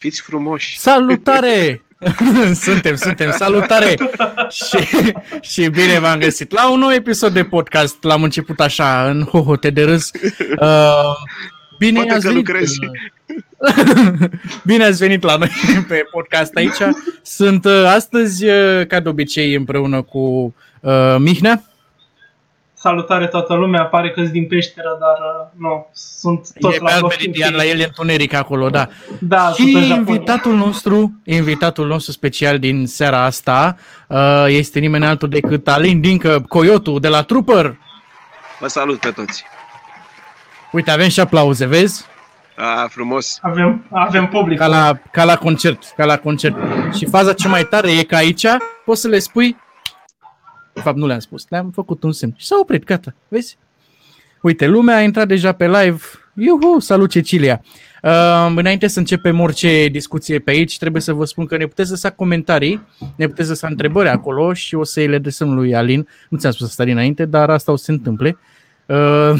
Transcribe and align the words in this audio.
Fiți 0.00 0.20
frumoși! 0.22 0.78
Salutare! 0.78 1.82
suntem, 2.54 2.94
suntem, 2.94 3.30
salutare! 3.30 3.96
și, 4.50 4.88
și 5.40 5.68
bine 5.68 5.98
v-am 5.98 6.18
găsit 6.18 6.52
la 6.52 6.70
un 6.70 6.78
nou 6.78 6.92
episod 6.92 7.32
de 7.32 7.44
podcast. 7.44 8.02
L-am 8.02 8.22
început 8.22 8.60
așa, 8.60 9.10
în 9.10 9.22
hohote 9.22 9.70
de 9.70 9.84
râs. 9.84 10.10
Uh, 10.60 11.14
bine 11.78 11.96
Poate 11.96 12.12
ați 12.12 12.22
că 12.22 12.28
venit. 12.28 12.46
lucrezi. 12.46 12.78
bine 14.70 14.84
ați 14.84 14.98
venit 14.98 15.22
la 15.22 15.36
noi 15.36 15.50
pe 15.88 16.02
podcast 16.10 16.54
aici. 16.54 16.96
Sunt 17.22 17.64
uh, 17.64 17.84
astăzi, 17.86 18.46
uh, 18.46 18.86
ca 18.86 19.00
de 19.00 19.08
obicei, 19.08 19.54
împreună 19.54 20.02
cu 20.02 20.54
uh, 20.80 21.16
Mihnea. 21.18 21.62
Salutare 22.82 23.26
toată 23.26 23.54
lumea, 23.54 23.84
pare 23.84 24.10
că 24.10 24.20
din 24.20 24.46
peșteră, 24.46 24.96
dar 25.00 25.18
uh, 25.18 25.46
nu, 25.56 25.86
sunt 25.92 26.48
tot 26.60 26.72
E 26.72 26.76
pe 26.76 26.82
la 26.82 26.90
alt 26.90 27.00
loc 27.00 27.10
meridian, 27.10 27.54
la 27.54 27.64
el 27.64 27.78
e 27.80 27.84
întuneric 27.84 28.32
acolo, 28.32 28.70
da. 28.70 28.88
Da, 29.18 29.50
sunt 29.54 29.68
Și 29.68 29.74
în 29.74 29.82
Japonia. 29.82 29.96
invitatul 29.96 30.54
nostru, 30.54 31.20
invitatul 31.24 31.86
nostru 31.86 32.12
special 32.12 32.58
din 32.58 32.86
seara 32.86 33.24
asta 33.24 33.76
uh, 34.06 34.44
este 34.46 34.78
nimeni 34.78 35.04
altul 35.04 35.28
decât 35.28 35.68
Alin 35.68 36.00
Dincă, 36.00 36.44
Coyotul 36.48 37.00
de 37.00 37.08
la 37.08 37.22
Trooper. 37.22 37.76
Vă 38.60 38.66
salut 38.68 38.98
pe 38.98 39.10
toți! 39.10 39.44
Uite, 40.72 40.90
avem 40.90 41.08
și 41.08 41.20
aplauze, 41.20 41.66
vezi? 41.66 42.04
A, 42.56 42.86
frumos! 42.90 43.38
Avem, 43.42 43.86
avem 43.90 44.26
public. 44.26 44.58
Ca 44.58 44.66
la, 44.66 44.98
ca 45.10 45.24
la 45.24 45.36
concert, 45.36 45.82
ca 45.96 46.04
la 46.04 46.16
concert. 46.16 46.56
Și 46.96 47.06
faza 47.06 47.32
cea 47.32 47.48
mai 47.48 47.64
tare 47.64 47.90
e 47.90 48.02
că 48.02 48.16
aici 48.16 48.46
poți 48.84 49.00
să 49.00 49.08
le 49.08 49.18
spui 49.18 49.56
de 50.80 50.86
fapt, 50.86 50.98
nu 50.98 51.06
le-am 51.06 51.18
spus, 51.18 51.44
le-am 51.48 51.70
făcut 51.70 52.02
un 52.02 52.12
semn 52.12 52.34
și 52.36 52.46
s-a 52.46 52.56
oprit, 52.60 52.84
gata, 52.84 53.14
vezi? 53.28 53.58
Uite, 54.42 54.66
lumea 54.66 54.96
a 54.96 55.02
intrat 55.02 55.28
deja 55.28 55.52
pe 55.52 55.66
live. 55.66 56.00
Iuhu, 56.34 56.78
salut 56.78 57.10
Cecilia! 57.10 57.62
Uh, 58.02 58.52
înainte 58.56 58.86
să 58.86 58.98
începem 58.98 59.40
orice 59.40 59.88
discuție 59.88 60.38
pe 60.38 60.50
aici, 60.50 60.78
trebuie 60.78 61.02
să 61.02 61.12
vă 61.12 61.24
spun 61.24 61.46
că 61.46 61.56
ne 61.56 61.66
puteți 61.66 61.90
lăsa 61.90 62.10
comentarii, 62.10 62.80
ne 63.16 63.26
puteți 63.26 63.48
lăsa 63.48 63.66
întrebări 63.66 64.08
acolo 64.08 64.52
și 64.52 64.74
o 64.74 64.84
să 64.84 65.00
îi 65.00 65.06
le 65.06 65.16
adresăm 65.16 65.54
lui 65.54 65.74
Alin. 65.74 66.08
Nu 66.28 66.38
ți-am 66.38 66.52
spus 66.52 66.66
asta 66.66 66.84
dinainte, 66.84 67.24
dar 67.24 67.50
asta 67.50 67.72
o 67.72 67.76
să 67.76 67.84
se 67.84 67.92
întâmple. 67.92 68.38
Uh, 68.86 69.32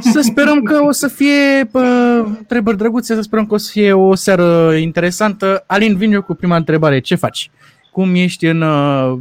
să 0.12 0.20
sperăm 0.20 0.62
că 0.62 0.80
o 0.82 0.90
să 0.90 1.08
fie 1.08 1.68
uh, 1.72 2.24
întrebări 2.38 2.76
drăguțe, 2.76 3.14
să 3.14 3.20
sperăm 3.20 3.46
că 3.46 3.54
o 3.54 3.56
să 3.56 3.70
fie 3.72 3.92
o 3.92 4.14
seară 4.14 4.74
interesantă. 4.74 5.64
Alin, 5.66 5.96
vin 5.96 6.12
eu 6.12 6.22
cu 6.22 6.34
prima 6.34 6.56
întrebare. 6.56 7.00
Ce 7.00 7.14
faci? 7.14 7.50
Cum 7.90 8.14
ești 8.14 8.46
în 8.46 8.60
uh, 8.60 9.18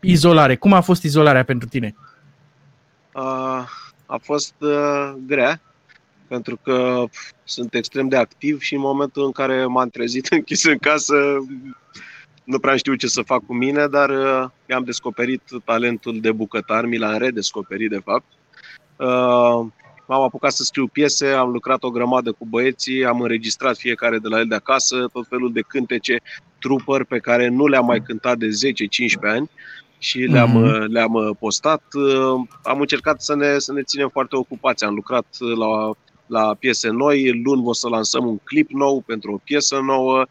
izolare? 0.00 0.56
Cum 0.56 0.72
a 0.72 0.80
fost 0.80 1.02
izolarea 1.02 1.44
pentru 1.44 1.68
tine? 1.68 1.94
A, 3.12 3.68
a 4.06 4.18
fost 4.22 4.54
uh, 4.58 5.12
grea, 5.26 5.60
pentru 6.28 6.58
că 6.62 7.04
pf, 7.10 7.30
sunt 7.44 7.74
extrem 7.74 8.08
de 8.08 8.16
activ 8.16 8.60
și 8.60 8.74
în 8.74 8.80
momentul 8.80 9.24
în 9.24 9.32
care 9.32 9.66
m-am 9.66 9.88
trezit 9.88 10.26
închis 10.38 10.64
în 10.64 10.78
casă, 10.78 11.14
nu 12.44 12.58
prea 12.58 12.76
știu 12.76 12.94
ce 12.94 13.06
să 13.06 13.22
fac 13.22 13.46
cu 13.46 13.54
mine, 13.54 13.86
dar 13.86 14.10
uh, 14.10 14.50
mi-am 14.68 14.84
descoperit 14.84 15.42
talentul 15.64 16.20
de 16.20 16.32
bucătar, 16.32 16.84
mi 16.84 16.98
l-am 16.98 17.18
redescoperit 17.18 17.90
de 17.90 18.00
fapt. 18.04 18.26
Uh, 20.08 20.14
m-am 20.16 20.22
apucat 20.22 20.52
să 20.52 20.62
scriu 20.62 20.86
piese, 20.86 21.26
am 21.26 21.50
lucrat 21.50 21.82
o 21.82 21.90
grămadă 21.90 22.32
cu 22.32 22.46
băieții, 22.46 23.04
am 23.04 23.20
înregistrat 23.20 23.76
fiecare 23.76 24.18
de 24.18 24.28
la 24.28 24.38
el 24.38 24.46
de 24.46 24.54
acasă, 24.54 25.08
tot 25.12 25.26
felul 25.28 25.52
de 25.52 25.60
cântece, 25.60 26.20
trupări 26.58 27.04
pe 27.04 27.18
care 27.18 27.48
nu 27.48 27.66
le-am 27.66 27.84
mai 27.84 28.00
cântat 28.00 28.38
de 28.38 28.48
10-15 28.48 28.50
ani 29.22 29.50
și 29.98 30.18
le-am, 30.18 30.50
Mhm. 30.50 30.64
mm-hmm. 30.64 30.86
le-am 30.86 31.12
uh, 31.14 31.30
postat. 31.38 31.82
Uh, 31.92 32.40
Am 32.62 32.80
încercat 32.80 33.22
să 33.22 33.34
ne, 33.34 33.58
să 33.58 33.72
ne 33.72 33.82
ținem 33.82 34.08
foarte 34.08 34.36
ocupați. 34.36 34.84
Am 34.84 34.94
lucrat 34.94 35.26
uh, 35.40 35.56
la, 35.56 35.92
la 36.26 36.54
piese 36.54 36.88
noi. 36.90 37.42
Luni 37.42 37.62
o 37.64 37.72
să 37.72 37.88
lansăm 37.88 38.26
un 38.26 38.38
clip 38.44 38.70
nou 38.70 39.02
pentru 39.06 39.32
o 39.32 39.40
piesă 39.44 39.78
nouă. 39.78 40.24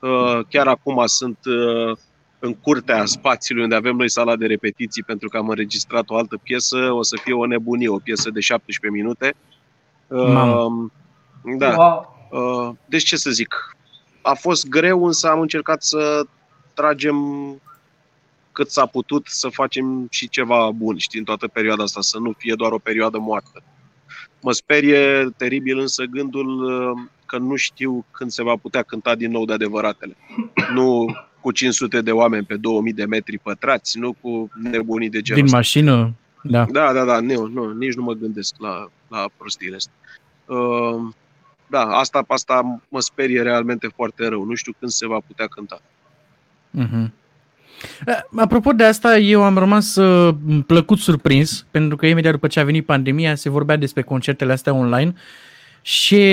Uh, 0.00 0.40
Chiar 0.48 0.66
acum 0.66 1.06
sunt 1.06 1.38
uh, 1.44 1.96
în 2.44 2.54
curtea 2.54 3.04
spațiului 3.04 3.62
unde 3.62 3.74
avem 3.74 3.96
noi 3.96 4.10
sala 4.10 4.36
de 4.36 4.46
repetiții 4.46 5.02
pentru 5.02 5.28
că 5.28 5.36
am 5.36 5.48
înregistrat 5.48 6.10
o 6.10 6.16
altă 6.16 6.40
piesă. 6.42 6.92
O 6.92 7.02
să 7.02 7.18
fie 7.22 7.32
o 7.32 7.46
nebunie, 7.46 7.88
o 7.88 7.98
piesă 7.98 8.30
de 8.30 8.40
17 8.40 9.00
minute. 9.00 9.34
Uh, 10.06 10.32
Mamă. 10.32 10.92
Da. 11.58 11.74
Wow. 11.76 12.16
Uh, 12.30 12.76
Deci 12.86 13.04
ce 13.04 13.16
să 13.16 13.30
zic, 13.30 13.76
a 14.22 14.34
fost 14.34 14.68
greu, 14.68 15.06
însă 15.06 15.28
am 15.28 15.40
încercat 15.40 15.82
să 15.82 16.26
tragem 16.74 17.16
cât 18.52 18.70
s-a 18.70 18.86
putut 18.86 19.26
să 19.26 19.48
facem 19.48 20.06
și 20.10 20.28
ceva 20.28 20.70
bun, 20.70 20.96
știi, 20.98 21.18
în 21.18 21.24
toată 21.24 21.48
perioada 21.48 21.82
asta, 21.82 22.00
să 22.00 22.18
nu 22.18 22.34
fie 22.38 22.54
doar 22.54 22.72
o 22.72 22.78
perioadă 22.78 23.18
moartă. 23.18 23.62
Mă 24.40 24.52
sperie 24.52 25.28
teribil 25.36 25.78
însă 25.78 26.04
gândul 26.04 26.62
uh, 26.62 27.00
că 27.26 27.38
nu 27.38 27.56
știu 27.56 28.04
când 28.10 28.30
se 28.30 28.42
va 28.42 28.56
putea 28.56 28.82
cânta 28.82 29.14
din 29.14 29.30
nou 29.30 29.44
de 29.44 29.52
adevăratele. 29.52 30.16
Nu 30.74 31.14
cu 31.44 31.52
500 31.52 32.00
de 32.00 32.10
oameni 32.10 32.44
pe 32.44 32.56
2000 32.56 32.92
de 32.92 33.04
metri 33.04 33.38
pătrați, 33.38 33.98
nu 33.98 34.16
cu 34.20 34.50
nebunii 34.62 35.10
de 35.10 35.20
genul 35.20 35.36
Din 35.36 35.44
ăsta. 35.44 35.56
mașină? 35.56 36.14
Da. 36.42 36.64
Da, 36.70 36.92
da, 36.92 37.04
da, 37.04 37.20
nu, 37.20 37.46
nu, 37.46 37.72
nici 37.72 37.94
nu 37.94 38.02
mă 38.02 38.12
gândesc 38.12 38.54
la, 38.58 38.88
la 39.08 39.26
prostiile 39.36 39.76
astea. 39.76 39.92
Uh, 40.56 41.00
da, 41.66 41.80
asta, 41.80 42.24
asta 42.28 42.80
mă 42.88 43.00
sperie 43.00 43.42
realmente 43.42 43.88
foarte 43.96 44.28
rău. 44.28 44.44
Nu 44.44 44.54
știu 44.54 44.72
când 44.78 44.90
se 44.90 45.06
va 45.06 45.18
putea 45.26 45.46
cânta. 45.46 45.80
Mhm. 46.70 47.12
Eh, 48.06 48.20
Apropo 48.36 48.72
de 48.72 48.84
asta, 48.84 49.18
eu 49.18 49.42
am 49.42 49.58
rămas 49.58 49.96
uh, 49.96 50.34
plăcut 50.66 50.98
surprins, 50.98 51.66
pentru 51.70 51.96
că 51.96 52.06
imediat 52.06 52.32
după 52.32 52.46
ce 52.46 52.60
a 52.60 52.64
venit 52.64 52.86
pandemia 52.86 53.34
se 53.34 53.48
vorbea 53.48 53.76
despre 53.76 54.02
concertele 54.02 54.52
astea 54.52 54.74
online 54.74 55.14
și 55.82 56.24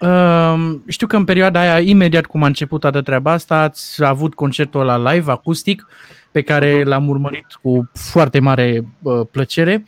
uh, 0.00 0.74
știu 0.86 1.06
că 1.06 1.16
în 1.16 1.24
perioada 1.24 1.60
aia, 1.60 1.78
imediat 1.78 2.26
cum 2.26 2.42
a 2.42 2.46
început 2.46 2.80
toată 2.80 3.02
treaba 3.02 3.32
asta, 3.32 3.56
ați 3.56 4.04
avut 4.04 4.34
concertul 4.34 4.84
la 4.84 5.12
live, 5.12 5.30
acustic, 5.30 5.86
pe 6.30 6.42
care 6.42 6.82
l-am 6.84 7.08
urmărit 7.08 7.46
cu 7.62 7.90
foarte 7.92 8.40
mare 8.40 8.84
uh, 9.02 9.20
plăcere. 9.30 9.84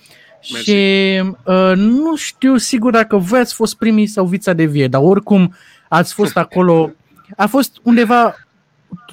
Mersi. 0.52 0.70
Și 0.70 1.20
uh, 1.44 1.72
nu 1.76 2.16
știu 2.16 2.56
sigur 2.56 2.92
dacă 2.92 3.16
voi 3.16 3.38
ați 3.38 3.54
fost 3.54 3.76
primii 3.76 4.06
sau 4.06 4.24
vița 4.24 4.52
de 4.52 4.64
vie, 4.64 4.88
dar 4.88 5.00
oricum 5.04 5.54
ați 5.88 6.14
fost 6.14 6.36
acolo. 6.44 6.90
A 7.36 7.46
fost 7.46 7.80
undeva 7.82 8.34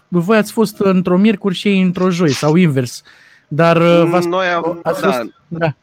voi 0.08 0.38
ați 0.38 0.52
fost 0.52 0.80
într-o 0.80 1.18
miercuri 1.18 1.56
și 1.56 1.68
ei 1.68 1.82
într-o 1.82 2.10
joi 2.10 2.32
sau 2.32 2.56
invers. 2.56 3.04
Dar 3.48 3.78
uh, 3.78 4.08
v-ați, 4.10 4.28
Noi 4.28 4.48
am, 4.48 4.80
ați 4.84 5.02
da, 5.02 5.12
fost, 5.12 5.32
da. 5.48 5.76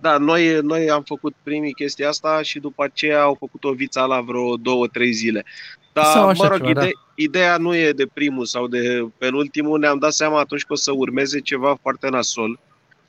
Da, 0.00 0.18
noi, 0.18 0.58
noi 0.62 0.90
am 0.90 1.02
făcut 1.02 1.34
primii 1.42 1.72
chestia 1.72 2.08
asta 2.08 2.42
și 2.42 2.58
după 2.58 2.84
aceea 2.84 3.22
au 3.22 3.36
făcut 3.38 3.64
o 3.64 3.72
vița 3.72 4.04
la 4.04 4.20
vreo 4.20 4.56
două, 4.56 4.86
trei 4.86 5.12
zile. 5.12 5.44
Dar, 5.92 6.04
Sau 6.04 6.28
așa 6.28 6.42
mă 6.42 6.48
rog, 6.48 6.56
ceva, 6.56 6.70
ide- 6.70 6.80
da. 6.80 7.00
ideea 7.14 7.56
nu 7.56 7.76
e 7.76 7.92
de 7.92 8.06
primul 8.06 8.44
sau 8.44 8.66
de 8.66 9.08
penultimul. 9.18 9.78
Ne-am 9.78 9.98
dat 9.98 10.12
seama 10.12 10.38
atunci 10.38 10.64
că 10.64 10.72
o 10.72 10.76
să 10.76 10.92
urmeze 10.92 11.40
ceva 11.40 11.78
foarte 11.82 12.08
nasol. 12.08 12.58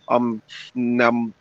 Am, 0.05 0.43
ne-am, 0.73 1.35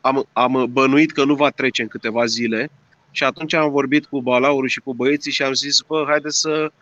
am, 0.00 0.26
am 0.32 0.66
bănuit 0.70 1.12
că 1.12 1.24
nu 1.24 1.34
va 1.34 1.50
trece 1.50 1.82
în 1.82 1.88
câteva 1.88 2.24
zile 2.24 2.70
și 3.10 3.24
atunci 3.24 3.54
am 3.54 3.70
vorbit 3.70 4.06
cu 4.06 4.22
Balauru 4.22 4.66
și 4.66 4.80
cu 4.80 4.94
băieții 4.94 5.32
și 5.32 5.42
am 5.42 5.52
zis, 5.52 5.80
bă, 5.80 6.04
haide 6.08 6.28
să, 6.28 6.72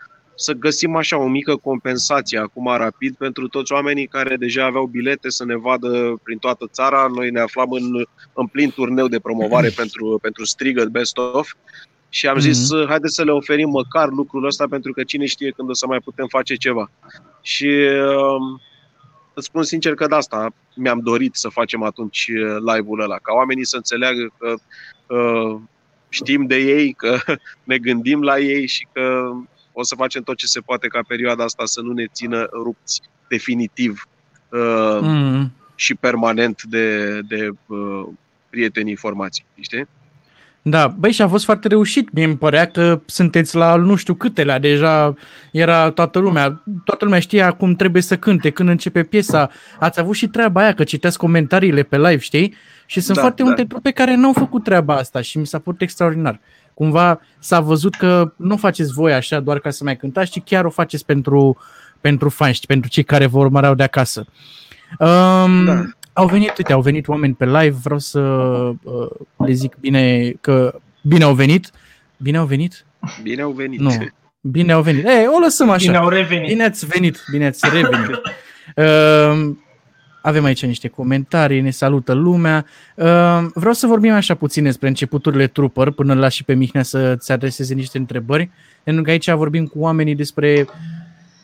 să 0.41 0.53
găsim 0.53 0.97
așa 0.97 1.19
o 1.19 1.27
mică 1.29 1.57
compensație 1.57 2.39
acum 2.39 2.67
rapid 2.77 3.17
pentru 3.17 3.49
toți 3.49 3.73
oamenii 3.73 4.07
care 4.07 4.37
deja 4.37 4.65
aveau 4.65 4.87
bilete 4.87 5.31
să 5.31 5.45
ne 5.45 5.57
vadă 5.57 6.21
prin 6.23 6.39
toată 6.39 6.69
țara. 6.73 7.07
Noi 7.15 7.31
ne 7.31 7.41
aflam 7.41 7.71
în, 7.71 8.05
în 8.33 8.47
plin 8.47 8.71
turneu 8.71 9.09
de 9.09 9.21
promovare 9.21 9.69
pentru, 9.69 10.19
pentru 10.23 10.45
Strigă 10.45 10.85
Best 10.85 11.17
Of 11.17 11.53
și 12.09 12.27
am 12.27 12.39
zis, 12.39 12.73
Mhm. 12.73 12.87
haide 12.89 13.09
să 13.09 13.25
le 13.25 13.31
oferim 13.31 13.69
măcar 13.69 14.09
lucrul 14.09 14.47
ăsta 14.47 14.67
pentru 14.71 14.93
că 14.93 15.03
cine 15.05 15.27
știe 15.27 15.51
când 15.51 15.69
o 15.71 15.75
să 15.75 15.87
mai 15.87 15.99
putem 15.99 16.27
face 16.27 16.55
ceva. 16.55 16.91
Și 17.43 17.67
uh, 17.67 18.61
îți 19.35 19.47
spun 19.47 19.63
sincer 19.63 19.95
că 19.95 20.07
de 20.07 20.15
asta 20.15 20.49
mi-am 20.75 21.01
dorit 21.01 21.35
să 21.35 21.49
facem 21.49 21.83
atunci 21.83 22.29
uh, 22.29 22.57
live-ul 22.75 23.01
ăla, 23.01 23.17
ca 23.17 23.33
oamenii 23.35 23.67
să 23.67 23.77
înțeleagă 23.77 24.35
că 24.39 24.55
uh, 25.15 25.61
știm 26.09 26.47
de 26.47 26.57
ei, 26.57 26.93
că 26.93 27.19
ne 27.71 27.79
gândim 27.79 28.23
la 28.23 28.39
ei 28.39 28.67
și 28.67 28.87
că 28.93 29.31
o 29.81 29.85
să 29.85 29.95
facem 29.95 30.23
tot 30.23 30.37
ce 30.37 30.47
se 30.47 30.61
poate 30.61 30.87
ca 30.87 31.01
perioada 31.09 31.45
asta 31.45 31.63
să 31.67 31.81
nu 31.81 31.93
ne 31.93 32.07
țină 32.07 32.49
rupți 32.53 33.01
definitiv 33.29 34.09
uh, 34.49 34.99
Mm. 35.01 35.53
și 35.75 35.95
permanent 35.95 36.63
de, 36.63 37.19
de 37.29 37.49
uh, 37.67 38.07
prietenii 38.51 38.91
informații, 38.91 39.45
știi? 39.61 39.87
Da, 40.63 40.87
băi, 40.89 41.13
și 41.13 41.23
a 41.23 41.29
fost 41.29 41.45
foarte 41.45 41.69
reușit. 41.69 42.13
Mie 42.13 42.25
îmi 42.25 42.37
părea 42.37 42.67
că 42.67 43.01
sunteți 43.07 43.57
la 43.57 43.75
nu 43.77 43.95
știu 43.97 44.15
câtelea, 44.15 44.59
deja 44.59 45.15
era 45.53 45.91
toată 45.91 46.19
lumea, 46.19 46.63
toată 46.85 47.05
lumea 47.05 47.21
știa 47.21 47.53
cum 47.53 47.75
trebuie 47.75 48.03
să 48.03 48.17
cânte, 48.19 48.51
când 48.51 48.69
începe 48.69 49.03
piesa. 49.03 49.51
Ați 49.79 50.01
avut 50.01 50.15
și 50.15 50.29
treaba 50.29 50.61
aia, 50.61 50.75
că 50.75 50.85
citeați 50.85 51.19
comentariile 51.19 51.83
pe 51.83 51.97
live, 51.97 52.19
știi? 52.19 52.55
Și 52.87 53.01
sunt 53.01 53.17
Da, 53.17 53.23
foarte 53.23 53.43
da. 53.43 53.49
multe 53.49 53.65
trupe 53.65 53.91
care 53.91 54.15
n-au 54.15 54.33
făcut 54.33 54.65
treaba 54.65 54.97
asta 54.97 55.21
și 55.21 55.39
mi 55.39 55.47
s-a 55.47 55.59
părut 55.59 55.81
extraordinar. 55.81 56.41
Cumva 56.81 57.21
s-a 57.39 57.61
văzut 57.61 57.95
că 57.95 58.33
nu 58.37 58.57
faceți 58.57 58.93
voi 58.93 59.13
așa 59.13 59.41
doar 59.41 59.59
ca 59.59 59.71
să 59.71 59.85
mai 59.85 59.97
cântați, 59.97 60.31
ci 60.31 60.43
chiar 60.45 60.65
o 60.65 60.71
faceți 60.71 61.05
pentru, 61.05 61.57
pentru 62.01 62.29
fani, 62.29 62.59
pentru 62.67 62.91
cei 62.91 63.03
care 63.03 63.27
vă 63.27 63.39
urmăreau 63.39 63.75
de 63.75 63.83
acasă. 63.83 64.27
Um, 64.99 65.65
Da. 65.65 65.83
Au 66.13 66.27
venit, 66.27 66.59
uite, 66.59 66.73
au 66.73 66.81
venit 66.81 67.09
oameni 67.09 67.35
pe 67.35 67.45
live, 67.45 67.77
vreau 67.83 67.99
să 67.99 68.21
uh, 68.21 69.11
le 69.37 69.53
zic 69.53 69.77
bine 69.81 70.33
că 70.41 70.81
bine 71.03 71.25
au 71.25 71.35
venit. 71.35 71.71
Bine 72.17 72.37
au 72.37 72.47
venit? 72.47 72.85
Bine 73.23 73.43
au 73.43 73.51
venit. 73.51 73.81
Nu. 73.81 74.07
Bine 74.41 74.73
au 74.73 74.83
venit. 74.83 75.05
Ei, 75.05 75.27
o 75.27 75.39
lăsăm 75.39 75.71
așa. 75.71 75.85
Bine 75.85 75.97
au 75.97 76.09
revenit. 76.09 76.49
Bine 76.49 76.65
ați 76.65 76.87
venit, 76.87 77.25
bine 77.31 77.47
ați 77.47 77.65
revenit. 77.73 78.21
Uh, 78.77 79.57
avem 80.23 80.45
aici 80.45 80.67
niște 80.67 80.89
comentarii, 80.89 81.61
ne 81.61 81.71
salută 81.71 82.13
lumea. 82.13 82.67
Uh, 82.95 83.07
vreau 83.55 83.75
să 83.75 83.87
vorbim 83.87 84.13
așa 84.13 84.35
puțin 84.35 84.63
despre 84.63 84.89
începuturile 84.89 85.47
Trooper, 85.47 85.91
până 85.91 86.15
la 86.15 86.29
și 86.29 86.45
pe 86.45 86.55
Mihnea 86.55 86.83
să-ți 86.83 87.33
adreseze 87.33 87.75
niște 87.75 87.99
întrebări, 87.99 88.51
pentru 88.83 89.03
că 89.03 89.11
aici 89.11 89.31
vorbim 89.31 89.67
cu 89.67 89.79
oamenii 89.79 90.15
despre 90.15 90.67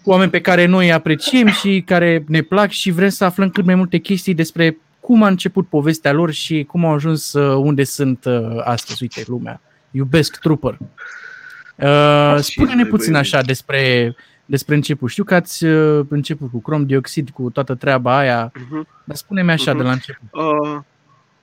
oameni 0.05 0.31
pe 0.31 0.41
care 0.41 0.67
noi 0.67 0.87
îi 0.87 0.93
apreciem 0.93 1.47
și 1.47 1.83
care 1.87 2.25
ne 2.29 2.43
plac 2.43 2.71
și 2.71 2.91
vrem 2.91 3.09
să 3.09 3.25
aflăm 3.25 3.51
cât 3.51 3.65
mai 3.65 3.75
multe 3.75 3.99
chestii 3.99 4.35
despre 4.35 4.77
cum 5.01 5.23
a 5.23 5.29
început 5.29 5.69
povestea 5.69 6.13
lor 6.13 6.33
și 6.33 6.65
cum 6.65 6.85
au 6.85 6.93
ajuns 6.93 7.33
uh, 7.33 7.57
unde 7.65 7.85
sunt 7.85 8.25
uh, 8.25 8.61
astăzi. 8.65 9.03
Uite, 9.03 9.23
lumea. 9.27 9.61
Iubesc 9.91 10.37
Trooper. 10.39 10.79
Uh, 11.77 12.37
spune-ne 12.41 12.85
puțin 12.85 13.15
așa 13.15 13.41
despre, 13.41 14.15
despre 14.47 14.75
început. 14.75 15.11
Știu 15.11 15.25
că 15.25 15.35
ați 15.35 15.65
uh, 15.65 16.07
început 16.09 16.51
cu 16.51 16.61
crom 16.61 16.87
dioxid, 16.87 17.31
cu 17.31 17.51
toată 17.51 17.75
treaba 17.75 18.17
aia, 18.19 18.53
Mhm. 18.55 18.87
dar 19.05 19.17
spune-mi 19.17 19.51
așa 19.51 19.71
Mhm. 19.71 19.81
de 19.81 19.87
la 19.87 19.93
început. 19.93 20.29
Uh, 20.33 20.79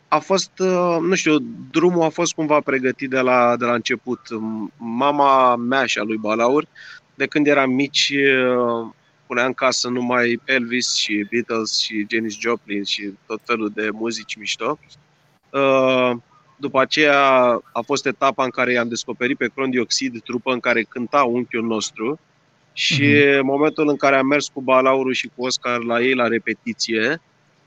a 0.07 0.19
fost, 0.19 0.51
uh, 0.59 0.97
nu 1.01 1.15
știu, 1.15 1.37
drumul 1.71 2.01
a 2.03 2.09
fost 2.09 2.33
cumva 2.33 2.59
pregătit 2.59 3.09
de 3.09 3.19
la, 3.19 3.55
de 3.57 3.65
la 3.65 3.73
început. 3.73 4.19
Mama 4.77 5.55
mea 5.55 5.85
și 5.85 5.99
a 5.99 6.03
lui 6.03 6.17
Balaur, 6.17 6.65
de 7.15 7.25
când 7.25 7.47
eram 7.47 7.71
mici, 7.71 8.13
uh, 8.15 8.87
punea 9.27 9.45
în 9.45 9.53
casă 9.53 9.89
numai 9.89 10.39
Elvis 10.45 10.93
și 10.95 11.27
Beatles 11.31 11.77
și 11.79 12.05
Janis 12.09 12.39
Joplin 12.39 12.83
și 12.83 13.13
tot 13.25 13.39
felul 13.43 13.71
de 13.75 13.89
muzici 13.91 14.35
mișto. 14.35 14.79
Uh, 15.49 16.11
după 16.57 16.81
aceea 16.81 17.21
a 17.73 17.81
fost 17.85 18.05
etapa 18.05 18.43
în 18.43 18.49
care 18.49 18.71
i-am 18.71 18.87
descoperit 18.87 19.37
pe 19.37 19.49
Cron 19.55 19.69
Dioxid, 19.69 20.21
trupă 20.21 20.51
în 20.53 20.59
care 20.59 20.81
cânta 20.83 21.23
unchiul 21.23 21.63
nostru 21.63 22.19
și 22.73 23.05
în 23.39 23.45
momentul 23.45 23.87
în 23.87 23.95
care 23.95 24.15
am 24.15 24.27
mers 24.27 24.47
cu 24.47 24.61
Balaurul 24.61 25.13
și 25.13 25.31
cu 25.35 25.45
Oscar 25.45 25.83
la 25.83 26.01
ei 26.01 26.13
la 26.13 26.27
repetiție, 26.27 27.21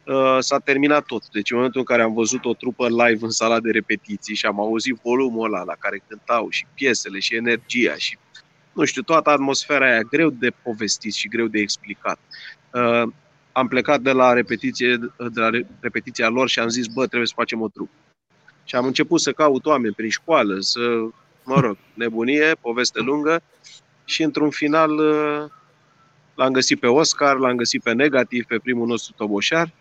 uh, 0.05 0.37
s-a 0.38 0.58
terminat 0.58 1.05
tot. 1.05 1.29
Deci 1.32 1.50
în 1.50 1.56
momentul 1.56 1.81
în 1.81 1.87
care 1.87 2.03
am 2.03 2.14
văzut 2.14 2.44
o 2.44 2.55
trupă 2.55 2.88
live 2.88 3.25
în 3.25 3.31
sala 3.31 3.61
de 3.61 3.70
repetiții 3.70 4.35
și 4.35 4.47
am 4.47 4.61
auzit 4.61 4.99
volumul 5.03 5.44
ăla 5.44 5.62
la 5.62 5.75
care 5.79 6.03
cântau 6.08 6.49
și 6.50 6.67
piesele 6.75 7.19
și 7.19 7.35
energia 7.35 7.94
și 7.97 8.19
nu 8.73 8.85
știu, 8.85 9.03
toată 9.03 9.31
atmosfera 9.31 9.91
aia, 9.91 10.00
greu 10.00 10.31
de 10.31 10.53
povestit 10.62 11.14
și 11.14 11.29
greu 11.29 11.47
de 11.47 11.59
explicat. 11.59 12.19
Uh, 12.73 13.02
am 13.52 13.69
plecat 13.69 14.00
de 14.00 14.12
la, 14.12 14.32
repetiție, 14.32 14.97
de 15.32 15.41
la 15.41 15.50
re- 15.50 15.67
repetiția 15.81 16.29
lor 16.29 16.49
și 16.49 16.59
am 16.59 16.69
zis, 16.69 16.87
bă, 16.87 17.06
trebuie 17.06 17.26
să 17.26 17.32
facem 17.37 17.61
o 17.61 17.69
trupă. 17.69 17.91
Și 18.64 18.75
am 18.75 18.85
început 18.85 19.20
să 19.20 19.32
caut 19.32 19.67
oameni 19.67 19.94
prin 19.94 20.11
școală, 20.11 20.56
să, 20.61 20.81
mă 21.44 21.61
rog, 21.61 21.76
nebunie, 21.94 22.56
poveste 22.61 23.00
lungă 23.00 23.43
și 24.06 24.23
într-un 24.23 24.50
final 24.50 24.91
uh, 24.91 25.50
l-am 26.35 26.53
găsit 26.53 26.81
pe 26.81 26.87
Oscar, 26.87 27.37
l-am 27.37 27.56
găsit 27.56 27.82
pe 27.82 27.93
negativ, 27.93 28.44
pe 28.44 28.58
primul 28.58 28.87
nostru 28.87 29.14
toboșar 29.17 29.73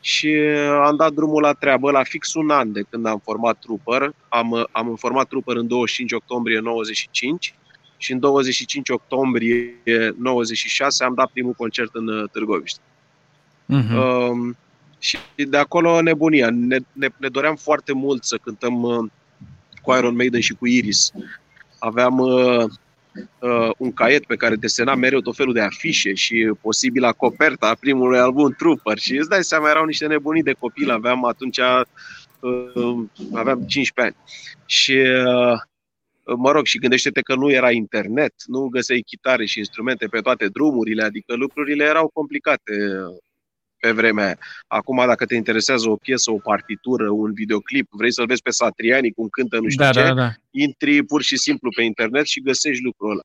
și 0.00 0.26
uh, 0.26 0.80
am 0.84 0.96
dat 0.96 1.12
drumul 1.12 1.42
la 1.42 1.52
treabă 1.52 1.90
la 1.90 2.02
fix 2.02 2.34
un 2.34 2.50
an 2.50 2.72
de 2.72 2.82
când 2.90 3.06
am 3.06 3.20
format 3.24 3.58
Trooper. 3.58 4.14
Am, 4.28 4.50
uh, 4.50 4.64
am 4.72 4.96
format 4.96 5.28
Trooper 5.28 5.56
în 5.56 5.66
25 5.66 6.12
octombrie 6.12 6.58
95 6.58 7.54
și 7.96 8.12
în 8.12 8.18
25 8.18 8.88
octombrie 8.88 9.80
96 10.18 11.04
am 11.04 11.14
dat 11.14 11.30
primul 11.32 11.52
concert 11.52 11.94
în 11.94 12.08
uh, 12.08 12.30
Târgoviște. 12.30 12.80
Mhm. 13.66 13.96
Um, 13.96 14.56
și 14.98 15.18
de 15.48 15.56
acolo 15.56 16.00
nebunia. 16.00 16.50
Ne, 16.50 16.76
ne, 16.92 17.08
ne 17.16 17.28
doream 17.28 17.56
foarte 17.56 17.92
mult 17.92 18.24
să 18.24 18.36
cântăm 18.36 18.82
uh, 18.82 19.10
cu 19.82 19.92
Iron 19.92 20.14
Maiden 20.14 20.40
și 20.40 20.54
cu 20.54 20.66
Iris. 20.66 21.12
Aveam 21.78 22.18
uh, 22.18 22.64
uh, 23.38 23.70
un 23.78 23.92
caiet 23.92 24.26
pe 24.26 24.36
care 24.36 24.56
desenam 24.56 24.98
mereu 24.98 25.20
tot 25.20 25.36
felul 25.36 25.52
de 25.52 25.60
afișe 25.60 26.14
și 26.14 26.52
posibila 26.60 27.12
coperta 27.12 27.66
a 27.66 27.74
primului 27.74 28.18
album 28.18 28.54
Trooper 28.58 28.98
și 28.98 29.16
îți 29.16 29.28
dai 29.28 29.44
seama, 29.44 29.70
erau 29.70 29.84
niște 29.84 30.06
nebunii 30.06 30.42
de 30.42 30.52
copil, 30.52 30.90
aveam 30.90 31.24
atunci 31.24 31.58
uh, 31.58 33.04
aveam 33.32 33.64
15 33.66 33.92
ani. 33.94 34.16
Și 34.66 34.92
uh, 34.92 35.60
mă 36.36 36.50
rog, 36.50 36.66
și 36.66 36.78
gândește-te 36.78 37.20
că 37.20 37.34
nu 37.34 37.50
era 37.50 37.70
internet, 37.70 38.34
nu 38.46 38.68
găseai 38.68 39.02
chitare 39.06 39.44
și 39.44 39.58
instrumente 39.58 40.06
pe 40.06 40.20
toate 40.20 40.48
drumurile, 40.48 41.02
adică 41.02 41.34
lucrurile 41.34 41.84
erau 41.84 42.10
complicate 42.14 42.72
uh, 42.72 43.16
pe 43.82 43.90
vremea 43.90 44.24
aia. 44.24 44.38
Acum, 44.66 45.02
dacă 45.06 45.24
te 45.26 45.34
interesează 45.34 45.90
o 45.90 45.96
piesă, 45.96 46.30
o 46.30 46.36
partitură, 46.36 47.10
un 47.10 47.32
videoclip, 47.32 47.86
vrei 47.90 48.12
să-l 48.12 48.26
vezi 48.26 48.42
pe 48.42 48.50
Satriani 48.50 49.12
cum 49.12 49.28
cântă 49.28 49.58
nu 49.58 49.68
știu 49.68 49.84
Da, 49.84 49.90
ce, 49.90 50.02
da, 50.02 50.14
da. 50.14 50.30
intri 50.50 51.02
pur 51.02 51.22
și 51.22 51.36
simplu 51.36 51.70
pe 51.76 51.82
internet 51.82 52.26
și 52.26 52.42
găsești 52.42 52.82
lucrul 52.82 53.10
ăla. 53.10 53.20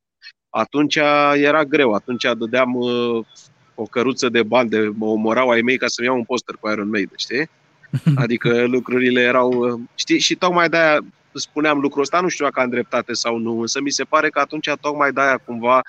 Atunci 0.50 0.96
era 1.36 1.64
greu, 1.64 1.94
atunci 1.94 2.26
dădeam 2.38 2.76
uh, 2.76 3.26
o 3.76 3.84
căruță 3.84 4.30
de 4.30 4.44
bani, 4.44 4.70
de 4.70 4.92
mă 4.94 5.06
omorau 5.06 5.50
ai 5.50 5.62
mei 5.62 5.78
ca 5.78 5.88
să-mi 5.88 6.08
iau 6.08 6.18
un 6.18 6.24
poster 6.24 6.56
cu 6.60 6.70
Iron 6.70 6.90
Maiden, 6.90 7.18
știi? 7.18 7.50
Adică 8.24 8.66
lucrurile 8.66 9.22
erau, 9.22 9.52
uh, 9.52 9.80
știi, 9.96 10.20
și 10.20 10.36
tocmai 10.36 10.70
de-aia 10.70 11.00
spuneam 11.34 11.80
lucrul 11.80 12.02
ăsta, 12.02 12.22
nu 12.22 12.28
știu 12.28 12.46
dacă 12.46 12.60
am 12.60 12.70
dreptate 12.70 13.14
sau 13.14 13.38
nu, 13.38 13.60
însă 13.60 13.82
mi 13.82 13.92
se 13.92 14.04
pare 14.04 14.30
că 14.30 14.40
atunci 14.40 14.70
tocmai 14.82 15.12
de-aia 15.12 15.38
cumva 15.38 15.76
uh, 15.76 15.84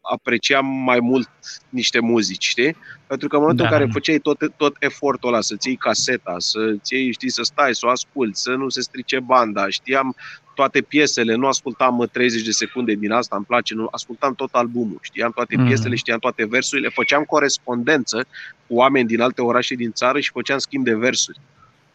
apreciam 0.00 0.66
mai 0.66 0.98
mult 1.00 1.28
niște 1.68 2.00
muzici, 2.00 2.44
știi? 2.46 2.76
Pentru 3.06 3.28
că 3.28 3.34
în 3.36 3.40
momentul 3.40 3.66
Da. 3.66 3.72
în 3.72 3.78
care 3.80 3.90
făceai 3.92 4.18
tot, 4.18 4.38
tot 4.56 4.76
efortul 4.78 5.28
ăla, 5.28 5.40
să-ți 5.40 5.66
iei 5.68 5.76
caseta, 5.76 6.34
să-ți 6.38 6.94
iei, 6.94 7.12
știi, 7.12 7.30
să 7.30 7.42
stai, 7.42 7.74
să 7.74 7.86
o 7.86 7.90
asculti, 7.90 8.38
să 8.38 8.50
nu 8.50 8.68
se 8.68 8.80
strice 8.80 9.20
banda, 9.20 9.68
știam 9.68 10.16
toate 10.54 10.80
piesele, 10.80 11.34
nu 11.34 11.46
ascultam 11.46 11.98
uh, 11.98 12.08
30 12.08 12.42
de 12.44 12.50
secunde 12.50 12.92
din 12.94 13.10
asta, 13.12 13.36
îmi 13.36 13.44
place, 13.44 13.74
nu 13.74 13.88
ascultam 13.90 14.34
tot 14.34 14.52
albumul, 14.52 14.98
știam 15.02 15.32
toate 15.32 15.56
Mhm. 15.56 15.66
piesele, 15.66 15.94
știam 15.94 16.18
toate 16.18 16.46
versurile, 16.46 16.88
făceam 16.88 17.22
corespondență 17.22 18.26
cu 18.66 18.74
oameni 18.74 19.06
din 19.08 19.20
alte 19.20 19.42
orașe 19.42 19.74
din 19.74 19.92
țară 19.92 20.20
și 20.20 20.30
făceam 20.30 20.58
schimb 20.58 20.84
de 20.84 20.94
versuri. 20.94 21.38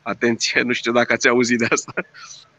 Atenție, 0.02 0.62
nu 0.62 0.74
știu 0.74 0.92
dacă 0.92 1.14
ați 1.14 1.28
auzit 1.28 1.58
de 1.58 1.68
asta. 1.70 1.94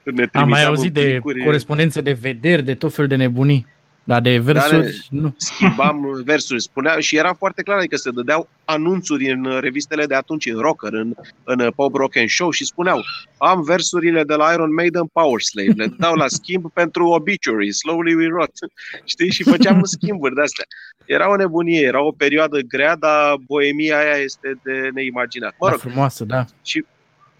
Ne 0.04 0.10
Am 0.10 0.14
mai 0.16 0.26
trimiteam 0.26 0.68
auzit 0.68 0.96
în 0.96 1.02
de 1.02 1.08
plicuri, 1.08 1.44
corespondențe 1.44 2.00
de 2.00 2.12
vederi, 2.12 2.62
de 2.62 2.74
tot 2.74 2.94
fel 2.94 3.06
de 3.06 3.16
nebunii. 3.16 3.66
Dar 4.10 4.20
de 4.20 4.38
versuri, 4.38 5.06
nu. 5.10 5.34
schimbam 5.36 6.10
versuri, 6.24 6.62
spunea 6.62 6.98
și 6.98 7.16
era 7.16 7.32
foarte 7.32 7.62
clar, 7.62 7.78
adică 7.78 7.96
se 7.96 8.10
dădeau 8.10 8.48
anunțuri 8.64 9.30
în 9.30 9.44
uh, 9.44 9.58
revistele 9.60 10.06
de 10.06 10.14
atunci, 10.14 10.46
în 10.46 10.58
Rocker, 10.58 10.92
în, 10.92 11.14
în 11.44 11.60
uh, 11.60 11.72
Pop 11.74 11.94
Rock 11.94 12.16
and 12.16 12.28
Show 12.28 12.50
și 12.50 12.64
spuneau 12.64 13.04
am 13.38 13.62
versurile 13.62 14.24
de 14.24 14.34
la 14.34 14.52
Iron 14.52 14.74
Maiden 14.74 15.06
Power 15.12 15.40
Slave, 15.40 15.72
le 15.76 15.94
dau 15.98 16.14
la 16.14 16.28
schimb 16.28 16.72
pentru 16.80 17.06
Obituary, 17.06 17.72
Slowly 17.72 18.14
We 18.14 18.26
Rot, 18.26 18.50
știi, 19.12 19.30
și 19.30 19.42
făceam 19.42 19.82
schimburi 19.84 20.34
de 20.34 20.40
astea. 20.40 20.64
Era 21.04 21.30
o 21.30 21.36
nebunie, 21.36 21.80
era 21.80 22.02
o 22.02 22.12
perioadă 22.12 22.60
grea, 22.60 22.96
dar 22.96 23.36
boemia 23.46 23.98
aia 23.98 24.16
este 24.16 24.60
de 24.62 24.88
neimaginat. 24.94 25.54
Mă 25.58 25.66
Da, 25.66 25.72
rog, 25.72 25.80
frumoasă, 25.80 26.24
da. 26.24 26.44
și 26.62 26.84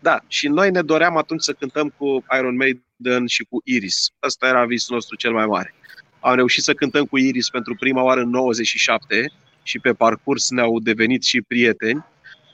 da, 0.01 0.19
și 0.27 0.49
noi 0.49 0.71
ne 0.71 0.83
doream 0.83 1.17
atunci 1.17 1.43
să 1.43 1.53
cântăm 1.53 1.95
cu 1.97 2.25
Iron 2.39 2.57
Maiden 2.57 3.27
și 3.27 3.47
cu 3.49 3.61
Iris. 3.65 4.11
Ăsta 4.23 4.47
era 4.47 4.65
visul 4.65 4.95
nostru 4.95 5.17
cel 5.17 5.33
mai 5.33 5.47
mare. 5.47 5.75
Am 6.21 6.35
reușit 6.35 6.63
să 6.63 6.73
cântăm 6.73 7.05
cu 7.05 7.19
Iris 7.19 7.51
pentru 7.51 7.75
prima 7.75 8.03
oară 8.03 8.21
în 8.21 8.31
97 8.31 9.33
și 9.63 9.79
pe 9.79 9.93
parcurs 9.93 10.51
ne-au 10.51 10.81
devenit 10.81 11.23
și 11.23 11.43
prieteni 11.43 12.05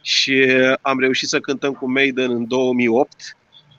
și 0.03 0.47
am 0.81 0.99
reușit 0.99 1.29
să 1.29 1.41
cântăm 1.41 1.73
cu 1.73 1.91
Maiden 1.91 2.31
în 2.31 2.47
2008 2.47 3.37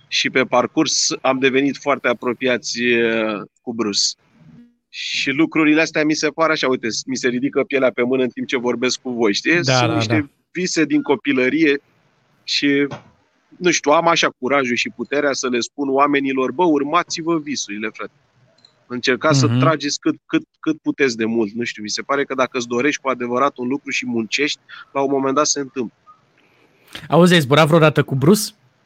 și 0.08 0.30
pe 0.30 0.44
parcurs 0.44 1.10
am 1.22 1.40
devenit 1.40 1.78
foarte 1.78 2.08
apropiați 2.08 2.84
eh, 2.84 3.40
cu 3.62 3.74
Bruce. 3.74 4.02
Și 4.90 5.30
lucrurile 5.30 5.82
astea 5.82 6.06
mi 6.06 6.14
se 6.14 6.28
par 6.28 6.50
așa, 6.50 6.68
uite, 6.68 6.88
mi 7.06 7.16
se 7.16 7.28
ridică 7.28 7.64
pielea 7.64 7.92
pe 7.92 8.04
mână 8.04 8.24
în 8.24 8.30
timp 8.30 8.48
ce 8.48 8.58
vorbesc 8.58 9.02
cu 9.02 9.10
voi, 9.10 9.34
știți? 9.34 9.66
Da, 9.66 9.74
Sunt 9.74 9.90
da, 9.90 9.96
niște 9.96 10.20
da. 10.20 10.28
vise 10.52 10.86
din 10.86 11.02
copilărie 11.02 11.80
și 12.44 12.88
nu 13.58 13.72
știu, 13.72 13.92
am 13.92 14.08
așa 14.08 14.30
curajul 14.40 14.76
și 14.76 14.90
puterea 14.96 15.34
să 15.34 15.50
le 15.50 15.60
spun 15.60 15.90
oamenilor, 15.90 16.52
bă, 16.52 16.64
urmați-vă 16.64 17.40
visurile, 17.40 17.90
frate. 17.94 18.12
Încercați 18.88 19.46
Mhm. 19.46 19.54
să 19.54 19.60
trageți 19.60 20.00
cât, 20.00 20.16
cât, 20.26 20.44
cât 20.60 20.78
puteți 20.82 21.18
de 21.18 21.26
mult. 21.26 21.52
Nu 21.54 21.64
știu, 21.64 21.84
mi 21.84 21.90
se 21.90 22.02
pare 22.02 22.24
că 22.24 22.34
dacă 22.34 22.58
îți 22.58 22.68
dorești 22.68 23.02
cu 23.02 23.10
adevărat 23.10 23.58
un 23.58 23.68
lucru 23.68 23.90
și 23.90 24.06
muncești, 24.06 24.60
la 24.92 25.02
un 25.02 25.10
moment 25.12 25.36
dat 25.36 25.46
se 25.48 25.60
întâmplă. 25.60 25.96
Auzi, 27.10 27.34
ai 27.34 27.40
zburat 27.40 27.68
vreodată 27.68 28.04
cu 28.04 28.16
Bruce? 28.16 28.42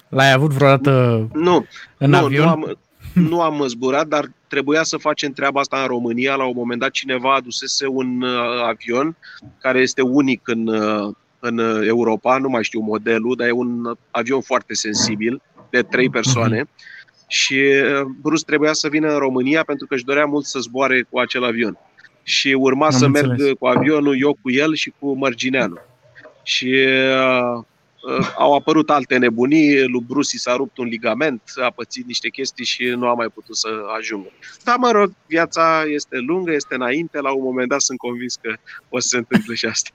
L-ai 0.10 0.32
avut 0.32 0.52
vreodată 0.52 1.28
Nu, 1.34 1.66
în 1.98 2.10
nu, 2.10 2.18
avion? 2.18 2.46
Nu 2.46 2.50
am, 2.52 2.78
nu 3.14 3.42
am 3.42 3.68
zburat, 3.68 4.08
dar 4.08 4.32
trebuia 4.48 4.84
să 4.84 4.98
facem 4.98 5.32
treaba 5.32 5.60
asta 5.60 5.82
în 5.82 5.88
România. 5.88 6.36
La 6.36 6.46
un 6.46 6.54
moment 6.56 6.80
dat 6.80 6.92
cineva 6.92 7.36
adusese 7.36 7.88
un 7.88 8.22
uh, 8.22 8.30
avion 8.68 9.16
care 9.58 9.80
este 9.80 10.02
unic 10.02 10.48
în, 10.48 10.68
uh, 10.68 11.14
în 11.40 11.58
uh, 11.58 11.88
Europa, 11.88 12.38
nu 12.38 12.50
mai 12.50 12.64
știu 12.64 12.80
modelul, 12.80 13.36
dar 13.36 13.48
e 13.48 13.52
un 13.52 13.86
uh, 13.86 13.98
avion 14.12 14.42
foarte 14.42 14.74
sensibil, 14.74 15.42
de 15.70 15.82
trei 15.82 16.10
persoane. 16.10 16.70
Și 17.32 17.54
uh, 17.54 18.02
Bruce 18.22 18.44
trebuia 18.44 18.74
să 18.74 18.88
vină 18.88 19.12
în 19.12 19.18
România 19.18 19.64
pentru 19.64 19.88
că 19.88 19.94
își 19.94 20.04
dorea 20.04 20.26
mult 20.26 20.46
să 20.46 20.60
zboare 20.60 21.02
cu 21.10 21.20
acel 21.20 21.44
avion. 21.44 21.78
Și 22.24 22.48
urma 22.48 22.86
Am 22.86 22.92
să 22.92 23.06
înțeles. 23.06 23.38
merg 23.38 23.58
cu 23.58 23.66
avionul, 23.68 24.22
eu 24.22 24.38
cu 24.42 24.52
el 24.52 24.74
și 24.76 24.94
cu 25.00 25.14
Mărgineanu. 25.14 25.78
Și 26.44 26.66
uh, 26.66 27.64
uh, 28.18 28.32
au 28.38 28.54
apărut 28.56 28.90
alte 28.90 29.18
nebunii, 29.18 29.84
lui 29.88 30.04
Bruce 30.08 30.38
s-a 30.38 30.56
rupt 30.56 30.78
un 30.78 30.86
ligament, 30.86 31.42
a 31.64 31.70
pățit 31.76 32.06
niște 32.06 32.30
chestii 32.30 32.66
și 32.66 32.84
nu 32.84 33.08
a 33.08 33.14
mai 33.14 33.28
putut 33.28 33.56
să 33.58 33.68
ajungă. 33.98 34.30
Dar 34.64 34.76
mă 34.78 34.92
rog, 34.92 35.12
viața 35.28 35.84
este 35.88 36.18
lungă, 36.18 36.52
este 36.52 36.76
înainte, 36.76 37.20
la 37.22 37.32
un 37.32 37.44
moment 37.44 37.70
dat 37.70 37.82
sunt 37.82 37.98
convins 37.98 38.36
că 38.42 38.54
o 38.90 39.00
să 39.00 39.08
se 39.08 39.18
întâmple 39.18 39.56
și 39.56 39.66
asta. 39.66 39.92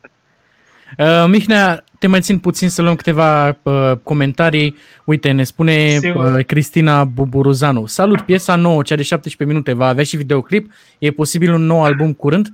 Uh, 0.99 1.25
Mihnea, 1.29 1.85
te 1.99 2.07
mai 2.07 2.21
țin 2.21 2.39
puțin 2.39 2.69
să 2.69 2.83
luăm 2.83 2.97
câteva 2.97 3.49
uh, 3.63 3.93
comentarii. 4.03 4.77
Uite, 5.05 5.31
ne 5.31 5.45
spune 5.45 5.99
uh, 6.03 6.45
Cristina 6.47 7.05
Buburuzanu. 7.05 7.87
Salut, 7.87 8.21
piesa 8.21 8.57
nouă, 8.57 8.83
cea 8.83 8.95
de 8.95 9.03
17 9.03 9.57
minute, 9.57 9.73
va 9.73 9.87
avea 9.87 10.05
și 10.05 10.17
videoclip. 10.17 10.73
E 10.99 11.11
posibil 11.11 11.53
un 11.53 11.67
nou 11.67 11.85
album 11.85 12.13
curând? 12.13 12.49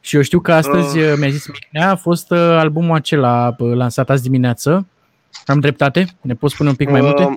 Și 0.00 0.16
eu 0.16 0.22
știu 0.22 0.40
că 0.40 0.52
astăzi, 0.52 0.98
uh. 0.98 1.14
mi-a 1.16 1.28
zis 1.28 1.46
Mihnea, 1.46 1.90
a 1.90 1.96
fost 1.96 2.30
uh, 2.30 2.38
albumul 2.38 2.96
acela 2.96 3.54
uh, 3.58 3.74
lansat 3.74 4.10
azi 4.10 4.22
dimineață. 4.22 4.86
Am 5.46 5.60
dreptate? 5.60 6.06
Ne 6.20 6.34
poți 6.34 6.54
spune 6.54 6.68
un 6.68 6.74
pic 6.74 6.90
mai 6.90 7.00
multe? 7.00 7.22
Uh, 7.22 7.36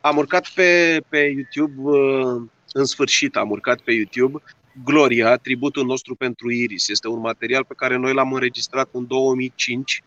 am 0.00 0.16
urcat 0.16 0.48
pe, 0.54 1.00
pe 1.08 1.18
YouTube, 1.18 1.74
uh, 1.80 2.42
în 2.72 2.84
sfârșit 2.84 3.36
am 3.36 3.50
urcat 3.50 3.80
pe 3.80 3.92
YouTube 3.92 4.42
Gloria, 4.82 5.36
tributul 5.36 5.84
nostru 5.84 6.14
pentru 6.14 6.50
Iris. 6.50 6.88
Este 6.88 7.08
un 7.08 7.20
material 7.20 7.64
pe 7.64 7.74
care 7.74 7.96
noi 7.96 8.14
l-am 8.14 8.32
înregistrat 8.32 8.88
în 8.92 9.06
2005 9.06 10.02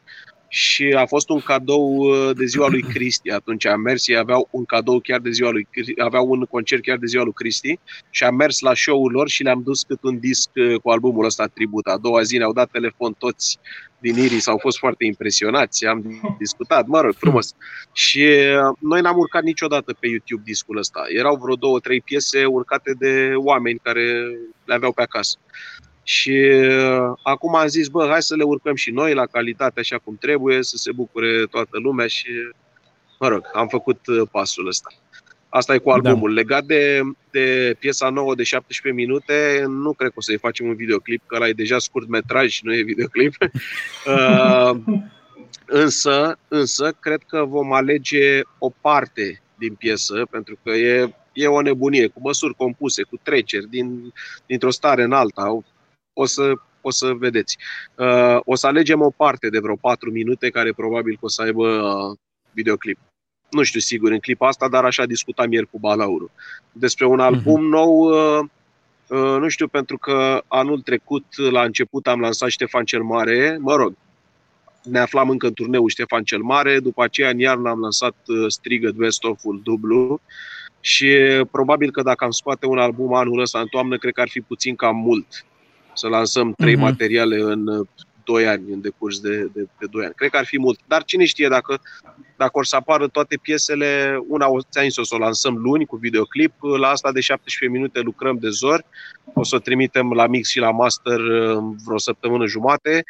și 0.47 0.93
a 0.97 1.05
fost 1.05 1.29
un 1.29 1.39
cadou 1.39 1.95
uh, 1.95 2.35
de 2.35 2.45
ziua 2.45 2.67
lui 2.67 2.81
Cristi. 2.81 3.29
Atunci 3.29 3.65
am 3.65 3.81
mers, 3.81 4.07
ei 4.07 4.17
aveau 4.17 4.47
un 4.51 4.65
cadou 4.65 4.99
chiar 4.99 5.19
de 5.19 5.31
ziua 5.31 5.51
lui 5.51 5.67
aveau 5.97 6.29
un 6.29 6.45
concert 6.45 6.81
chiar 6.81 6.97
de 6.97 7.05
ziua 7.05 7.23
lui 7.23 7.33
Cristi 7.33 7.79
și 8.09 8.23
am 8.23 8.35
mers 8.35 8.59
la 8.59 8.73
show-ul 8.73 9.11
lor 9.11 9.29
și 9.29 9.43
le-am 9.43 9.61
dus 9.63 9.83
cât 9.83 10.03
un 10.03 10.19
disc 10.19 10.49
uh, 10.55 10.79
cu 10.79 10.89
albumul 10.89 11.25
ăsta 11.25 11.45
tribut. 11.45 11.87
A 11.87 11.97
doua 11.97 12.21
zi 12.21 12.37
ne-au 12.37 12.53
dat 12.53 12.69
telefon 12.71 13.13
toți 13.13 13.59
din 13.99 14.17
Iris, 14.17 14.47
au 14.47 14.57
fost 14.57 14.77
foarte 14.77 15.05
impresionați, 15.05 15.85
am 15.85 16.21
discutat, 16.39 16.85
mă 16.85 17.01
rog, 17.01 17.13
frumos. 17.13 17.53
Și 17.93 18.19
uh, 18.19 18.77
noi 18.79 19.01
n-am 19.01 19.17
urcat 19.17 19.43
niciodată 19.43 19.93
pe 19.99 20.07
YouTube 20.07 20.41
discul 20.45 20.77
ăsta. 20.77 21.03
Erau 21.07 21.35
vreo 21.35 21.55
două, 21.55 21.79
trei 21.79 22.01
piese 22.01 22.45
urcate 22.45 22.95
de 22.99 23.31
oameni 23.35 23.79
care 23.83 24.01
le 24.65 24.73
aveau 24.73 24.91
pe 24.91 25.01
acasă. 25.01 25.37
Și 26.07 26.29
uh, 26.29 27.17
acum 27.23 27.55
am 27.55 27.67
zis, 27.67 27.87
bă, 27.87 28.07
hai 28.09 28.21
să 28.21 28.35
le 28.35 28.43
urcăm 28.43 28.75
și 28.75 28.91
noi 28.91 29.13
la 29.13 29.25
calitate 29.25 29.79
așa 29.79 29.97
cum 29.97 30.17
trebuie, 30.19 30.63
să 30.63 30.77
se 30.77 30.91
bucure 30.91 31.45
toată 31.45 31.79
lumea 31.79 32.07
și, 32.07 32.29
mă 33.19 33.27
rog, 33.27 33.43
am 33.53 33.67
făcut 33.67 34.07
uh, 34.07 34.27
pasul 34.31 34.67
ăsta. 34.67 34.89
Asta 35.49 35.73
e 35.73 35.77
cu 35.77 35.89
da. 35.89 35.93
albumul. 35.93 36.33
Da. 36.33 36.35
Legat 36.35 36.63
de, 36.63 37.01
de 37.31 37.75
piesa 37.79 38.09
nouă 38.09 38.35
de 38.35 38.43
17 38.43 39.01
minute, 39.01 39.65
nu 39.67 39.93
cred 39.93 40.09
că 40.09 40.15
o 40.17 40.21
să-i 40.21 40.37
facem 40.37 40.67
un 40.67 40.75
videoclip, 40.75 41.21
că 41.25 41.35
ăla 41.35 41.47
e 41.47 41.53
deja 41.53 41.79
scurt 41.79 42.07
metraj 42.07 42.49
și 42.49 42.65
nu 42.65 42.73
e 42.73 42.81
videoclip. 42.81 43.33
uh, 44.05 44.75
însă, 45.65 46.37
însă, 46.47 46.95
cred 46.99 47.21
că 47.27 47.45
vom 47.45 47.73
alege 47.73 48.41
o 48.57 48.69
parte 48.81 49.41
din 49.57 49.73
piesă, 49.73 50.27
pentru 50.29 50.57
că 50.63 50.69
e, 50.69 51.15
e 51.33 51.47
o 51.47 51.61
nebunie, 51.61 52.07
cu 52.07 52.19
măsuri 52.23 52.55
compuse, 52.55 53.03
cu 53.03 53.19
treceri 53.23 53.69
din, 53.69 54.13
dintr-o 54.45 54.71
stare 54.71 55.03
în 55.03 55.11
alta 55.11 55.59
o 56.17 56.25
să, 56.25 56.53
o 56.81 56.91
să 56.91 57.13
vedeți. 57.13 57.57
Uh, 57.95 58.39
o 58.45 58.55
să 58.55 58.67
alegem 58.67 59.01
o 59.01 59.09
parte 59.09 59.49
de 59.49 59.59
vreo 59.59 59.75
4 59.75 60.11
minute 60.11 60.49
care 60.49 60.73
probabil 60.73 61.13
că 61.13 61.25
o 61.25 61.27
să 61.27 61.41
aibă 61.41 61.67
uh, 61.67 62.17
videoclip. 62.51 62.97
Nu 63.49 63.63
știu 63.63 63.79
sigur 63.79 64.11
în 64.11 64.19
clipa 64.19 64.47
asta, 64.47 64.69
dar 64.69 64.85
așa 64.85 65.05
discutam 65.05 65.51
ieri 65.51 65.69
cu 65.69 65.79
Balauru. 65.79 66.31
Despre 66.71 67.05
un 67.05 67.19
album 67.19 67.65
uh-huh. 67.65 67.69
nou, 67.69 67.93
uh, 67.99 68.45
uh, 69.07 69.39
nu 69.39 69.47
știu, 69.47 69.67
pentru 69.67 69.97
că 69.97 70.43
anul 70.47 70.81
trecut, 70.81 71.25
la 71.51 71.63
început, 71.63 72.07
am 72.07 72.19
lansat 72.19 72.49
Ștefan 72.49 72.85
cel 72.85 73.03
Mare, 73.03 73.57
mă 73.59 73.75
rog, 73.75 73.93
ne 74.83 74.99
aflam 74.99 75.29
încă 75.29 75.47
în 75.47 75.53
turneul 75.53 75.89
Ștefan 75.89 76.23
cel 76.23 76.41
Mare, 76.41 76.79
după 76.79 77.03
aceea 77.03 77.29
în 77.29 77.39
iarnă 77.39 77.69
am 77.69 77.79
lansat 77.79 78.15
uh, 78.27 78.45
Strigă 78.47 78.91
Best 78.95 79.23
of-ul 79.23 79.61
dublu 79.63 80.21
și 80.79 81.07
probabil 81.51 81.91
că 81.91 82.01
dacă 82.01 82.23
am 82.23 82.31
scoate 82.31 82.65
un 82.65 82.77
album 82.77 83.13
anul 83.13 83.39
ăsta 83.39 83.59
în 83.59 83.67
toamnă, 83.67 83.97
cred 83.97 84.13
că 84.13 84.21
ar 84.21 84.29
fi 84.29 84.41
puțin 84.41 84.75
cam 84.75 84.95
mult 84.95 85.45
să 85.97 86.07
lansăm 86.07 86.53
trei 86.53 86.75
uh-huh. 86.75 86.79
materiale 86.79 87.39
în 87.39 87.65
2 88.23 88.43
uh, 88.43 88.49
ani, 88.49 88.71
în 88.71 88.81
decurs 88.81 89.19
de, 89.19 89.37
de, 89.53 89.67
de 89.79 89.85
2 89.91 90.03
ani. 90.03 90.13
Cred 90.15 90.29
că 90.29 90.37
ar 90.37 90.45
fi 90.45 90.59
mult. 90.59 90.79
Dar 90.87 91.03
cine 91.03 91.25
știe 91.25 91.47
dacă, 91.47 91.79
dacă 92.37 92.51
or 92.53 92.65
să 92.65 92.75
apară 92.75 93.07
toate 93.07 93.39
piesele, 93.41 94.19
una 94.27 94.49
o 94.49 94.61
ți 94.61 94.87
să 94.89 95.01
o 95.09 95.17
lansăm 95.17 95.55
luni 95.55 95.85
cu 95.85 95.95
videoclip, 95.95 96.53
la 96.79 96.87
asta 96.87 97.11
de 97.11 97.19
17 97.19 97.79
minute 97.79 97.99
lucrăm 97.99 98.37
de 98.37 98.49
zor, 98.49 98.83
o 99.33 99.43
să 99.43 99.55
o 99.55 99.59
trimitem 99.59 100.11
la 100.11 100.27
mix 100.27 100.49
și 100.49 100.59
la 100.59 100.71
master 100.71 101.19
uh, 101.19 101.63
vreo 101.85 101.97
săptămână 101.97 102.45
jumate, 102.45 103.03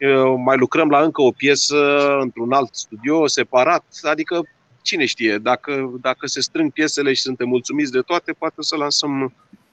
uh, 0.00 0.34
mai 0.44 0.56
lucrăm 0.56 0.88
la 0.88 1.02
încă 1.02 1.22
o 1.22 1.30
piesă 1.30 1.76
într-un 2.20 2.52
alt 2.52 2.74
studio, 2.74 3.26
separat, 3.26 3.84
adică 4.02 4.40
cine 4.82 5.04
știe, 5.04 5.38
dacă, 5.38 5.98
dacă 6.00 6.26
se 6.26 6.40
strâng 6.40 6.72
piesele 6.72 7.12
și 7.12 7.22
suntem 7.22 7.48
mulțumiți 7.48 7.92
de 7.92 8.00
toate, 8.00 8.32
poate 8.32 8.56
să 8.58 8.76
lansăm 8.76 9.32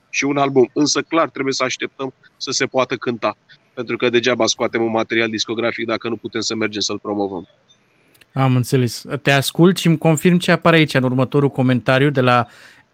și 0.09 0.23
un 0.23 0.37
album. 0.37 0.69
Însă, 0.73 1.01
clar, 1.01 1.29
trebuie 1.29 1.53
să 1.53 1.63
așteptăm 1.63 2.13
să 2.37 2.51
se 2.51 2.65
poată 2.65 2.95
cânta. 2.95 3.37
Pentru 3.73 3.97
că 3.97 4.09
degeaba 4.09 4.45
scoatem 4.45 4.81
un 4.81 4.91
material 4.91 5.29
discografic 5.29 5.85
dacă 5.85 6.09
nu 6.09 6.15
putem 6.15 6.41
să 6.41 6.55
mergem 6.55 6.81
să-l 6.81 6.99
promovăm. 6.99 7.47
Am 8.33 8.55
înțeles. 8.55 9.05
Te 9.21 9.31
ascult 9.31 9.77
și 9.77 9.87
îmi 9.87 9.97
confirm 9.97 10.37
ce 10.37 10.51
apare 10.51 10.75
aici 10.75 10.93
în 10.93 11.03
următorul 11.03 11.49
comentariu 11.49 12.09
de 12.09 12.21
la 12.21 12.47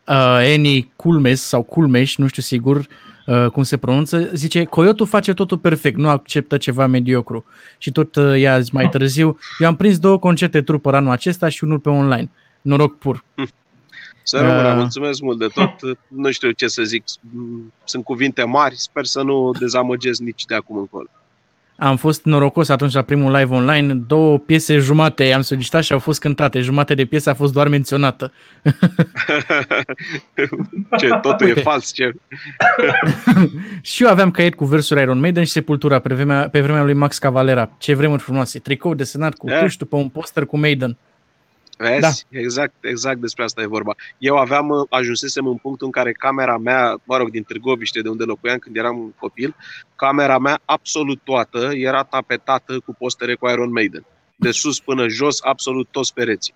uh, 0.07 0.39
Eni 0.43 0.91
Culmes 0.95 1.41
sau 1.41 1.63
Culmeș, 1.63 2.15
nu 2.15 2.27
știu 2.27 2.41
sigur 2.41 2.87
uh, 3.25 3.45
cum 3.45 3.63
se 3.63 3.77
pronunță. 3.77 4.29
Zice, 4.33 4.63
Coyotul 4.63 5.05
face 5.05 5.33
totul 5.33 5.57
perfect, 5.57 5.97
nu 5.97 6.09
acceptă 6.09 6.57
ceva 6.57 6.85
mediocru. 6.85 7.45
Și 7.77 7.91
tot 7.91 8.15
uh, 8.15 8.41
ea 8.41 8.61
mai 8.71 8.89
târziu, 8.89 9.37
eu 9.59 9.67
am 9.67 9.75
prins 9.75 9.99
două 9.99 10.19
concerte 10.19 10.61
trupă 10.61 10.95
anul 10.95 11.11
acesta 11.11 11.49
și 11.49 11.63
unul 11.63 11.79
pe 11.79 11.89
online. 11.89 12.29
Noroc 12.61 12.97
pur. 12.97 13.23
Hm. 14.25 14.37
Să 14.37 14.37
rămână, 14.37 14.69
uh. 14.69 14.75
mulțumesc 14.75 15.21
mult 15.21 15.39
de 15.39 15.47
tot. 15.47 15.97
Nu 16.07 16.31
știu 16.31 16.51
ce 16.51 16.67
să 16.67 16.83
zic. 16.83 17.03
Sunt 17.83 18.03
cuvinte 18.03 18.43
mari, 18.43 18.75
sper 18.77 19.05
să 19.05 19.21
nu 19.21 19.51
dezamăgesc 19.59 20.19
nici 20.19 20.45
de 20.45 20.55
acum 20.55 20.77
încolo. 20.77 21.07
Am 21.77 21.97
fost 21.97 22.23
norocos 22.23 22.69
atunci 22.69 22.93
la 22.93 23.01
primul 23.01 23.35
live 23.35 23.55
online, 23.55 23.93
două 23.93 24.37
piese 24.37 24.77
jumate 24.77 25.31
am 25.31 25.41
solicitat 25.41 25.83
și 25.83 25.93
au 25.93 25.99
fost 25.99 26.19
cântate. 26.19 26.59
Jumate 26.59 26.93
de 26.93 27.05
piesă 27.05 27.29
a 27.29 27.33
fost 27.33 27.53
doar 27.53 27.67
menționată. 27.67 28.31
ce, 30.99 31.07
totul 31.21 31.47
e 31.47 31.53
fals, 31.53 31.93
ce? 31.93 32.13
și 33.81 34.03
eu 34.03 34.09
aveam 34.09 34.31
caiet 34.31 34.55
cu 34.55 34.65
versuri 34.65 35.01
Iron 35.01 35.19
Maiden 35.19 35.43
și 35.43 35.51
Sepultura 35.51 35.99
pe 35.99 36.13
vremea, 36.13 36.49
pe 36.49 36.61
vremea 36.61 36.83
lui 36.83 36.93
Max 36.93 37.17
Cavalera. 37.17 37.69
Ce 37.77 37.95
vremuri 37.95 38.21
frumoase. 38.21 38.59
Tricou 38.59 38.93
desenat 38.93 39.35
cu 39.35 39.49
yeah. 39.49 39.61
tuș 39.61 39.75
pe 39.75 39.95
un 39.95 40.09
poster 40.09 40.45
cu 40.45 40.57
Maiden. 40.57 40.97
Vezi? 41.77 42.25
Da. 42.29 42.39
Exact, 42.39 42.73
exact 42.81 43.19
despre 43.19 43.43
asta 43.43 43.61
e 43.61 43.65
vorba. 43.65 43.95
Eu 44.17 44.37
aveam, 44.37 44.69
uh, 44.69 44.85
ajunsesem 44.89 45.47
în 45.47 45.55
punctul 45.55 45.85
în 45.85 45.91
care 45.91 46.11
camera 46.11 46.57
mea, 46.57 47.01
mă 47.03 47.17
rog, 47.17 47.29
din 47.29 47.43
Târgoviște, 47.43 48.01
de 48.01 48.09
unde 48.09 48.23
locuiam 48.23 48.57
când 48.57 48.75
eram 48.75 49.15
copil, 49.19 49.55
camera 49.95 50.37
mea 50.37 50.59
absolut 50.65 51.19
toată 51.23 51.71
era 51.73 52.03
tapetată 52.03 52.79
cu 52.79 52.95
postere 52.97 53.35
cu 53.35 53.49
Iron 53.49 53.71
Maiden. 53.71 54.05
De 54.35 54.51
sus 54.51 54.79
până 54.79 55.07
jos, 55.07 55.39
absolut 55.43 55.87
toți 55.91 56.13
pereții. 56.13 56.53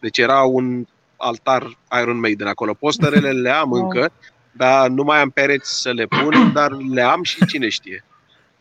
Deci 0.00 0.18
era 0.18 0.42
un 0.42 0.86
altar 1.16 1.78
Iron 2.02 2.20
Maiden 2.20 2.46
acolo. 2.46 2.74
Posterele 2.74 3.30
le 3.44 3.50
am 3.50 3.72
încă, 3.72 4.12
dar 4.52 4.88
nu 4.88 5.02
mai 5.02 5.20
am 5.20 5.30
pereți 5.30 5.80
să 5.80 5.92
le 5.92 6.06
pun, 6.06 6.50
dar 6.52 6.70
le 6.72 7.02
am 7.02 7.22
și 7.22 7.46
cine 7.46 7.68
știe. 7.68 8.04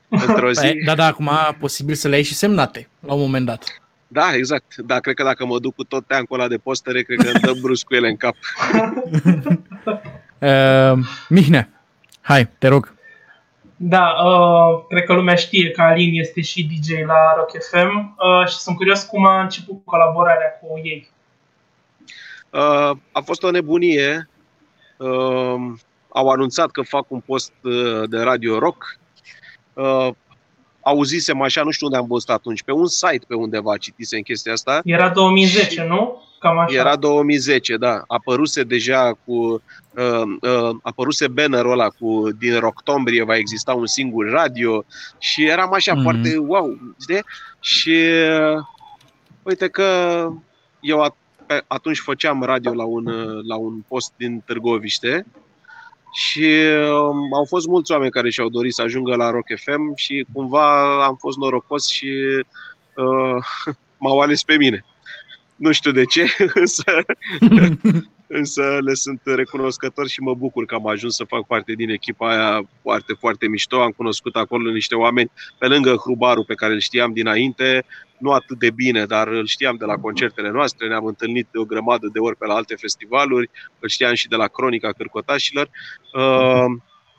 Într-o 0.09 0.51
zi... 0.51 0.73
Da, 0.85 0.95
da, 0.95 1.05
acum 1.05 1.29
posibil 1.59 1.95
să 1.95 2.07
le 2.07 2.15
ai 2.15 2.23
și 2.23 2.33
semnate 2.33 2.89
la 2.99 3.13
un 3.13 3.19
moment 3.19 3.45
dat. 3.45 3.81
Da, 4.07 4.33
exact. 4.33 4.75
Da, 4.75 4.99
cred 4.99 5.15
că 5.15 5.23
dacă 5.23 5.45
mă 5.45 5.59
duc 5.59 5.75
cu 5.75 5.83
tot 5.83 6.07
teancul 6.07 6.39
ăla 6.39 6.49
de 6.49 6.57
postere, 6.57 7.01
cred 7.01 7.17
că 7.17 7.29
îmi 7.29 7.39
dă 7.39 7.59
brusc 7.61 7.85
cu 7.85 7.95
ele 7.95 8.07
în 8.07 8.17
cap. 8.17 8.35
uh, 10.39 11.05
Mihnea, 11.29 11.69
hai, 12.21 12.49
te 12.57 12.67
rog. 12.67 12.95
Da, 13.75 14.15
uh, 14.25 14.85
cred 14.89 15.03
că 15.03 15.13
lumea 15.13 15.35
știe 15.35 15.71
că 15.71 15.81
Alin 15.81 16.19
este 16.19 16.41
și 16.41 16.63
DJ 16.63 16.89
la 17.05 17.33
Rock 17.35 17.51
FM 17.69 18.15
uh, 18.17 18.47
și 18.47 18.55
sunt 18.55 18.75
curios 18.75 19.03
cum 19.03 19.25
a 19.25 19.41
început 19.41 19.81
colaborarea 19.85 20.59
cu 20.61 20.81
ei. 20.83 21.09
Uh, 22.49 22.97
a 23.11 23.21
fost 23.25 23.43
o 23.43 23.51
nebunie. 23.51 24.29
Uh, 24.97 25.55
au 26.09 26.29
anunțat 26.29 26.71
că 26.71 26.81
fac 26.81 27.11
un 27.11 27.19
post 27.19 27.53
uh, 27.61 28.09
de 28.09 28.19
radio 28.19 28.59
rock. 28.59 28.97
Uh, 29.73 30.09
auzisem 30.88 31.41
așa, 31.41 31.63
nu 31.63 31.72
știu 31.72 31.86
unde 31.86 31.98
am 31.98 32.08
văzut 32.08 32.29
atunci, 32.29 32.63
pe 32.63 32.72
un 32.72 32.88
site 32.88 33.25
pe 33.27 33.36
undeva 33.36 33.77
citisem 33.77 34.22
chestia 34.22 34.53
asta. 34.53 34.82
Era 34.84 35.10
2010, 35.10 35.84
nu? 35.84 36.22
Cam 36.39 36.58
așa. 36.58 36.77
Era 36.77 36.96
2010, 36.96 37.77
da. 37.77 38.03
Apăruse 38.08 38.63
deja 38.63 39.12
cu 39.25 39.34
uh, 39.34 40.22
uh, 40.41 40.75
apăruse 40.82 41.27
bannerul 41.27 41.72
ăla 41.72 41.89
cu 41.89 42.29
din 42.38 42.60
Roctombrie 42.60 43.24
va 43.24 43.36
exista 43.36 43.74
un 43.74 43.86
singur 43.86 44.29
radio 44.29 44.84
și 45.17 45.46
eram 45.46 45.74
așa 45.74 45.94
mm-hmm. 45.96 46.01
foarte 46.03 46.38
wow, 46.38 46.77
de? 47.08 47.22
Și 47.60 47.96
uh, 48.56 48.63
uite 49.44 49.67
că 49.67 49.86
eu 50.79 51.12
at- 51.12 51.65
atunci 51.67 52.00
făceam 52.00 52.44
radio 52.44 52.74
la 52.74 52.86
un, 52.86 53.06
la 53.48 53.56
un 53.56 53.74
post 53.88 54.13
din 54.17 54.41
Târgoviște 54.46 55.25
și 56.17 56.39
uh, 56.39 57.15
au 57.33 57.45
fost 57.47 57.67
mulți 57.67 57.91
oameni 57.91 58.12
care 58.12 58.29
și-au 58.29 58.50
dorit 58.50 58.74
să 58.74 58.81
ajungă 58.81 59.15
la 59.15 59.29
Rock 59.29 59.47
FM 59.55 59.95
și 59.95 60.25
cumva 60.33 61.05
am 61.05 61.15
fost 61.15 61.38
norocos 61.38 61.88
și 61.88 62.12
uh, 62.95 63.43
m-au 64.00 64.19
ales 64.19 64.43
pe 64.43 64.57
mine. 64.57 64.86
Nu 65.55 65.71
știu 65.71 65.91
de 65.91 66.05
ce, 66.05 66.25
însă, 66.53 66.83
însă 68.27 68.77
le 68.81 68.93
sunt 68.93 69.22
recunoscător 69.24 70.07
și 70.07 70.22
mă 70.22 70.34
bucur 70.34 70.65
că 70.65 70.75
am 70.75 70.88
ajuns 70.88 71.15
să 71.15 71.24
fac 71.24 71.46
parte 71.46 71.74
din 71.74 71.89
echipa 71.89 72.29
aia 72.29 72.69
foarte, 72.81 73.13
foarte 73.19 73.48
mișto. 73.48 73.81
Am 73.81 73.91
cunoscut 73.91 74.36
acolo 74.36 74.72
niște 74.72 74.96
oameni, 74.96 75.31
pe 75.57 75.67
lângă 75.67 75.96
Hrubaru 75.96 76.43
pe 76.43 76.53
care 76.53 76.74
îl 76.74 76.79
știam 76.79 77.13
dinainte, 77.13 77.86
nu 78.17 78.31
atât 78.31 78.60
de 78.60 78.69
bine, 78.69 79.05
dar 79.05 79.27
îl 79.27 79.46
știam 79.46 79.75
de 79.75 79.86
la 79.86 79.98
concertele 79.98 80.50
noastre, 80.50 80.88
ne-am 80.88 81.05
întâlnit 81.05 81.48
de 81.51 81.57
o 81.57 81.65
grămadă 81.65 82.10
de 82.13 82.19
ori 82.19 82.36
pe 82.38 82.46
la 82.46 82.53
alte 82.53 82.75
festivaluri, 82.75 83.50
îl 83.79 83.89
știam 83.89 84.13
și 84.13 84.27
de 84.27 84.36
la 84.36 84.48
Cronica 84.48 84.91
Cârcotașilor. 84.91 85.69
Uh, 86.13 86.65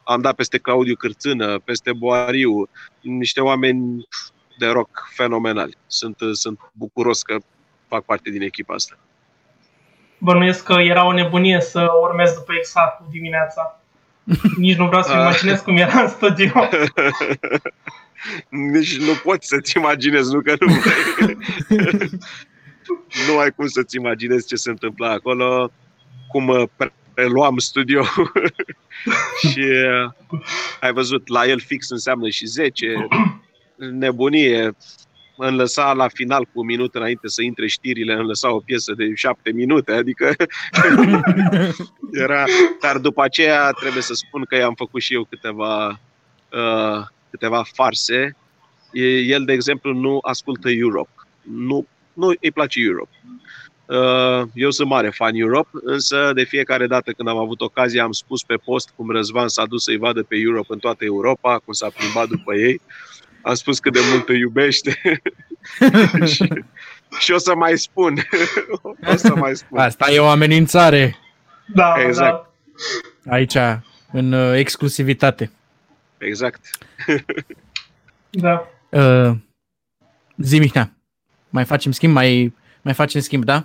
am 0.04 0.20
dat 0.20 0.34
peste 0.34 0.58
Claudiu 0.58 0.94
Cârțână, 0.94 1.58
peste 1.58 1.92
Boariu, 1.92 2.68
niște 3.00 3.40
oameni 3.40 4.08
de 4.58 4.66
rock 4.66 5.08
fenomenali. 5.14 5.76
Sunt, 5.86 6.16
sunt 6.32 6.58
bucuros 6.72 7.22
că 7.22 7.36
fac 7.88 8.04
parte 8.04 8.30
din 8.30 8.42
echipa 8.42 8.74
asta. 8.74 8.98
Bănuiesc 10.18 10.64
că 10.64 10.72
era 10.72 11.06
o 11.06 11.12
nebunie 11.12 11.60
să 11.60 11.88
urmez 12.02 12.32
după 12.32 12.52
exact 12.56 13.00
dimineața. 13.10 13.80
Nici 14.56 14.76
nu 14.76 14.86
vreau 14.86 15.02
să 15.02 15.12
imaginez 15.12 15.60
cum 15.60 15.76
era 15.76 16.00
în 16.00 16.08
studio. 16.08 16.52
Nici 18.72 18.98
nu 18.98 19.12
poți 19.22 19.48
să-ți 19.48 19.76
imaginezi, 19.76 20.32
nu 20.32 20.40
că 20.40 20.54
nu 20.60 20.66
Nu 23.28 23.38
ai 23.38 23.50
cum 23.50 23.66
să-ți 23.66 23.96
imaginezi 23.96 24.46
ce 24.46 24.56
se 24.56 24.70
întâmpla 24.70 25.10
acolo, 25.10 25.70
cum 26.28 26.70
preluam 27.14 27.58
studio. 27.58 28.04
Și 29.38 29.58
uh, 29.58 30.10
ai 30.80 30.92
văzut, 30.92 31.28
la 31.28 31.46
el 31.46 31.60
fix 31.60 31.90
înseamnă 31.90 32.28
și 32.28 32.46
10, 32.46 32.86
nebunie, 33.76 34.76
îmi 35.38 35.56
lăsa 35.56 35.92
la 35.92 36.08
final 36.08 36.42
cu 36.42 36.50
un 36.54 36.66
minut 36.66 36.94
înainte 36.94 37.28
să 37.28 37.42
intre 37.42 37.66
știrile, 37.66 38.12
îmi 38.12 38.26
lăsa 38.26 38.54
o 38.54 38.60
piesă 38.60 38.92
de 38.96 39.14
șapte 39.14 39.50
minute, 39.50 39.92
adică 39.92 40.34
era... 42.24 42.44
Dar 42.80 42.98
după 42.98 43.22
aceea 43.22 43.70
trebuie 43.70 44.02
să 44.02 44.14
spun 44.14 44.44
că 44.44 44.56
i-am 44.56 44.74
făcut 44.74 45.00
și 45.00 45.14
eu 45.14 45.24
câteva, 45.24 45.88
uh, 46.52 47.06
câteva 47.30 47.62
farse. 47.72 48.36
El, 49.26 49.44
de 49.44 49.52
exemplu, 49.52 49.92
nu 49.92 50.18
ascultă 50.22 50.70
Europe. 50.70 51.10
Nu, 51.42 51.86
nu 52.12 52.26
îi 52.40 52.52
place 52.52 52.80
Europe. 52.80 53.10
Uh, 53.88 54.48
eu 54.54 54.70
sunt 54.70 54.88
mare 54.88 55.10
fan 55.10 55.34
Europe, 55.34 55.68
însă 55.72 56.30
de 56.34 56.44
fiecare 56.44 56.86
dată 56.86 57.12
când 57.12 57.28
am 57.28 57.36
avut 57.36 57.60
ocazia 57.60 58.02
am 58.02 58.12
spus 58.12 58.42
pe 58.42 58.54
post 58.54 58.92
cum 58.96 59.10
Răzvan 59.10 59.48
s-a 59.48 59.66
dus 59.66 59.82
să-i 59.82 59.96
vadă 59.96 60.22
pe 60.22 60.36
Europe 60.36 60.72
în 60.72 60.78
toată 60.78 61.04
Europa, 61.04 61.58
cum 61.58 61.72
s-a 61.72 61.88
plimbat 61.96 62.28
după 62.28 62.54
ei. 62.54 62.80
Am 63.48 63.54
spus 63.54 63.78
cât 63.78 63.92
de 63.92 64.00
mult 64.10 64.28
îi 64.28 64.38
iubește. 64.38 65.00
și, 66.32 66.48
și 67.18 67.32
o 67.32 67.38
să 67.38 67.54
mai 67.54 67.78
spun. 67.78 68.18
o 69.12 69.16
să 69.16 69.34
mai 69.34 69.56
spun. 69.56 69.78
Asta 69.78 70.10
e 70.10 70.18
o 70.18 70.26
amenințare. 70.28 71.16
Da, 71.74 71.94
exact. 72.06 72.46
Da. 73.24 73.32
Aici, 73.32 73.56
în 74.12 74.32
uh, 74.32 74.58
exclusivitate. 74.58 75.50
Exact. 76.18 76.64
da. 78.30 78.68
Uh, 78.88 79.30
zi, 80.36 80.58
Mihnea, 80.58 80.92
mai 81.48 81.64
facem 81.64 81.92
schimb? 81.92 82.12
Mai, 82.12 82.54
mai 82.82 82.94
facem 82.94 83.20
schimb, 83.20 83.44
da? 83.44 83.64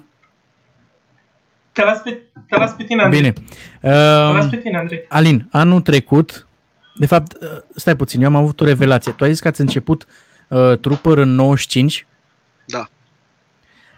Te 1.72 1.84
las 1.84 2.00
pe, 2.00 2.22
te 2.48 2.58
las 2.58 2.72
pe 2.72 2.84
tine, 2.84 3.02
Andrei. 3.02 3.22
Bine. 3.22 3.34
Te 3.82 3.90
las 3.90 4.46
Uh, 4.46 4.50
pe 4.50 4.58
tine, 4.58 4.78
Andrei. 4.78 5.06
Alin, 5.10 5.48
anul 5.52 5.82
trecut, 5.82 6.48
de 6.96 7.06
fapt, 7.06 7.38
uh, 7.42 7.50
stai 7.76 7.96
puțin, 7.96 8.22
eu 8.22 8.28
am 8.28 8.36
avut 8.36 8.62
o 8.62 8.66
revelație. 8.66 9.12
Tu 9.12 9.24
ai 9.24 9.32
zis 9.32 9.40
că 9.40 9.48
ați 9.48 9.62
început 9.62 10.06
uh, 10.48 10.78
Trooper 10.80 11.18
în 11.18 11.36
95, 11.36 12.08
Da. 12.66 12.88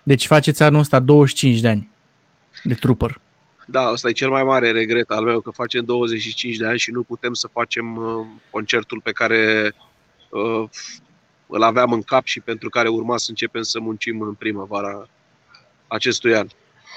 deci 0.04 0.26
faceți 0.28 0.64
anul 0.64 0.80
ăsta 0.80 1.00
25 1.00 1.60
de 1.60 1.68
ani 1.68 1.90
de 2.64 2.74
Trooper. 2.74 3.20
Da, 3.68 3.90
ăsta 3.92 4.10
e 4.10 4.12
cel 4.12 4.30
mai 4.30 4.44
mare 4.44 4.72
regret 4.72 5.10
al 5.10 5.24
meu, 5.24 5.42
că 5.42 5.50
facem 5.50 5.86
25 5.86 6.56
de 6.56 6.66
ani 6.66 6.80
și 6.80 6.92
nu 6.92 7.04
putem 7.04 7.34
să 7.34 7.48
facem 7.52 7.96
uh, 7.96 8.26
concertul 8.50 9.02
pe 9.04 9.12
care 9.12 9.74
uh, 10.30 10.70
îl 11.48 11.64
aveam 11.64 11.92
în 11.92 12.02
cap 12.02 12.26
și 12.26 12.40
pentru 12.40 12.70
care 12.70 12.88
urma 12.88 13.18
să 13.18 13.26
începem 13.30 13.62
să 13.62 13.80
muncim 13.80 14.22
în 14.22 14.34
primăvara 14.34 15.08
acestui 15.88 16.36
an. 16.36 16.48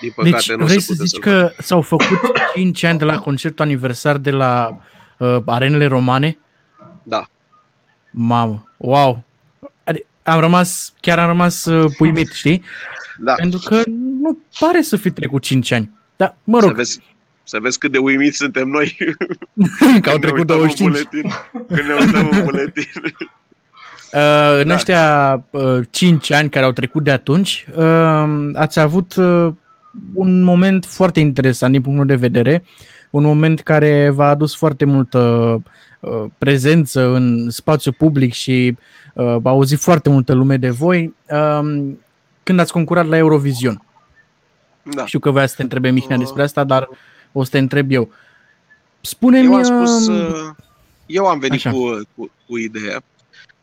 Din 0.01 0.13
păcate, 0.15 0.35
Deci 0.35 0.53
nu 0.53 0.63
o 0.63 0.67
vrei 0.67 0.81
să 0.81 0.87
să 0.87 0.93
putem 0.93 1.07
zici 1.07 1.23
să 1.23 1.31
că 1.31 1.53
s-au 1.63 1.81
făcut 1.81 2.19
5 2.55 2.83
ani 2.83 2.99
de 2.99 3.05
la 3.05 3.19
concertul 3.19 3.65
aniversar 3.65 4.17
de 4.17 4.31
la 4.31 4.69
uh, 4.73 4.98
arenele 5.47 5.87
romane? 5.87 6.39
Da. 7.03 7.27
Mamă, 8.11 8.73
wow! 8.77 9.23
Adi- 9.91 10.07
Am 10.23 10.41
rămas, 10.41 10.93
chiar 11.01 11.19
am 11.19 11.27
rămas 11.27 11.65
uh, 11.65 11.91
uimit, 11.99 12.33
știi? 12.33 12.63
Da, 13.19 13.33
Pentru 13.33 13.59
că 13.65 13.83
nu 14.21 14.39
pare 14.59 14.83
să 14.83 14.97
fi 14.97 15.11
trecut 15.11 15.43
5 15.43 15.71
ani. 15.71 15.91
Dar, 16.17 16.37
mă 16.45 16.61
să 16.61 16.67
rog, 16.67 16.75
vezi, 16.77 17.01
să 17.45 17.59
vezi 17.61 17.79
cât 17.79 17.93
de 17.93 17.99
uimiți 17.99 18.37
suntem 18.37 18.69
noi 18.69 18.97
că 20.03 20.11
au 20.11 20.19
când 20.19 20.25
ne 20.25 20.31
trecut 20.31 20.39
uităm 20.39 20.61
în 20.61 20.67
25. 20.67 20.91
buletin. 20.91 21.31
Când 21.53 21.89
ne 21.89 21.95
uităm 21.95 22.29
în 22.33 22.45
buletin. 22.45 22.85
Uh, 24.13 24.61
în 24.61 24.67
Da. 24.69 24.75
ăștia 24.75 25.45
uh, 25.51 25.81
5 25.91 26.31
ani 26.31 26.49
care 26.51 26.65
au 26.65 26.73
trecut 26.73 27.05
de 27.05 27.11
atunci, 27.11 27.67
uh, 27.77 28.25
ați 28.55 28.79
avut 28.79 29.15
uh, 29.17 29.53
un 30.15 30.43
moment 30.43 30.85
foarte 30.85 31.21
interesant 31.21 31.73
din 31.73 31.83
punctul 31.83 32.07
de 32.07 32.15
vedere, 32.15 32.65
un 33.11 33.23
moment 33.23 33.61
care 33.61 34.11
v-a 34.11 34.29
adus 34.29 34.57
foarte 34.57 34.85
multă 34.85 35.19
uh, 36.01 36.25
prezență 36.39 37.01
în 37.01 37.51
spațiu 37.51 37.93
public 37.93 38.33
și 38.33 38.77
uh, 39.15 39.25
a 39.25 39.41
auzit 39.45 39.79
foarte 39.79 40.09
multă 40.09 40.33
lume 40.33 40.57
de 40.57 40.71
voi 40.71 41.15
uh, 41.31 41.91
când 42.43 42.61
ați 42.61 42.73
concurat 42.73 43.07
la 43.07 43.17
Eurovision. 43.17 43.83
Da. 44.83 45.07
Știu 45.07 45.19
că 45.19 45.31
voia 45.31 45.47
să 45.47 45.55
te 45.57 45.63
întrebe 45.63 45.91
Mihnea 45.91 46.17
Uh. 46.17 46.23
despre 46.23 46.43
asta, 46.43 46.65
dar 46.65 46.89
o 47.33 47.45
să 47.45 47.51
te 47.51 47.59
întreb 47.59 47.91
eu. 47.91 48.13
Spune-mi... 49.01 49.47
Eu 49.47 49.55
am 49.55 49.63
spus, 49.63 50.07
uh, 50.07 50.29
uh, 50.29 50.51
eu 51.07 51.27
am 51.27 51.39
venit 51.39 51.67
Așa. 51.67 51.71
cu, 51.71 52.01
cu, 52.15 52.31
cu 52.47 52.59
ideea 52.59 53.03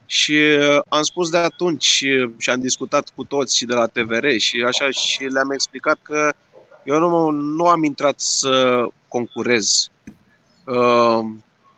și 0.06 0.32
uh, 0.32 0.80
am 0.90 1.04
spus 1.04 1.30
de 1.30 1.38
atunci 1.38 2.04
uh, 2.06 2.32
și 2.38 2.50
am 2.50 2.60
discutat 2.60 3.12
cu 3.16 3.24
toți 3.24 3.58
și 3.58 3.66
de 3.66 3.74
la 3.74 3.88
TVR 3.88 4.28
și 4.38 4.64
așa 4.68 4.90
și 4.90 5.24
le-am 5.24 5.52
explicat 5.52 5.98
că 6.02 6.34
eu 6.84 7.00
nu, 7.00 7.30
nu 7.30 7.68
am 7.68 7.84
intrat 7.84 8.20
să 8.20 8.86
concurez. 9.16 9.90
Uh, 10.66 11.20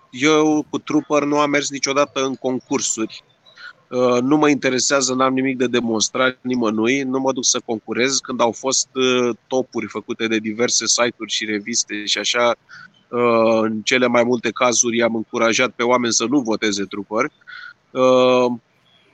Eu 0.10 0.66
cu 0.70 0.78
Trooper 0.78 1.24
nu 1.24 1.40
am 1.40 1.50
mers 1.50 1.70
niciodată 1.70 2.26
în 2.26 2.36
concursuri. 2.36 3.24
Uh, 3.90 4.22
Nu 4.22 4.38
mă 4.38 4.50
interesează, 4.50 5.14
n-am 5.14 5.34
nimic 5.34 5.58
de 5.58 5.68
demonstrat 5.68 6.38
nimănui, 6.42 7.02
nu 7.02 7.20
mă 7.20 7.32
duc 7.32 7.46
să 7.46 7.60
concurez. 7.66 8.18
Când 8.18 8.42
au 8.42 8.52
fost 8.52 8.90
uh, 8.94 9.36
topuri 9.48 9.88
făcute 9.88 10.28
de 10.28 10.38
diverse 10.38 10.88
site-uri 10.88 11.32
și 11.32 11.46
reviste 11.46 12.06
și 12.06 12.18
așa, 12.18 12.56
Uh, 13.10 13.60
în 13.62 13.82
cele 13.82 14.08
mai 14.08 14.24
multe 14.24 14.52
cazuri 14.52 14.98
i-am 14.98 15.16
încurajat 15.16 15.72
pe 15.72 15.84
oameni 15.84 16.14
să 16.14 16.26
nu 16.30 16.40
voteze 16.40 16.84
Trooper. 16.84 17.32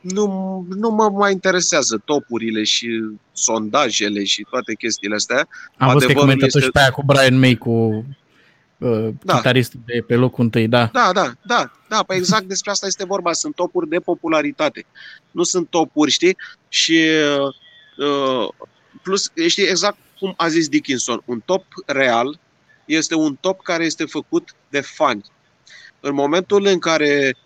Uh, 0.04 0.12
Nu, 0.12 0.66
nu 0.70 0.90
mă 0.90 1.10
mai 1.10 1.32
interesează 1.32 2.02
topurile 2.06 2.64
și 2.64 2.88
sondajele 3.34 4.24
și 4.24 4.46
toate 4.50 4.74
chestiile 4.76 5.16
astea. 5.16 5.38
Am 5.38 5.46
văzut 5.78 5.78
că 5.78 5.88
ai 5.88 5.94
Adevărul 5.96 6.20
comentat 6.22 6.48
este- 6.48 6.60
și 6.60 6.70
pe 6.72 6.80
aia 6.80 6.92
cu 6.92 7.04
Brian 7.06 7.40
May, 7.40 7.56
cu 7.56 8.06
uh, 8.78 9.10
Da. 9.24 9.36
chitaristul 9.36 9.80
de 9.86 10.04
pe 10.08 10.16
locul 10.16 10.44
întâi, 10.44 10.68
da. 10.68 10.90
Da, 10.94 11.10
da, 11.14 11.32
da, 11.46 11.72
da, 11.90 12.04
păi 12.08 12.18
exact 12.18 12.44
despre 12.44 12.72
asta 12.72 12.86
este 12.88 13.06
vorba. 13.06 13.34
Sunt 13.34 13.56
topuri 13.56 13.90
de 13.90 14.00
popularitate. 14.00 14.86
Nu 15.32 15.44
sunt 15.44 15.70
topuri, 15.70 16.12
știi? 16.12 16.38
Și 16.70 17.00
uh, 17.98 18.50
plus, 19.02 19.32
știi, 19.48 19.64
exact 19.64 19.98
cum 20.20 20.34
a 20.38 20.48
zis 20.48 20.68
Dickinson, 20.68 21.22
un 21.26 21.42
top 21.46 21.66
real 21.86 22.40
este 22.86 23.16
un 23.16 23.38
top 23.40 23.62
care 23.62 23.86
este 23.86 24.06
făcut 24.06 24.56
de 24.70 24.82
fani. 24.82 25.24
În 26.00 26.14
momentul 26.14 26.66
în 26.66 26.80
care 26.80 27.36
uh, 27.36 27.43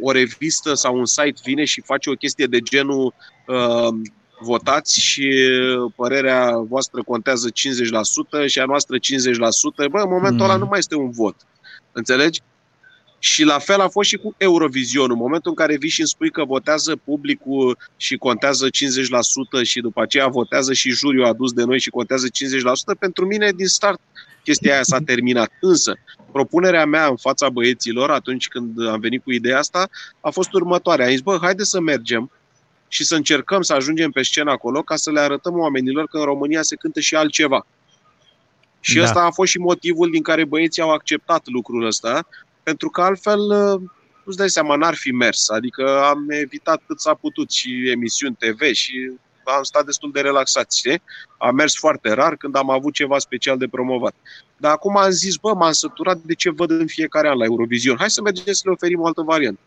o 0.00 0.10
revistă 0.10 0.74
sau 0.74 0.98
un 0.98 1.06
site 1.06 1.40
vine 1.44 1.64
și 1.64 1.80
face 1.80 2.10
o 2.10 2.14
chestie 2.14 2.46
de 2.46 2.58
genul 2.58 3.14
uh, 3.46 3.88
votați 4.40 5.00
și 5.00 5.32
părerea 5.96 6.58
voastră 6.68 7.02
contează 7.02 7.48
50% 7.50 8.46
și 8.46 8.58
a 8.60 8.64
noastră 8.64 8.96
50%, 8.96 9.00
bă, 9.90 9.98
în 9.98 10.08
momentul 10.08 10.44
Mm. 10.44 10.50
ăla 10.50 10.56
nu 10.56 10.66
mai 10.66 10.78
este 10.78 10.94
un 10.96 11.10
vot. 11.10 11.36
Înțelegi? 11.92 12.40
Și 13.18 13.42
la 13.42 13.58
fel 13.58 13.80
a 13.80 13.88
fost 13.88 14.08
și 14.08 14.16
cu 14.16 14.34
Eurovision. 14.36 15.10
În 15.10 15.16
momentul 15.16 15.50
în 15.50 15.56
care 15.56 15.76
vii 15.76 15.88
și 15.88 16.00
îmi 16.00 16.08
spui 16.08 16.30
că 16.30 16.44
votează 16.44 16.96
publicul 16.96 17.78
și 17.96 18.16
contează 18.16 18.66
50% 18.66 19.62
și 19.62 19.80
după 19.80 20.02
aceea 20.02 20.26
votează 20.26 20.72
și 20.72 20.90
juriul 20.90 21.24
adus 21.24 21.52
de 21.52 21.64
noi 21.64 21.80
și 21.80 21.90
contează 21.90 22.26
50%, 22.26 22.98
pentru 22.98 23.26
mine 23.26 23.50
din 23.56 23.66
start 23.66 24.00
chestia 24.44 24.72
aia 24.72 24.82
s-a 24.82 24.98
terminat. 24.98 25.50
Însă, 25.60 25.96
propunerea 26.32 26.84
mea 26.86 27.06
în 27.06 27.16
fața 27.16 27.48
băieților 27.48 28.10
atunci 28.10 28.48
când 28.48 28.86
am 28.88 29.00
venit 29.00 29.22
cu 29.22 29.32
ideea 29.32 29.58
asta 29.58 29.88
a 30.20 30.30
fost 30.30 30.52
următoarea. 30.52 31.04
Am 31.04 31.10
zis, 31.10 31.20
bă, 31.20 31.38
haide 31.40 31.62
să 31.62 31.80
mergem 31.80 32.30
și 32.88 33.04
să 33.04 33.14
încercăm 33.14 33.62
să 33.62 33.72
ajungem 33.72 34.10
pe 34.10 34.22
scenă 34.22 34.50
acolo 34.50 34.82
ca 34.82 34.96
să 34.96 35.10
le 35.10 35.20
arătăm 35.20 35.58
oamenilor 35.58 36.06
că 36.06 36.18
în 36.18 36.24
România 36.24 36.62
se 36.62 36.76
cântă 36.76 37.00
și 37.00 37.14
altceva. 37.14 37.66
Și 38.80 38.96
Da. 38.96 39.02
ăsta 39.02 39.20
a 39.20 39.30
fost 39.30 39.50
și 39.50 39.58
motivul 39.58 40.10
din 40.10 40.22
care 40.22 40.44
băieții 40.44 40.82
au 40.82 40.90
acceptat 40.90 41.42
lucrul 41.44 41.86
ăsta, 41.86 42.26
pentru 42.62 42.88
că 42.90 43.00
altfel, 43.00 43.40
uh, 43.40 43.80
nu-ți 44.24 44.38
dai 44.38 44.50
seama, 44.50 44.76
n-ar 44.76 44.94
fi 44.94 45.10
mers. 45.10 45.48
Adică 45.48 46.02
am 46.02 46.30
evitat 46.30 46.82
cât 46.86 47.00
s-a 47.00 47.14
putut 47.14 47.50
și 47.50 47.90
emisiuni 47.90 48.36
TV 48.38 48.60
și 48.72 49.10
am 49.50 49.62
stat 49.62 49.84
destul 49.84 50.10
de 50.12 50.20
relaxat, 50.20 50.72
știi? 50.72 51.02
Am 51.38 51.54
mers 51.54 51.76
foarte 51.76 52.12
rar 52.12 52.36
când 52.36 52.56
am 52.56 52.70
avut 52.70 52.92
ceva 52.92 53.18
special 53.18 53.58
de 53.58 53.68
promovat. 53.68 54.14
Dar 54.56 54.72
acum 54.72 54.96
am 54.96 55.10
zis, 55.10 55.36
bă, 55.36 55.54
m-am 55.54 55.72
săturat 55.72 56.16
de 56.16 56.34
ce 56.34 56.50
văd 56.50 56.70
în 56.70 56.86
fiecare 56.86 57.28
an 57.28 57.38
la 57.38 57.44
Eurovision. 57.44 57.96
Hai 57.98 58.10
să 58.10 58.22
mergem 58.22 58.52
să 58.52 58.62
le 58.64 58.70
oferim 58.70 59.00
o 59.00 59.06
altă 59.06 59.22
variantă. 59.22 59.60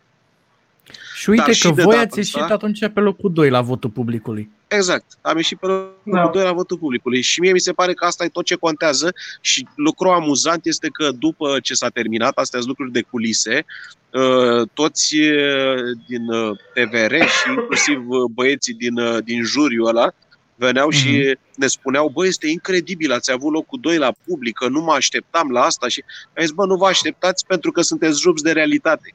Și 1.18 1.30
uite 1.30 1.44
Dar 1.46 1.54
și 1.54 1.68
că 1.68 1.74
de 1.74 1.82
voi 1.84 1.92
data 1.94 2.06
ați 2.06 2.18
ieșit 2.18 2.36
asta- 2.36 2.54
atunci 2.54 2.88
pe 2.94 3.00
locul 3.00 3.34
2 3.34 3.50
la 3.50 3.62
votul 3.62 3.90
publicului. 3.90 4.50
Exact. 4.68 5.06
Am 5.22 5.36
ieșit 5.36 5.60
pe 5.60 5.66
locul 5.66 5.94
Da. 6.04 6.30
2 6.34 6.44
la 6.44 6.52
votul 6.52 6.78
publicului 6.78 7.22
și 7.22 7.40
mie 7.40 7.52
mi 7.52 7.60
se 7.60 7.72
pare 7.72 7.94
că 7.94 8.06
asta 8.06 8.24
e 8.24 8.28
tot 8.28 8.46
ce 8.46 8.56
contează 8.56 9.14
și 9.42 9.68
lucrul 9.76 10.12
amuzant 10.12 10.66
este 10.66 10.88
că 10.88 11.12
după 11.12 11.58
ce 11.62 11.74
s-a 11.74 11.90
terminat, 11.90 12.38
astea 12.38 12.60
sunt 12.60 12.70
lucruri 12.70 12.92
de 12.92 13.02
culise, 13.02 13.66
uh, 14.14 14.68
toți 14.74 15.16
uh, 15.20 15.98
din 16.08 16.30
uh, 16.30 16.58
TVR 16.74 17.14
și 17.14 17.50
inclusiv 17.56 18.10
uh, 18.10 18.24
băieții 18.34 18.74
din, 18.74 18.98
uh, 18.98 19.18
din 19.24 19.44
juriul 19.44 19.88
ăla 19.88 20.12
veneau 20.56 20.90
și 20.90 21.38
ne 21.56 21.68
spuneau, 21.68 22.10
bă, 22.10 22.26
este 22.26 22.48
incredibil, 22.50 23.12
ați 23.12 23.32
avut 23.32 23.52
locul 23.52 23.80
2 23.82 23.98
la 23.98 24.14
publică, 24.26 24.68
nu 24.68 24.82
mă 24.82 24.94
așteptam 24.94 25.52
la 25.52 25.62
asta 25.62 25.88
și 25.88 26.04
am 26.28 26.44
zis, 26.44 26.52
bă, 26.52 26.66
nu 26.66 26.76
vă 26.76 26.86
așteptați 26.86 27.46
pentru 27.46 27.72
că 27.72 27.82
sunteți 27.82 28.22
rupți 28.24 28.44
de 28.44 28.52
realitate. 28.52 29.14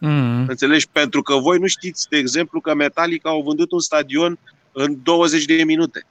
Mm. 0.00 0.46
Înțelegi? 0.48 0.86
Pentru 0.92 1.22
că 1.22 1.34
voi 1.34 1.58
nu 1.58 1.66
știți, 1.66 2.08
de 2.08 2.16
exemplu, 2.16 2.60
că 2.60 2.74
Metallica 2.74 3.28
au 3.28 3.42
vândut 3.42 3.72
un 3.72 3.80
stadion 3.80 4.38
în 4.72 4.98
20 5.02 5.44
de 5.44 5.64
minute. 5.64 6.06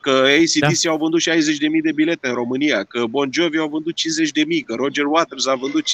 Că 0.00 0.10
ACDC 0.10 0.82
da. 0.82 0.90
au 0.90 0.96
vândut 0.96 1.20
60.000 1.20 1.26
de 1.82 1.92
bilete 1.92 2.28
în 2.28 2.34
România, 2.34 2.84
că 2.84 3.04
Bon 3.06 3.28
Jovi 3.32 3.58
au 3.58 3.68
vândut 3.68 3.94
50.000, 3.94 4.64
că 4.66 4.74
Roger 4.74 5.04
Waters 5.04 5.46
a 5.46 5.54
vândut 5.54 5.82
50.000 5.82 5.90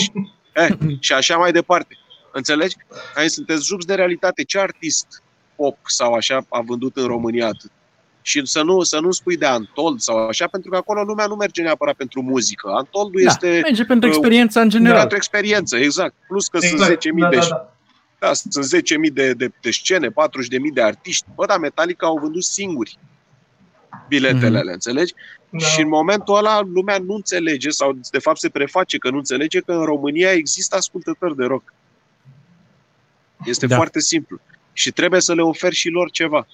și, 0.00 0.12
eh, 0.52 0.68
și 1.00 1.12
așa 1.12 1.36
mai 1.36 1.52
departe. 1.52 1.98
Înțelegi? 2.32 2.76
Aici 3.14 3.30
sunteți 3.30 3.66
jupți 3.66 3.86
de 3.86 3.94
realitate. 3.94 4.44
Ce 4.44 4.58
artist 4.58 5.22
pop 5.56 5.78
sau 5.86 6.12
așa 6.12 6.46
a 6.48 6.60
vândut 6.60 6.96
în 6.96 7.06
România 7.06 7.46
atât? 7.46 7.70
Și 8.22 8.46
să 8.46 8.62
nu, 8.62 8.82
să 8.82 9.00
nu 9.00 9.10
spui 9.10 9.36
de 9.36 9.46
Antold 9.46 10.00
sau 10.00 10.16
așa, 10.26 10.46
pentru 10.46 10.70
că 10.70 10.76
acolo 10.76 11.02
lumea 11.02 11.26
nu 11.26 11.34
merge 11.34 11.62
neapărat 11.62 11.94
pentru 11.94 12.22
muzică. 12.22 12.68
Antoldul 12.70 13.20
Da, 13.24 13.30
este 13.30 13.60
merge 13.62 13.84
pentru 13.84 14.08
uh, 14.08 14.14
experiența 14.14 14.60
în 14.60 14.68
general. 14.68 14.98
pentru 14.98 15.16
experiență, 15.16 15.76
exact. 15.76 16.14
Plus 16.28 16.48
că 16.48 16.58
Exact, 16.62 17.02
sunt 17.02 17.14
10.000 17.16 17.20
da, 17.20 17.28
de 17.28 17.36
da, 17.36 17.46
da. 17.48 17.72
da, 18.18 18.32
sunt 18.32 18.82
10.000 19.06 19.12
de, 19.12 19.32
de, 19.32 19.50
de 19.60 19.70
scene, 19.70 20.08
40.000 20.08 20.12
de 20.72 20.82
artiști. 20.82 21.26
Bă, 21.34 21.46
dar 21.46 21.58
Metallica 21.58 22.06
au 22.06 22.18
vândut 22.18 22.42
singuri 22.44 22.98
biletele 24.08 24.48
Mhm. 24.48 24.56
alea, 24.56 24.72
înțelegi? 24.72 25.14
Da. 25.50 25.58
Și 25.66 25.80
în 25.80 25.88
momentul 25.88 26.36
ăla 26.36 26.60
lumea 26.60 26.98
nu 26.98 27.14
înțelege 27.14 27.68
sau 27.70 27.98
de 28.10 28.18
fapt 28.18 28.38
se 28.38 28.48
preface 28.48 28.98
că 28.98 29.10
nu 29.10 29.16
înțelege 29.16 29.60
că 29.60 29.72
în 29.72 29.84
România 29.84 30.32
există 30.32 30.76
ascultători 30.76 31.36
de 31.36 31.44
rock. 31.44 31.72
Este 33.44 33.66
Da. 33.66 33.70
da. 33.70 33.76
foarte 33.76 34.00
simplu. 34.00 34.40
Și 34.72 34.90
trebuie 34.90 35.20
să 35.20 35.34
le 35.34 35.42
oferi 35.42 35.74
și 35.74 35.88
lor 35.88 36.10
ceva. 36.10 36.46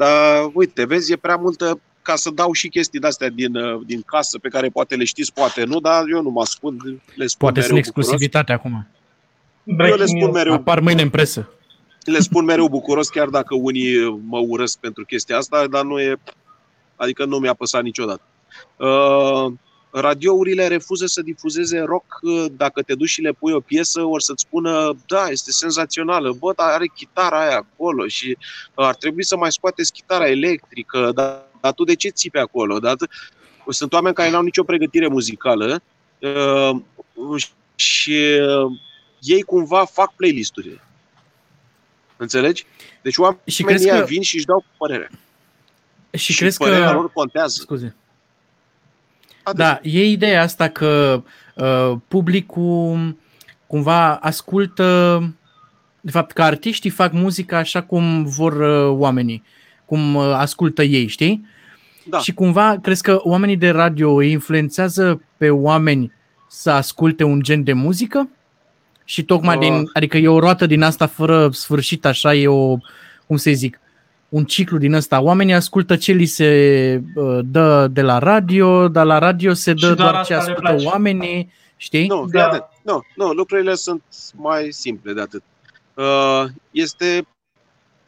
Dar 0.00 0.50
uite, 0.52 0.84
vezi, 0.84 1.12
e 1.12 1.16
prea 1.16 1.36
multă 1.36 1.80
ca 2.02 2.16
să 2.16 2.30
dau 2.30 2.52
și 2.52 2.68
chestii 2.68 3.00
de-astea 3.00 3.28
din, 3.28 3.56
uh, 3.56 3.80
din 3.86 4.02
casă 4.06 4.38
pe 4.38 4.48
care 4.48 4.68
poate 4.68 4.94
le 4.94 5.04
știți, 5.04 5.32
poate 5.32 5.64
nu, 5.64 5.80
dar 5.80 6.04
eu 6.12 6.22
nu 6.22 6.30
mă 6.30 6.40
ascund, 6.40 6.80
le 7.14 7.26
spun 7.26 7.38
Poate 7.38 7.60
mereu 7.60 7.74
sunt 7.76 7.84
bucuros. 7.84 7.86
exclusivitate 7.86 8.52
acum. 8.52 8.86
Eu 9.64 9.74
Breaking 9.76 10.00
le 10.00 10.06
spun 10.06 10.18
news. 10.18 10.32
mereu 10.32 10.52
Apar 10.52 10.80
mâine 10.80 11.02
în 11.02 11.10
presă. 11.10 11.48
le 12.04 12.18
spun 12.18 12.44
mereu 12.44 12.68
bucuros, 12.68 13.08
chiar 13.08 13.28
dacă 13.28 13.54
unii 13.54 14.20
mă 14.28 14.38
urăsc 14.38 14.78
pentru 14.78 15.04
chestia 15.04 15.36
asta, 15.36 15.66
dar 15.66 15.84
nu 15.84 16.00
e. 16.00 16.16
Adică 16.96 17.24
nu 17.24 17.38
mi-a 17.38 17.54
păsat 17.54 17.82
niciodată. 17.82 18.22
Uh, 18.76 19.52
radiourile 19.90 20.66
refuză 20.66 21.06
să 21.06 21.22
difuzeze 21.22 21.78
rock 21.80 22.18
uh, 22.22 22.44
dacă 22.56 22.82
te 22.82 22.94
duci 22.94 23.08
și 23.08 23.20
le 23.20 23.32
pui 23.32 23.52
o 23.52 23.60
piesă, 23.60 24.02
ori 24.02 24.24
să-ți 24.24 24.40
spună, 24.42 24.96
da, 25.06 25.26
este 25.28 25.50
senzațională, 25.50 26.32
bă, 26.32 26.52
dar 26.56 26.68
are 26.70 26.86
chitara 26.94 27.40
aia 27.46 27.56
acolo 27.56 28.06
și 28.06 28.36
uh, 28.74 28.84
ar 28.86 28.94
trebui 28.94 29.24
să 29.24 29.36
mai 29.36 29.52
scoateți 29.52 29.92
chitara 29.92 30.28
electrică, 30.28 31.10
dar, 31.14 31.42
dar 31.60 31.72
tu 31.72 31.84
de 31.84 31.94
ce 31.94 32.08
țipi 32.08 32.38
acolo? 32.38 32.78
Dar, 32.78 32.96
tu- 32.96 33.06
sunt 33.68 33.92
oameni 33.92 34.14
care 34.14 34.30
nu 34.30 34.36
au 34.36 34.42
nicio 34.42 34.64
pregătire 34.64 35.08
muzicală 35.08 35.82
uh, 36.18 36.70
și 37.74 38.38
uh, 38.40 38.72
ei 39.20 39.42
cumva 39.42 39.84
fac 39.84 40.14
playlisturile. 40.14 40.80
Înțelegi? 42.16 42.66
Deci 43.02 43.16
oamenii 43.16 43.42
Și 43.46 43.62
crezi 43.62 43.88
ăia 43.90 43.98
că- 44.00 44.04
vin 44.06 44.22
și 44.22 44.36
își 44.36 44.44
dau 44.44 44.64
părerea. 44.78 45.10
Și, 46.10 46.32
și 46.32 46.38
crezi 46.38 46.56
părerea 46.58 46.88
că... 46.88 46.92
lor 46.94 47.12
contează. 47.12 47.60
Scuze. 47.60 47.96
Atât. 49.42 49.58
Da, 49.58 49.80
e 49.82 50.04
ideea 50.04 50.42
asta 50.42 50.68
că 50.68 51.22
uh, 51.54 51.96
publicul 52.08 53.16
cumva 53.66 54.14
ascultă, 54.14 55.22
de 56.00 56.10
fapt 56.10 56.32
că 56.32 56.42
artiștii 56.42 56.90
fac 56.90 57.12
muzica 57.12 57.56
așa 57.58 57.82
cum 57.82 58.24
vor 58.24 58.52
uh, 58.52 58.96
oamenii, 58.98 59.42
cum 59.84 60.14
uh, 60.14 60.32
ascultă 60.34 60.82
ei, 60.82 61.06
știi? 61.06 61.46
Da. 62.04 62.18
Și 62.18 62.34
cumva 62.34 62.78
crezi 62.82 63.02
că 63.02 63.20
oamenii 63.22 63.56
de 63.56 63.70
radio 63.70 64.14
îi 64.14 64.30
influențează 64.30 65.22
pe 65.36 65.50
oameni 65.50 66.12
să 66.48 66.70
asculte 66.70 67.24
un 67.24 67.42
gen 67.42 67.62
de 67.62 67.72
muzică? 67.72 68.28
Și 69.04 69.24
tocmai 69.24 69.56
Uh. 69.56 69.60
din, 69.62 69.90
adică 69.92 70.16
e 70.16 70.28
o 70.28 70.38
roată 70.38 70.66
din 70.66 70.82
asta 70.82 71.06
fără 71.06 71.48
sfârșit, 71.52 72.04
așa 72.04 72.34
e 72.34 72.48
o, 72.48 72.76
cum 73.26 73.36
să 73.36 73.50
zic, 73.50 73.79
un 74.30 74.44
ciclu 74.44 74.78
din 74.78 74.92
ăsta. 74.92 75.20
Oamenii 75.20 75.54
ascultă 75.54 75.96
ce 75.96 76.12
li 76.12 76.24
se 76.24 77.02
uh, 77.14 77.38
dă 77.44 77.86
de 77.90 78.02
la 78.02 78.18
radio, 78.18 78.88
dar 78.88 79.06
la 79.06 79.18
radio 79.18 79.52
se 79.52 79.72
dă 79.72 79.78
Și 79.78 79.84
doar 79.94 79.96
doar, 79.96 80.14
asta 80.14 80.24
ce 80.26 80.32
le 80.32 80.38
ascultă 80.38 80.60
place. 80.60 80.86
oamenii, 80.86 81.52
știi? 81.76 82.06
Nu, 82.06 82.26
Da. 82.32 82.48
da. 82.52 82.68
nu, 82.82 83.00
nu, 83.16 83.30
lucrurile 83.32 83.74
sunt 83.74 84.02
mai 84.34 84.68
simple 84.70 85.12
de 85.12 85.20
atât. 85.20 85.42
Uh, 85.94 86.44
Este 86.70 87.26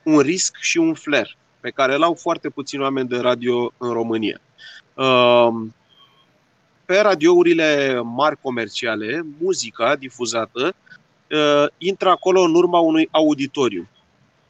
un 0.03 0.19
risc 0.19 0.57
și 0.61 0.79
un 0.79 0.95
flair 0.95 1.37
pe 1.61 1.71
care 1.71 1.95
îl 1.95 2.03
au 2.03 2.15
foarte 2.15 2.49
puțini 2.49 2.83
oameni 2.83 3.09
de 3.09 3.19
radio 3.19 3.73
în 3.79 3.93
România. 3.93 4.41
Uh, 4.95 5.49
Pe 6.85 7.01
radiourile 7.01 8.01
mari 8.05 8.37
comerciale, 8.43 9.27
muzica 9.41 9.97
difuzată 9.97 10.75
uh, 11.31 11.65
intră 11.79 12.09
acolo 12.09 12.41
în 12.41 12.55
urma 12.55 12.79
unui 12.79 13.09
auditoriu. 13.11 13.89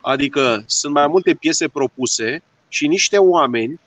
Adică 0.03 0.63
sunt 0.67 0.93
mai 0.93 1.07
multe 1.07 1.35
piese 1.35 1.69
propuse 1.69 2.43
și 2.69 2.87
niște 2.87 3.19
oameni 3.19 3.81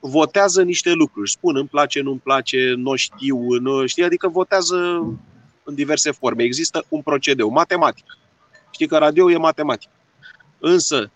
votează 0.00 0.62
niște 0.62 0.92
lucruri. 0.92 1.30
Spun 1.30 1.56
îmi 1.56 1.68
place, 1.68 2.00
nu-mi 2.00 2.18
place, 2.18 2.74
nu 2.76 2.94
știu, 2.94 3.38
nu 3.58 3.86
știu, 3.86 4.04
adică 4.04 4.28
votează 4.28 4.76
în 5.62 5.74
diverse 5.74 6.10
forme. 6.10 6.42
Există 6.42 6.84
un 6.88 7.02
procedeu 7.02 7.48
matematic. 7.48 8.04
Știi 8.70 8.86
că 8.86 8.98
radio 8.98 9.30
e 9.30 9.36
matematic. 9.36 9.90
Însă, 10.58 11.10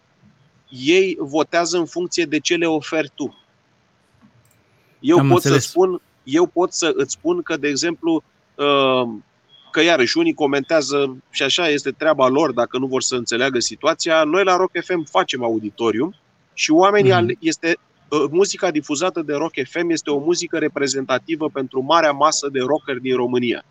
ei 0.69 1.17
votează 1.19 1.79
în 1.79 1.87
funcție 1.87 2.25
de 2.25 2.39
ce 2.39 2.55
le 2.55 2.67
oferi 2.67 3.11
tu. 3.15 3.39
Eu 5.01 5.19
Am 5.19 5.29
pot 5.29 5.37
înțeles. 5.37 5.63
să 5.63 5.69
spun, 5.69 6.01
eu 6.23 6.47
pot 6.47 6.73
să 6.73 6.93
îți 6.95 7.13
spun 7.13 7.43
că, 7.43 7.57
de 7.57 7.69
exemplu, 7.69 8.23
uh, 8.55 9.09
că 9.71 9.81
iarăși 9.83 10.19
unii 10.19 10.35
comentează 10.35 11.17
și 11.31 11.43
așa 11.43 11.69
este 11.69 11.91
treaba 11.91 12.29
lor 12.29 12.53
dacă 12.53 12.79
nu 12.79 12.87
vor 12.87 13.03
să 13.03 13.15
înțeleagă 13.15 13.59
situația. 13.59 14.25
Noi 14.25 14.45
la 14.45 14.57
Rock 14.57 14.71
FM 14.85 15.05
facem 15.05 15.45
auditorium 15.45 16.15
și 16.55 16.71
oamenii 16.71 17.11
Mhm. 17.13 17.21
mm. 17.23 17.37
este 17.41 17.77
uh, 18.09 18.25
muzica 18.31 18.71
difuzată 18.71 19.23
de 19.23 19.35
Rock 19.35 19.53
FM 19.69 19.89
este 19.89 20.11
o 20.11 20.19
muzică 20.19 20.59
reprezentativă 20.59 21.49
pentru 21.49 21.81
marea 21.81 22.13
masă 22.13 22.49
de 22.53 22.61
rockeri 22.61 23.01
din 23.01 23.17
România. 23.17 23.65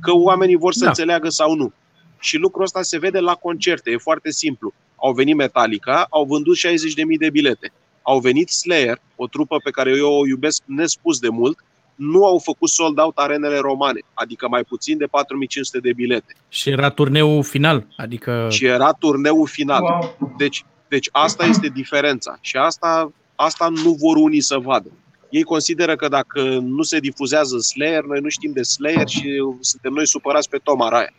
Că 0.00 0.12
oamenii 0.12 0.56
vor 0.56 0.72
să 0.72 0.78
Da. 0.78 0.84
da. 0.84 0.90
înțeleagă 0.90 1.28
sau 1.28 1.54
nu. 1.54 1.72
Și 2.18 2.36
lucrul 2.36 2.64
ăsta 2.64 2.82
se 2.82 2.98
vede 2.98 3.18
la 3.18 3.34
concerte, 3.34 3.90
e 3.90 3.96
foarte 3.96 4.30
simplu. 4.30 4.72
Au 4.96 5.12
venit 5.12 5.36
Metallica, 5.36 6.06
au 6.10 6.24
vândut 6.24 6.56
60.000 6.56 7.18
de 7.18 7.30
bilete. 7.30 7.72
Au 8.02 8.18
venit 8.18 8.48
Slayer, 8.48 9.00
o 9.16 9.26
trupă 9.26 9.56
pe 9.64 9.70
care 9.70 9.90
eu 9.90 10.12
o 10.12 10.26
iubesc 10.26 10.62
nespus 10.66 11.18
de 11.18 11.28
mult, 11.28 11.64
nu 11.94 12.24
au 12.24 12.38
făcut 12.38 12.68
sold 12.68 12.98
out 12.98 13.16
arenele 13.16 13.58
romane, 13.58 14.00
adică 14.14 14.48
mai 14.48 14.62
puțin 14.62 14.98
de 14.98 15.06
4500 15.06 15.78
de 15.78 15.92
bilete. 15.92 16.36
Și 16.48 16.70
era 16.70 16.90
turneul 16.90 17.42
final, 17.42 17.86
adică... 17.96 18.46
Și 18.50 18.64
era 18.64 18.92
turneul 18.92 19.46
final. 19.46 19.82
Wow. 19.82 20.34
Deci, 20.36 20.64
deci 20.88 21.08
asta 21.12 21.44
este 21.44 21.68
diferența 21.68 22.38
și 22.40 22.56
asta, 22.56 23.12
asta 23.34 23.68
nu 23.68 23.90
vor 23.90 24.16
unii 24.16 24.40
să 24.40 24.58
vadă. 24.58 24.90
Ei 25.30 25.42
consideră 25.42 25.96
că 25.96 26.08
dacă 26.08 26.42
nu 26.62 26.82
se 26.82 26.98
difuzează 26.98 27.58
Slayer, 27.58 28.04
noi 28.04 28.20
nu 28.20 28.28
știm 28.28 28.52
de 28.52 28.62
Slayer 28.62 29.08
și 29.08 29.28
suntem 29.60 29.92
noi 29.92 30.06
supărați 30.06 30.48
pe 30.48 30.60
Tom 30.62 30.82
Araya. 30.82 31.12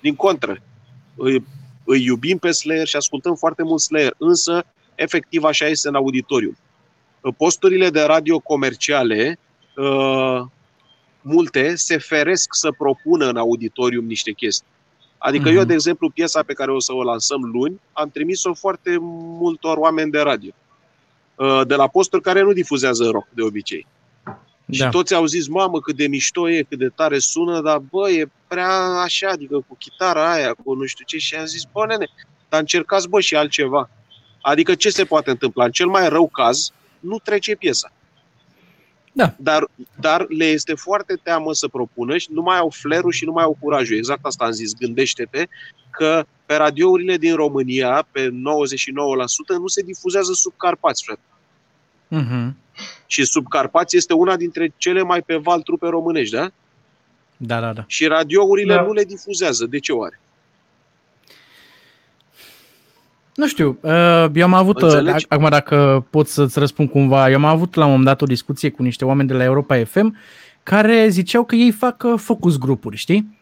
Din 0.00 0.14
contră, 0.14 0.62
îi, 1.16 1.44
îi 1.84 2.04
iubim 2.04 2.38
pe 2.38 2.50
Slayer 2.50 2.86
și 2.86 2.96
ascultăm 2.96 3.34
foarte 3.34 3.62
mult 3.62 3.80
Slayer, 3.80 4.14
însă 4.18 4.64
efectiv 4.94 5.44
așa 5.44 5.66
este 5.66 5.88
în 5.88 5.94
auditoriu. 5.94 6.56
Posturile 7.36 7.90
de 7.90 8.02
radio 8.02 8.38
comerciale, 8.38 9.38
uh, 9.80 10.42
multe, 11.20 11.74
se 11.76 11.98
feresc 11.98 12.48
să 12.54 12.70
propună 12.78 13.26
în 13.28 13.36
auditorium 13.36 14.04
niște 14.04 14.32
chestii. 14.32 14.66
Adică 15.18 15.48
Mhm. 15.48 15.56
eu, 15.58 15.64
de 15.64 15.72
exemplu, 15.72 16.10
piesa 16.10 16.42
pe 16.42 16.52
care 16.52 16.70
o 16.72 16.80
să 16.80 16.92
o 16.92 17.02
lansăm 17.02 17.42
luni, 17.42 17.80
am 17.92 18.10
trimis-o 18.10 18.54
foarte 18.54 18.96
multor 19.40 19.76
oameni 19.76 20.10
de 20.10 20.20
radio. 20.20 20.50
Uh, 21.34 21.60
De 21.66 21.74
la 21.74 21.88
posturi 21.88 22.22
care 22.22 22.42
nu 22.42 22.52
difuzează 22.52 23.04
rock 23.10 23.26
de 23.30 23.42
obicei. 23.42 23.86
Și 24.70 24.80
Da. 24.80 24.88
toți 24.88 25.14
au 25.14 25.24
zis, 25.26 25.48
mamă, 25.48 25.80
cât 25.80 25.96
de 25.96 26.06
mișto 26.06 26.50
e, 26.50 26.62
cât 26.68 26.78
de 26.78 26.88
tare 26.88 27.18
sună, 27.18 27.60
dar 27.60 27.78
bă, 27.78 28.10
e 28.10 28.30
prea 28.48 28.70
așa, 28.80 29.28
adică 29.28 29.56
cu 29.68 29.76
chitara 29.78 30.32
aia, 30.32 30.54
cu 30.64 30.74
nu 30.74 30.84
știu 30.84 31.04
ce. 31.04 31.18
Și 31.18 31.34
am 31.34 31.44
zis, 31.44 31.62
bă, 31.72 31.86
nene, 31.86 32.08
dar 32.48 32.60
încercați, 32.60 33.08
bă, 33.08 33.20
și 33.20 33.36
altceva. 33.36 33.90
Adică 34.40 34.74
ce 34.74 34.90
se 34.90 35.04
poate 35.04 35.30
întâmpla? 35.30 35.64
În 35.64 35.70
cel 35.70 35.86
mai 35.86 36.08
rău 36.08 36.28
caz, 36.28 36.70
nu 37.00 37.18
trece 37.18 37.54
piesa. 37.54 37.92
Da. 39.12 39.34
Dar, 39.36 39.68
dar 40.00 40.26
le 40.28 40.44
este 40.44 40.74
foarte 40.74 41.18
teamă 41.22 41.52
să 41.54 41.68
propună 41.68 42.16
și 42.16 42.28
nu 42.32 42.42
mai 42.42 42.58
au 42.58 42.70
flerul 42.70 43.12
și 43.12 43.24
nu 43.24 43.32
mai 43.32 43.44
au 43.44 43.56
curajul. 43.60 43.96
Exact 43.96 44.24
asta 44.24 44.44
am 44.44 44.50
zis. 44.50 44.74
Gândește-te 44.74 45.46
că 45.90 46.24
pe 46.46 46.54
radiourile 46.54 47.16
din 47.16 47.34
România, 47.34 48.06
pe 48.10 48.28
99%, 48.28 48.32
nu 49.58 49.66
se 49.66 49.82
difuzează 49.82 50.32
sub 50.32 50.52
Carpați, 50.56 51.04
frate. 51.04 51.20
Mhm. 52.08 52.56
Și 53.06 53.24
sub 53.24 53.48
Carpați 53.48 53.96
este 53.96 54.12
una 54.12 54.36
dintre 54.36 54.72
cele 54.76 55.02
mai 55.02 55.22
pe 55.22 55.36
val 55.36 55.60
trupe 55.60 55.86
românești, 55.88 56.34
da? 56.34 56.50
Da, 57.36 57.60
da, 57.60 57.72
da. 57.72 57.84
Și 57.86 58.06
radiourile 58.06 58.74
Da. 58.74 58.82
nu 58.82 58.92
le 58.92 59.04
difuzează. 59.04 59.66
De 59.66 59.78
ce 59.78 59.92
oare? 59.92 60.20
Nu 63.40 63.46
știu, 63.46 63.78
uh, 63.80 64.26
eu 64.34 64.44
am 64.44 64.54
avut, 64.54 64.76
uh, 64.76 64.82
Înțelegi? 64.82 65.26
acum 65.28 65.48
dacă 65.48 66.06
pot 66.10 66.28
să-ți 66.28 66.58
răspund 66.58 66.90
cumva, 66.90 67.30
eu 67.30 67.36
am 67.36 67.44
avut 67.44 67.74
la 67.74 67.84
un 67.84 67.90
moment 67.90 68.06
dat 68.08 68.22
o 68.22 68.26
discuție 68.26 68.70
cu 68.70 68.82
niște 68.82 69.04
oameni 69.04 69.28
de 69.28 69.34
la 69.34 69.44
Europa 69.44 69.84
FM 69.84 70.16
care 70.62 71.08
ziceau 71.08 71.44
că 71.44 71.54
ei 71.54 71.70
fac 71.70 72.02
uh, 72.02 72.14
focus 72.16 72.58
grupuri, 72.58 72.96
știi? 72.96 73.38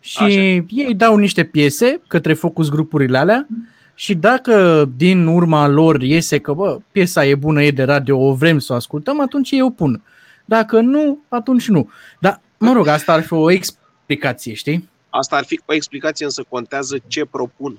Și 0.00 0.22
Așa. 0.22 0.34
ei 0.68 0.94
dau 0.96 1.16
niște 1.16 1.44
piese 1.44 2.00
către 2.06 2.34
focus 2.34 2.68
grupurile 2.68 3.18
alea 3.18 3.46
și 3.94 4.14
dacă 4.14 4.88
din 4.96 5.26
urma 5.26 5.68
lor 5.68 6.02
iese 6.02 6.38
că 6.38 6.52
bă, 6.52 6.78
piesa 6.92 7.26
e 7.26 7.34
bună, 7.34 7.62
e 7.62 7.70
de 7.70 7.82
radio, 7.82 8.18
o 8.18 8.34
vrem 8.34 8.58
să 8.58 8.72
o 8.72 8.76
ascultăm, 8.76 9.20
atunci 9.20 9.50
ei 9.50 9.62
o 9.62 9.70
pun. 9.70 10.02
Dacă 10.44 10.80
nu, 10.80 11.18
atunci 11.28 11.68
nu. 11.68 11.90
Dar, 12.18 12.40
mă 12.58 12.72
rog, 12.72 12.86
asta 12.86 13.12
ar 13.12 13.22
fi 13.22 13.32
o 13.32 13.50
explicație, 13.50 14.52
știi? 14.52 14.88
Asta 15.10 15.36
ar 15.36 15.44
fi 15.44 15.60
o 15.66 15.74
explicație, 15.74 16.24
însă 16.24 16.44
contează 16.48 16.98
ce 17.06 17.24
propun. 17.24 17.78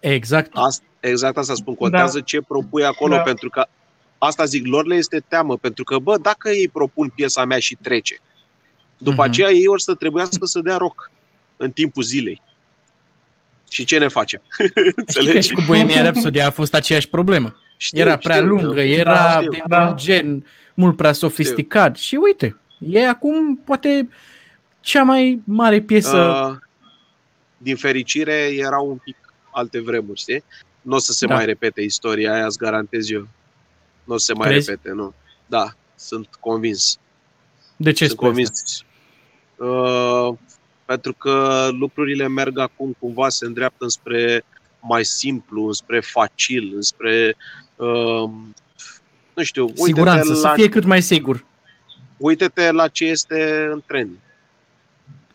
Exact. 0.00 0.50
Asta, 0.54 0.84
exact 1.08 1.36
asta 1.36 1.54
spun, 1.54 1.74
contează 1.74 2.18
Da. 2.18 2.24
ce 2.24 2.40
propui 2.40 2.84
acolo, 2.84 3.14
Da. 3.14 3.20
pentru 3.22 3.48
că 3.48 3.66
asta 4.18 4.44
zic, 4.44 4.66
lor 4.66 4.86
le 4.86 4.94
este 4.94 5.24
teamă, 5.28 5.56
pentru 5.56 5.84
că, 5.84 5.98
bă, 5.98 6.18
dacă 6.18 6.48
ei 6.50 6.68
propun 6.68 7.08
piesa 7.14 7.44
mea 7.44 7.58
și 7.58 7.76
trece, 7.82 8.18
după 8.98 9.20
Mhm. 9.22 9.30
aceea 9.30 9.50
ei 9.50 9.66
or 9.66 9.80
să 9.80 9.94
trebuiască 9.94 10.46
să 10.46 10.60
dea 10.60 10.76
rock 10.76 11.10
în 11.56 11.70
timpul 11.70 12.02
zilei. 12.02 12.42
Și 13.70 13.84
ce 13.84 13.98
ne 13.98 14.08
facem? 14.08 14.40
Știi 14.58 14.72
că 14.72 14.92
Înțelegi? 14.96 15.48
și 15.48 15.54
cu 15.54 15.62
Bohemian 15.66 16.02
Rhapsody 16.02 16.40
a 16.40 16.50
fost 16.50 16.74
aceeași 16.74 17.08
problemă. 17.08 17.56
Știu, 17.76 18.00
Era 18.00 18.16
prea 18.16 18.34
știu, 18.36 18.48
lungă, 18.48 18.82
știu. 18.82 18.94
era 18.98 19.30
știu. 19.38 19.50
de 19.50 19.62
Da. 19.66 19.86
un 19.88 19.96
gen 19.96 20.46
mult 20.74 20.96
prea 20.96 21.12
sofisticat. 21.12 21.96
Și 21.96 22.14
uite, 22.16 22.56
e 22.78 23.08
acum 23.08 23.56
poate 23.56 24.08
cea 24.80 25.02
mai 25.02 25.40
mare 25.44 25.80
piesă. 25.80 26.48
Uh, 26.50 26.56
din 27.56 27.76
fericire 27.76 28.48
erau 28.56 28.88
un 28.90 28.96
pic 28.96 29.16
alte 29.50 29.80
vremuri, 29.80 30.20
știi? 30.20 30.44
Nu 30.84 30.94
o 30.94 30.98
să 30.98 31.12
se 31.12 31.26
Da. 31.26 31.34
mai 31.34 31.44
repete 31.44 31.80
istoria 31.80 32.32
aia, 32.32 32.46
îți 32.46 32.58
garantez 32.58 33.10
eu. 33.10 33.28
Nu 34.04 34.14
o 34.14 34.18
să 34.18 34.24
se 34.24 34.32
mai 34.34 34.48
Crezi? 34.48 34.70
repete, 34.70 34.94
nu. 34.94 35.14
Da, 35.46 35.74
sunt 35.96 36.28
convins. 36.40 36.98
de 37.76 37.92
ce 37.92 38.06
sunt 38.06 38.18
spui 38.18 38.28
asta? 38.30 38.42
convins. 38.42 38.84
Uh, 39.56 40.36
pentru 40.84 41.12
că 41.14 41.68
lucrurile 41.72 42.28
merg 42.28 42.58
acum 42.58 42.96
cumva, 42.98 43.28
se 43.28 43.44
îndreaptă 43.46 43.88
spre 43.88 44.44
mai 44.80 45.04
simplu, 45.04 45.72
spre 45.72 46.00
facil, 46.00 46.76
spre 46.82 47.36
uh, 47.76 48.30
nu 49.34 49.42
știu, 49.42 49.64
uite-te 49.64 49.84
Siguranță, 49.84 50.28
la, 50.32 50.34
să 50.38 50.52
fie 50.54 50.68
cât 50.68 50.84
mai 50.84 51.02
sigur. 51.02 51.44
uite-te 52.16 52.70
la 52.70 52.88
ce 52.88 53.04
este 53.04 53.68
în 53.72 53.82
trend. 53.86 54.10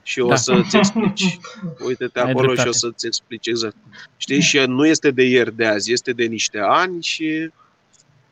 Și 0.03 0.19
o 0.19 0.27
Da. 0.27 0.35
să-ți 0.35 0.77
explici. 0.77 1.39
Uite-te 1.85 2.19
Ai 2.19 2.29
acolo 2.29 2.39
și 2.39 2.45
dreptate. 2.45 2.69
o 2.69 2.71
să-ți 2.71 3.05
explici 3.07 3.47
exact. 3.47 3.75
Știi? 4.17 4.41
Și 4.41 4.57
nu 4.59 4.85
este 4.85 5.11
de 5.11 5.23
ieri, 5.23 5.55
de 5.55 5.65
azi, 5.65 5.91
este 5.91 6.11
de 6.13 6.23
niște 6.25 6.59
ani 6.59 7.03
și 7.03 7.49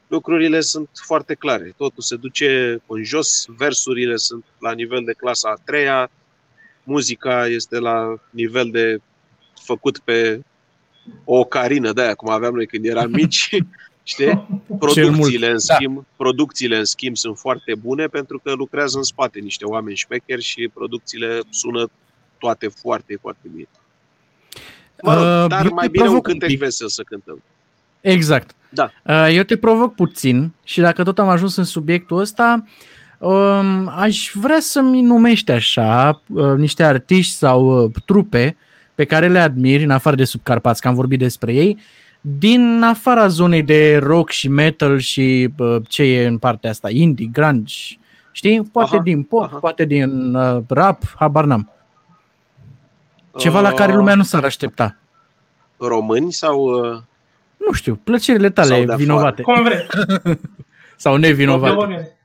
lucrurile 0.07 0.61
sunt 0.61 0.89
foarte 1.05 1.33
clare. 1.33 1.73
Totul 1.77 2.03
se 2.03 2.15
duce 2.15 2.81
în 2.87 3.03
jos, 3.03 3.45
versurile 3.47 4.15
sunt 4.15 4.45
la 4.59 4.71
nivel 4.71 5.03
de 5.03 5.13
clasa 5.13 5.49
a 5.49 5.61
treia, 5.65 6.09
muzica 6.83 7.47
este 7.47 7.79
la 7.79 8.19
nivel 8.29 8.69
de 8.71 8.97
făcut 9.63 9.99
pe 9.99 10.41
o 11.23 11.37
ocarină 11.37 11.93
de 11.93 12.01
aia, 12.01 12.13
cum 12.13 12.29
aveam 12.29 12.53
noi 12.53 12.67
când 12.67 12.85
eram 12.85 13.11
mici, 13.11 13.49
știi? 14.07 14.47
Producțiile, 14.79 15.47
în 15.47 15.57
Da. 15.67 15.73
schimb, 15.73 16.05
producțiile, 16.15 16.77
în 16.77 16.85
schimb, 16.85 17.15
sunt 17.17 17.37
foarte 17.37 17.75
bune 17.75 18.05
pentru 18.05 18.39
că 18.43 18.51
lucrează 18.53 18.97
în 18.97 19.03
spate 19.03 19.39
niște 19.39 19.65
oameni 19.65 19.95
șmecheri 19.95 20.41
și 20.41 20.69
producțiile 20.73 21.39
sună 21.49 21.89
toate 22.37 22.67
foarte, 22.67 23.17
foarte 23.21 23.47
bine. 23.55 23.67
Mă 25.01 25.13
rog, 25.13 25.23
Uh, 25.23 25.47
dar 25.47 25.65
eu 25.65 25.73
mai 25.73 25.85
te 25.85 25.91
bine 25.91 26.03
un 26.03 26.09
provoc 26.09 26.25
un 26.25 26.31
cântec 26.31 26.49
pic. 26.49 26.59
vesel 26.59 26.87
să 26.87 27.03
cântăm. 27.05 27.41
Exact. 28.01 28.55
Da. 28.69 28.91
Uh, 29.03 29.27
Eu 29.31 29.43
te 29.43 29.57
provoc 29.57 29.95
puțin 29.95 30.51
și 30.63 30.79
dacă 30.79 31.03
tot 31.03 31.19
am 31.19 31.29
ajuns 31.29 31.55
în 31.55 31.63
subiectul 31.63 32.19
ăsta, 32.19 32.63
um, 33.19 33.87
aș 33.95 34.31
vrea 34.33 34.59
să-mi 34.59 35.01
numești 35.01 35.51
așa 35.51 36.21
uh, 36.27 36.53
niște 36.57 36.83
artiști 36.83 37.33
sau 37.33 37.83
uh, 37.83 37.91
trupe 38.05 38.57
pe 38.95 39.05
care 39.05 39.27
le 39.27 39.39
admiri, 39.39 39.83
în 39.83 39.91
afară 39.91 40.15
de 40.15 40.23
Subcarpați, 40.23 40.81
că 40.81 40.87
am 40.87 40.95
vorbit 40.95 41.19
despre 41.19 41.53
ei, 41.53 41.77
din 42.21 42.81
afara 42.83 43.27
zonei 43.27 43.63
de 43.63 43.97
rock 43.97 44.29
și 44.29 44.47
metal 44.47 44.99
și 44.99 45.49
uh, 45.57 45.81
ce 45.87 46.03
e 46.03 46.25
în 46.27 46.37
partea 46.37 46.69
asta, 46.69 46.89
indie, 46.89 47.29
grunge, 47.33 47.73
știi? 48.31 48.61
Poate 48.71 48.95
Aha, 48.95 49.03
din 49.03 49.23
pop, 49.23 49.43
aha. 49.43 49.57
poate 49.57 49.85
din 49.85 50.35
uh, 50.35 50.63
rap, 50.67 51.03
habar 51.15 51.43
n-am. 51.45 51.71
Ceva 53.37 53.61
la 53.61 53.71
care 53.73 53.91
Uh, 53.91 53.97
lumea 53.97 54.15
nu 54.15 54.23
s-ar 54.23 54.43
aștepta. 54.43 54.97
Români 55.77 56.31
sau... 56.33 56.59
uh, 56.63 56.99
Nu 57.57 57.71
știu, 57.73 57.95
plăcerile 58.03 58.51
Sau 58.53 58.63
tale 58.63 58.75
de 58.77 58.83
afară. 58.83 58.97
vinovate 59.03 59.41
Cum 59.41 59.63
vrei. 59.63 59.85
sau 60.95 61.17
De 61.17 61.27
nevinovate. 61.27 61.75
oriunde. 61.75 62.17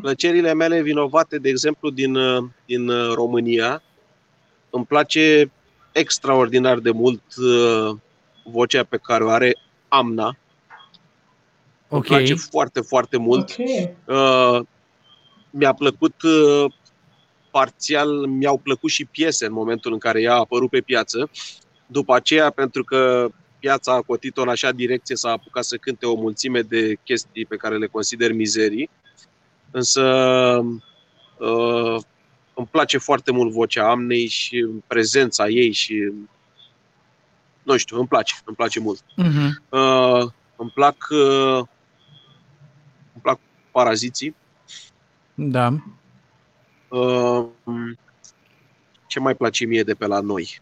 plăcerile 0.00 0.54
mele 0.54 0.82
vinovate, 0.82 1.38
de 1.38 1.48
exemplu, 1.48 1.90
din, 1.90 2.14
uh, 2.14 2.44
din 2.66 2.88
uh, 2.88 3.12
România, 3.14 3.82
îmi 4.70 4.84
place 4.84 5.50
extraordinar 5.92 6.78
de 6.78 6.90
mult 6.90 7.22
uh, 7.36 7.96
vocea 8.44 8.84
pe 8.84 8.96
care 8.96 9.24
o 9.24 9.28
are 9.28 9.56
Amna. 9.88 10.36
Îmi 11.88 12.00
Ok. 12.00 12.06
place 12.06 12.34
foarte, 12.34 12.80
foarte 12.80 13.16
mult. 13.16 13.56
Ok. 13.58 13.66
Uh, 14.04 14.60
mi-a 15.50 15.72
plăcut 15.72 16.22
uh, 16.22 16.72
parțial, 17.50 18.08
mi-au 18.26 18.58
plăcut 18.58 18.90
și 18.90 19.04
piese 19.04 19.46
în 19.46 19.52
momentul 19.52 19.92
în 19.92 19.98
care 19.98 20.20
ea 20.20 20.32
a 20.34 20.38
apărut 20.38 20.70
pe 20.70 20.80
piață. 20.80 21.30
După 21.86 22.14
aceea, 22.14 22.50
pentru 22.50 22.84
că 22.84 23.28
piața 23.58 23.92
a 23.92 24.00
cotit-o 24.00 24.42
în 24.42 24.48
așa 24.48 24.72
direcție, 24.72 25.16
s-a 25.16 25.30
apucat 25.30 25.64
să 25.64 25.76
cânte 25.76 26.06
o 26.06 26.14
mulțime 26.14 26.60
de 26.60 26.94
chestii 27.04 27.46
pe 27.46 27.56
care 27.56 27.76
le 27.78 27.86
consider 27.86 28.32
mizerii. 28.32 28.90
Însă 29.70 30.02
uh, 31.38 31.96
îmi 32.54 32.66
place 32.70 32.98
foarte 32.98 33.32
mult 33.32 33.52
vocea 33.52 33.90
Amnei 33.90 34.26
și 34.26 34.66
prezența 34.86 35.48
ei 35.48 35.72
și 35.72 36.12
nu 37.64 37.76
știu, 37.76 37.98
îmi 37.98 38.08
place, 38.08 38.34
îmi 38.44 38.56
place 38.56 38.80
mult. 38.80 39.02
Mhm. 39.16 39.62
Uh, 39.68 40.30
îmi 40.56 40.70
plac 40.74 40.96
uh, 41.10 41.56
îmi 43.12 43.22
plac 43.22 43.38
paraziții. 43.70 44.36
Da. 45.34 45.72
Uh, 46.88 47.44
ce 49.06 49.20
mai 49.20 49.34
place 49.34 49.64
mie 49.64 49.82
de 49.82 49.94
pe 49.94 50.06
la 50.06 50.20
noi? 50.20 50.60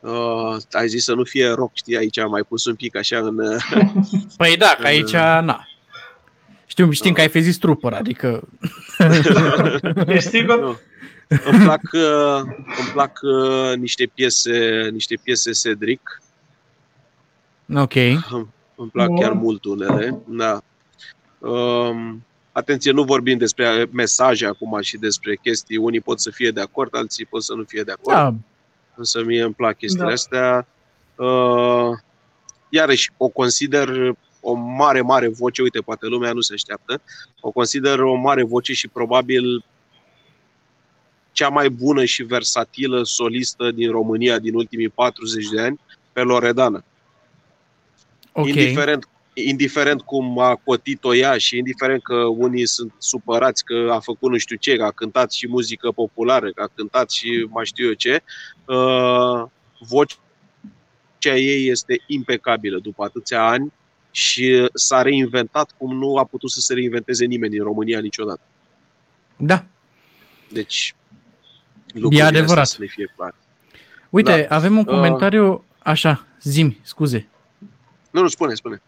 Uh, 0.00 0.56
ai 0.72 0.88
zis 0.88 1.04
să 1.04 1.14
nu 1.14 1.24
fie 1.24 1.48
rock, 1.48 1.70
știi, 1.74 1.96
aici 1.96 2.18
am 2.18 2.30
mai 2.30 2.42
pus 2.42 2.64
un 2.64 2.74
pic 2.74 2.96
așa 2.96 3.18
în... 3.18 3.38
uh, 3.38 3.62
Păi 4.36 4.56
da, 4.56 4.66
că 4.66 4.80
În- 4.80 4.84
aici, 4.86 5.12
na. 5.12 5.64
Știu, 6.66 6.90
știm 6.90 7.12
că 7.12 7.20
ai 7.20 7.28
fi 7.28 7.40
zis 7.40 7.56
trupăr, 7.56 7.92
adică... 7.92 8.48
Ești 10.06 10.28
sigur? 10.28 10.60
nu. 10.60 10.78
Îmi 11.44 11.64
plac, 11.64 11.80
uh, 11.92 12.40
îmi 12.78 12.90
plac 12.92 13.18
uh, 13.22 13.76
niște 13.76 14.10
piese, 14.14 14.88
niște 14.92 15.14
piese 15.22 15.50
Cedric. 15.52 16.22
Ok. 17.74 17.94
Îmi 18.74 18.90
plac 18.92 19.06
Bun. 19.06 19.20
chiar 19.20 19.32
mult 19.32 19.64
unele. 19.64 20.22
Da. 20.26 20.60
Um, 21.38 22.24
atenție, 22.52 22.92
nu 22.92 23.02
vorbim 23.02 23.38
despre 23.38 23.88
mesaje 23.92 24.46
acum 24.46 24.80
și 24.80 24.96
despre 24.96 25.36
chestii. 25.36 25.76
Unii 25.76 26.00
pot 26.00 26.20
să 26.20 26.30
fie 26.30 26.50
de 26.50 26.60
acord, 26.60 26.96
alții 26.96 27.26
pot 27.26 27.42
să 27.42 27.54
nu 27.54 27.62
fie 27.62 27.82
de 27.82 27.92
acord. 27.92 28.16
Da, 28.16 28.34
însă 28.94 29.22
mie 29.24 29.42
îmi 29.42 29.54
plac 29.54 29.76
chestiile 29.76 30.06
Da. 30.06 30.12
astea. 30.12 30.66
Uh, 31.16 31.98
iarăși, 32.68 33.10
o 33.16 33.28
consider 33.28 34.14
o 34.40 34.52
mare, 34.54 35.00
mare 35.00 35.28
voce, 35.28 35.62
uite, 35.62 35.80
poate 35.80 36.06
lumea 36.06 36.32
nu 36.32 36.40
se 36.40 36.54
așteaptă, 36.54 37.00
o 37.40 37.50
consider 37.50 37.98
o 37.98 38.14
mare 38.14 38.42
voce 38.42 38.72
și 38.72 38.88
probabil 38.88 39.64
cea 41.32 41.48
mai 41.48 41.68
bună 41.68 42.04
și 42.04 42.22
versatilă 42.22 43.02
solistă 43.04 43.70
din 43.70 43.90
România 43.90 44.38
din 44.38 44.54
ultimii 44.54 44.88
40 44.88 45.48
de 45.48 45.60
ani, 45.60 45.80
pe 46.12 46.20
Loredana. 46.20 46.84
ok. 48.32 48.46
Indiferent, 48.46 49.08
indiferent 49.32 50.00
cum 50.00 50.38
a 50.38 50.60
cotit-o 50.64 51.14
ea 51.14 51.38
și 51.38 51.56
indiferent 51.56 52.02
că 52.02 52.14
unii 52.14 52.66
sunt 52.66 52.92
supărați 52.98 53.64
că 53.64 53.88
a 53.92 54.00
făcut 54.00 54.30
nu 54.30 54.36
știu 54.36 54.56
ce, 54.56 54.76
că 54.76 54.84
a 54.84 54.90
cântat 54.90 55.32
și 55.32 55.48
muzică 55.48 55.90
populară, 55.90 56.50
că 56.50 56.62
a 56.62 56.70
cântat 56.74 57.10
și 57.10 57.46
mai 57.50 57.66
știu 57.66 57.86
eu 57.86 57.92
ce, 57.92 58.22
uh, 58.64 59.48
vocea 59.78 60.18
vocea 61.20 61.36
ei 61.36 61.68
este 61.68 62.02
impecabilă 62.06 62.78
după 62.78 63.04
atâția 63.04 63.46
ani 63.46 63.72
și 64.10 64.68
s-a 64.74 65.02
reinventat 65.02 65.74
cum 65.78 65.96
nu 65.96 66.16
a 66.16 66.24
putut 66.24 66.50
să 66.50 66.60
se 66.60 66.74
reinventeze 66.74 67.24
nimeni 67.24 67.56
în 67.56 67.64
România 67.64 68.00
niciodată. 68.00 68.40
Da. 69.36 69.64
Deci, 70.48 70.94
E 71.94 71.98
lucrurile 72.00 72.22
adevărat. 72.26 72.62
astea 72.62 72.64
să 72.64 72.76
ne 72.80 72.86
fie 72.86 73.12
clare. 73.16 73.34
Uite, 74.10 74.46
Da. 74.48 74.54
avem 74.56 74.72
un 74.72 74.84
Uh. 74.88 74.94
comentariu, 74.94 75.64
așa, 75.78 76.26
zimi, 76.42 76.78
scuze. 76.82 77.28
Nu, 78.10 78.20
nu, 78.20 78.28
spune, 78.28 78.54
spune. 78.54 78.82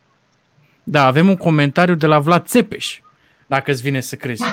Da, 0.84 1.06
avem 1.06 1.28
un 1.28 1.36
comentariu 1.36 1.94
de 1.94 2.06
la 2.06 2.18
Vlad 2.18 2.46
Țepeș, 2.46 3.00
dacă 3.46 3.70
îți 3.70 3.82
vine 3.82 4.00
să 4.00 4.16
crezi. 4.16 4.44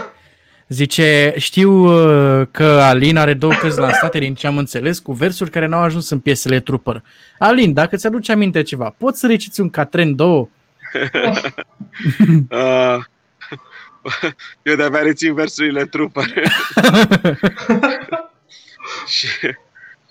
Zice, 0.68 1.34
știu 1.38 1.72
uh, 1.72 2.48
că 2.52 2.64
Alin 2.64 3.18
are 3.18 3.34
două 3.34 3.54
cărți 3.54 3.80
lansate, 3.80 4.20
din 4.20 4.34
ce 4.36 4.48
am 4.48 4.58
înțeles, 4.58 5.00
cu 5.00 5.14
versuri 5.14 5.50
care 5.50 5.66
n-au 5.66 5.82
ajuns 5.82 6.10
în 6.10 6.20
piesele 6.20 6.60
Trooper. 6.60 7.04
Alin, 7.40 7.74
dacă 7.74 7.96
ți-aduce 7.96 8.32
aminte 8.32 8.62
ceva, 8.62 8.96
poți 8.98 9.20
să 9.20 9.28
reciți 9.28 9.62
un 9.62 9.70
Catren 9.70 10.16
2? 10.16 10.50
Uh, 12.50 12.98
eu 14.64 14.76
de-abia 14.76 15.02
rețin 15.02 15.34
versurile 15.34 15.86
trupă. 15.86 16.22
și, 19.16 19.28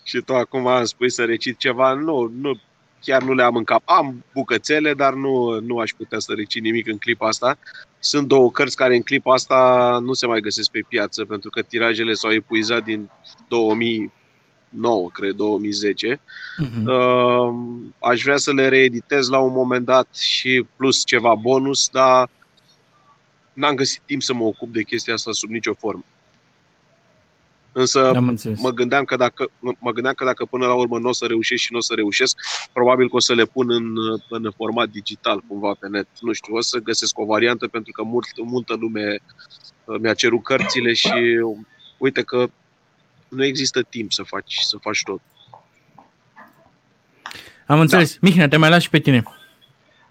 și 0.02 0.20
tu 0.20 0.34
acum 0.34 0.66
îmi 0.66 0.86
spui 0.86 1.10
să 1.10 1.24
recit 1.24 1.58
ceva. 1.58 1.92
Nu, 1.92 2.32
nu, 2.40 2.60
chiar 3.00 3.22
nu 3.22 3.34
le 3.34 3.42
am 3.42 3.56
în 3.56 3.64
cap. 3.64 3.82
Am 3.84 4.24
bucățele, 4.32 4.94
dar 4.94 5.12
nu, 5.12 5.60
nu 5.60 5.78
aș 5.78 5.90
putea 5.90 6.18
să 6.18 6.32
recit 6.36 6.62
nimic 6.62 6.86
în 6.86 6.98
clipa 6.98 7.26
asta. 7.26 7.58
Sunt 7.98 8.28
două 8.28 8.50
cărți 8.50 8.76
care 8.76 8.94
în 8.94 9.02
clipa 9.02 9.32
asta 9.32 9.98
nu 10.02 10.12
se 10.12 10.26
mai 10.26 10.40
găsesc 10.40 10.70
pe 10.70 10.84
piață, 10.88 11.24
pentru 11.24 11.50
că 11.50 11.62
tirajele 11.62 12.12
s-au 12.12 12.30
epuizat 12.30 12.84
din 12.84 13.10
2009, 13.48 15.08
cred, 15.12 15.34
2010. 15.34 16.20
Mhm. 16.56 16.86
Uh, 16.86 17.54
aș 17.98 18.22
vrea 18.22 18.36
să 18.36 18.52
le 18.52 18.68
reeditez 18.68 19.28
la 19.28 19.38
un 19.38 19.52
moment 19.52 19.84
dat 19.84 20.16
și 20.16 20.66
plus 20.76 21.04
ceva 21.04 21.34
bonus, 21.34 21.88
dar 21.88 22.28
n-am 23.52 23.74
găsit 23.74 24.02
timp 24.06 24.22
să 24.22 24.34
mă 24.34 24.44
ocup 24.44 24.72
de 24.72 24.82
chestia 24.82 25.14
asta 25.14 25.32
sub 25.32 25.50
nicio 25.50 25.74
formă. 25.74 26.04
Însă 27.78 28.12
Am 28.14 28.28
înțeles. 28.28 28.60
mă 28.60 28.70
gândeam 28.70 29.04
că 29.04 29.16
dacă, 29.16 29.50
mă 29.78 29.92
gândeam 29.92 30.14
că 30.14 30.24
dacă 30.24 30.44
până 30.44 30.66
la 30.66 30.74
urmă 30.74 30.98
nu 30.98 31.08
o 31.08 31.12
să 31.12 31.26
reușesc 31.26 31.62
și 31.62 31.72
nu 31.72 31.78
o 31.78 31.80
să 31.80 31.94
reușesc, 31.94 32.36
probabil 32.72 33.08
că 33.08 33.16
o 33.16 33.20
să 33.20 33.34
le 33.34 33.44
pun 33.44 33.70
în, 33.70 33.94
în 34.28 34.50
format 34.56 34.88
digital 34.88 35.42
cumva 35.48 35.74
pe 35.80 35.88
net. 35.88 36.08
Nu 36.20 36.32
știu, 36.32 36.54
o 36.54 36.60
să 36.60 36.78
găsesc 36.78 37.18
o 37.18 37.24
variantă 37.24 37.66
pentru 37.66 37.92
că 37.92 38.02
mult, 38.02 38.26
multă 38.36 38.74
lume 38.74 39.18
uh, 39.84 39.96
mi-a 40.00 40.14
cerut 40.14 40.42
cărțile 40.42 40.92
și 40.92 41.12
uite 41.98 42.22
că 42.22 42.48
nu 43.28 43.44
există 43.44 43.82
timp 43.82 44.12
să 44.12 44.22
faci, 44.22 44.56
să 44.56 44.76
faci 44.80 45.02
tot. 45.04 45.20
Am 47.66 47.80
înțeles. 47.80 48.12
Da. 48.12 48.18
Mihnea, 48.20 48.48
te 48.48 48.56
mai 48.56 48.70
las 48.70 48.82
și 48.82 48.90
pe 48.90 48.98
tine. 48.98 49.22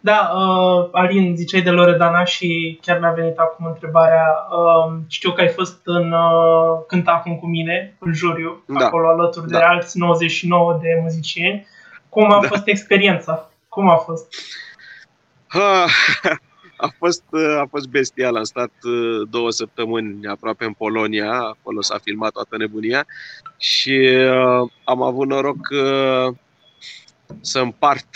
Da, 0.07 0.31
uh, 0.35 0.89
Alin, 0.91 1.35
ziceai 1.35 1.61
de 1.61 1.69
Loredana 1.69 2.23
și 2.23 2.79
chiar 2.81 2.99
mi-a 2.99 3.11
venit 3.11 3.37
acum 3.37 3.65
întrebarea. 3.65 4.25
Uh, 4.49 4.97
știu 5.07 5.31
că 5.31 5.41
ai 5.41 5.47
fost 5.47 5.81
în 5.83 6.11
uh, 6.11 6.79
Cânt 6.87 7.07
acum 7.07 7.35
cu 7.35 7.47
mine, 7.47 7.95
în 7.99 8.13
juriu, 8.13 8.63
Da. 8.67 8.85
acolo 8.85 9.07
alături 9.07 9.47
de 9.47 9.57
Da. 9.57 9.67
alți 9.67 9.97
99 9.97 10.77
de 10.81 10.99
muzicieni. 11.01 11.67
Cum 12.09 12.31
a 12.31 12.39
Da. 12.41 12.47
fost 12.47 12.67
experiența? 12.67 13.49
Cum 13.69 13.89
a 13.89 13.95
fost? 13.95 14.35
Ha, 15.47 15.85
a 16.85 16.87
fost, 16.97 17.23
a 17.59 17.67
fost 17.69 17.87
bestial. 17.89 18.35
Am 18.35 18.43
stat 18.43 18.71
uh, 18.83 19.27
două 19.29 19.51
săptămâni 19.51 20.27
aproape 20.27 20.65
în 20.65 20.73
Polonia, 20.73 21.31
acolo 21.31 21.81
s-a 21.81 21.97
filmat 22.03 22.31
toată 22.31 22.57
nebunia 22.57 23.05
și 23.57 24.09
uh, 24.31 24.69
am 24.83 25.01
avut 25.01 25.27
noroc 25.27 25.57
uh, 25.71 26.33
să 27.41 27.59
împart 27.59 28.07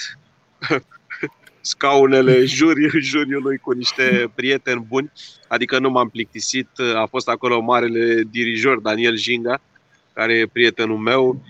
scaunele 1.62 2.45
juri, 2.58 3.00
juriului 3.00 3.58
cu 3.58 3.71
niște 3.71 4.32
prieteni 4.36 4.86
buni, 4.88 5.12
adică 5.47 5.80
nu 5.80 5.89
m-am 5.89 6.10
plictisit. 6.10 6.69
A 6.95 7.06
fost 7.10 7.28
acolo 7.28 7.62
marele 7.62 8.24
dirijor 8.32 8.80
Daniel 8.80 9.17
Jinga, 9.17 9.62
care 10.13 10.34
e 10.34 10.47
prietenul 10.47 10.97
meu. 10.97 11.43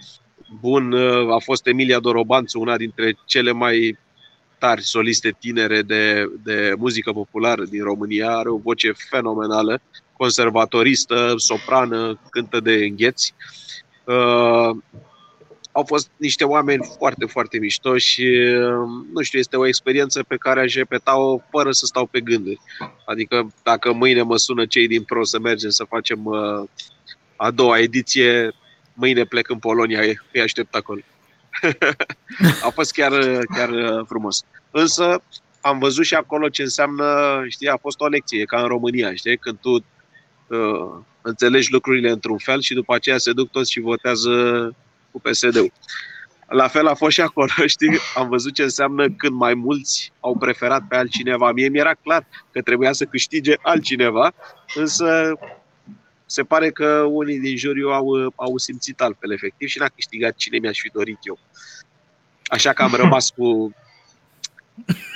Bun, 0.59 0.91
uh, 0.91 1.33
a 1.33 1.39
fost 1.39 1.67
Emilia 1.67 1.99
Dorobanțu, 1.99 2.59
una 2.59 2.77
dintre 2.77 3.17
cele 3.25 3.51
mai 3.51 3.97
tari 4.57 4.83
soliste 4.83 5.35
tinere 5.39 5.81
de, 5.81 6.31
de 6.43 6.73
muzică 6.77 7.11
populară 7.11 7.63
din 7.63 7.83
România, 7.83 8.37
are 8.37 8.49
o 8.49 8.57
voce 8.57 8.91
fenomenală, 9.09 9.81
conservatoristă, 10.17 11.33
soprană, 11.37 12.19
cântă 12.29 12.59
de 12.59 12.73
îngheți. 12.73 13.33
Uh, 14.03 14.77
au 15.71 15.83
fost 15.83 16.09
niște 16.17 16.43
oameni 16.43 16.87
foarte, 16.97 17.25
foarte 17.25 17.59
mișto 17.59 17.97
și, 17.97 18.21
uh, 18.21 18.87
nu 19.13 19.21
știu, 19.21 19.39
este 19.39 19.57
o 19.57 19.67
experiență 19.67 20.23
pe 20.23 20.35
care 20.35 20.59
aș 20.59 20.75
repeta-o 20.75 21.39
fără 21.49 21.71
să 21.71 21.85
stau 21.85 22.05
pe 22.05 22.21
gânduri. 22.21 22.59
Adică 23.05 23.53
dacă 23.63 23.93
mâine 23.93 24.21
mă 24.21 24.37
sună 24.37 24.65
cei 24.65 24.87
din 24.87 25.03
Pro 25.03 25.23
să 25.23 25.39
mergem 25.39 25.69
să 25.69 25.83
facem 25.83 26.25
uh, 26.25 26.69
a 27.35 27.51
doua 27.51 27.79
ediție, 27.79 28.51
mâine 28.93 29.23
plec 29.23 29.49
în 29.49 29.59
Polonia, 29.59 30.01
îi 30.31 30.41
aștept 30.41 30.75
acolo. 30.75 30.99
a 32.65 32.69
fost 32.69 32.91
chiar, 32.91 33.11
chiar 33.55 33.69
uh, 33.69 34.05
frumos. 34.07 34.43
Însă 34.71 35.21
am 35.61 35.79
văzut 35.79 36.05
și 36.05 36.13
acolo 36.13 36.49
ce 36.49 36.61
înseamnă, 36.61 37.05
știi, 37.47 37.67
a 37.67 37.77
fost 37.77 37.99
o 37.99 38.07
lecție, 38.07 38.43
ca 38.45 38.61
în 38.61 38.67
România, 38.67 39.13
știi, 39.13 39.37
când 39.37 39.57
tu 39.57 39.71
uh, 39.71 40.99
înțelegi 41.21 41.71
lucrurile 41.71 42.09
într-un 42.09 42.37
fel 42.37 42.61
și 42.61 42.73
după 42.73 42.95
aceea 42.95 43.17
se 43.17 43.31
duc 43.31 43.51
toți 43.51 43.71
și 43.71 43.79
votează 43.79 44.29
cu 45.11 45.19
PSD-ul. 45.19 45.71
La 46.47 46.67
fel 46.67 46.87
a 46.87 46.93
fost 46.93 47.11
și 47.13 47.21
acolo, 47.21 47.47
știi, 47.67 47.97
am 48.15 48.29
văzut 48.29 48.53
ce 48.53 48.63
înseamnă 48.63 49.09
când 49.09 49.33
mai 49.35 49.53
mulți 49.53 50.11
au 50.19 50.35
preferat 50.37 50.81
pe 50.87 50.95
altcineva. 50.95 51.51
Mie 51.51 51.67
mi-era 51.69 51.93
clar 51.93 52.25
că 52.51 52.61
trebuia 52.61 52.91
să 52.91 53.05
câștige 53.05 53.53
altcineva, 53.61 54.33
însă 54.75 55.33
se 56.25 56.43
pare 56.43 56.69
că 56.71 56.85
unii 57.09 57.39
din 57.39 57.57
juriu 57.57 57.89
au, 57.89 58.33
au 58.35 58.57
simțit 58.57 59.01
altfel 59.01 59.31
efectiv 59.31 59.67
și 59.67 59.79
n-a 59.79 59.87
câștigat 59.95 60.35
cine 60.35 60.57
mi-aș 60.57 60.79
fi 60.79 60.89
dorit 60.89 61.17
eu. 61.21 61.39
Așa 62.45 62.73
că 62.73 62.83
am 62.83 62.93
rămas 62.93 63.29
cu 63.29 63.75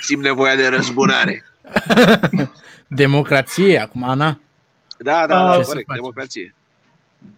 simt 0.00 0.22
nevoia 0.22 0.56
de 0.56 0.66
răzbunare. 0.68 1.44
Democrație, 2.88 3.78
acum, 3.78 4.02
Ana. 4.02 4.40
Da, 4.98 5.26
da, 5.26 5.50
Ah, 5.50 5.56
da, 5.56 5.56
ce 5.56 5.62
corect, 5.62 5.66
să 5.66 5.74
faci? 5.86 5.96
democrație. 5.96 6.54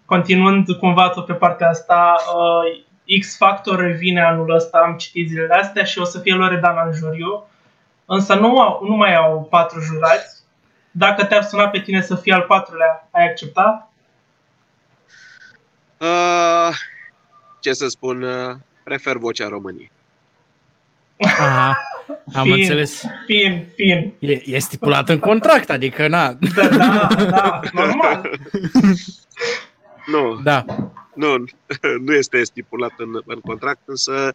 Continuând 0.05 0.67
cumva 0.79 1.09
tot 1.09 1.27
pe 1.27 1.33
partea 1.33 1.69
asta, 1.69 2.17
uh, 2.35 3.19
X 3.21 3.37
Factor 3.37 3.79
revine 3.79 4.23
anul 4.23 4.55
ăsta, 4.55 4.79
am 4.79 4.97
citit 4.97 5.29
zilele 5.29 5.55
astea 5.55 5.85
și 5.85 5.99
o 5.99 6.05
să 6.05 6.19
fie 6.19 6.35
Loredana 6.35 6.87
în 6.87 6.93
juriu. 6.93 7.47
Însă 8.05 8.35
nu, 8.35 8.61
au, 8.61 8.87
nu 8.89 8.97
mai 8.97 9.15
au 9.15 9.47
patru 9.51 9.81
jurați. 9.81 10.37
Dacă 10.91 11.25
te-ar 11.25 11.43
suna 11.43 11.69
pe 11.69 11.81
tine 11.81 12.03
să 12.03 12.17
fii 12.17 12.33
al 12.33 12.43
patrulea, 12.43 13.09
ai 13.11 13.25
accepta? 13.25 13.91
Uh, 15.99 16.77
ce 17.61 17.73
să 17.73 17.89
spun, 17.89 18.23
uh, 18.23 18.57
prefer 18.83 19.17
vocea 19.17 19.49
României. 19.49 19.91
Aha, 21.21 21.77
am 22.35 22.43
Fin. 22.43 22.53
înțeles. 22.53 23.05
Fin, 23.27 23.67
fin. 23.75 24.15
E, 24.19 24.43
e 24.45 24.59
stipulat 24.59 25.09
în 25.09 25.19
contract, 25.19 25.71
adică, 25.71 26.09
na. 26.09 26.33
Da, 26.33 26.69
da, 26.69 27.09
da, 27.31 27.61
normal. 27.73 28.31
Nu, 30.11 30.41
Da, 30.43 30.65
nu, 31.15 31.45
nu 32.05 32.13
este 32.13 32.45
stipulat 32.45 32.93
în, 32.97 33.21
în 33.27 33.41
contract, 33.41 33.81
însă 33.85 34.33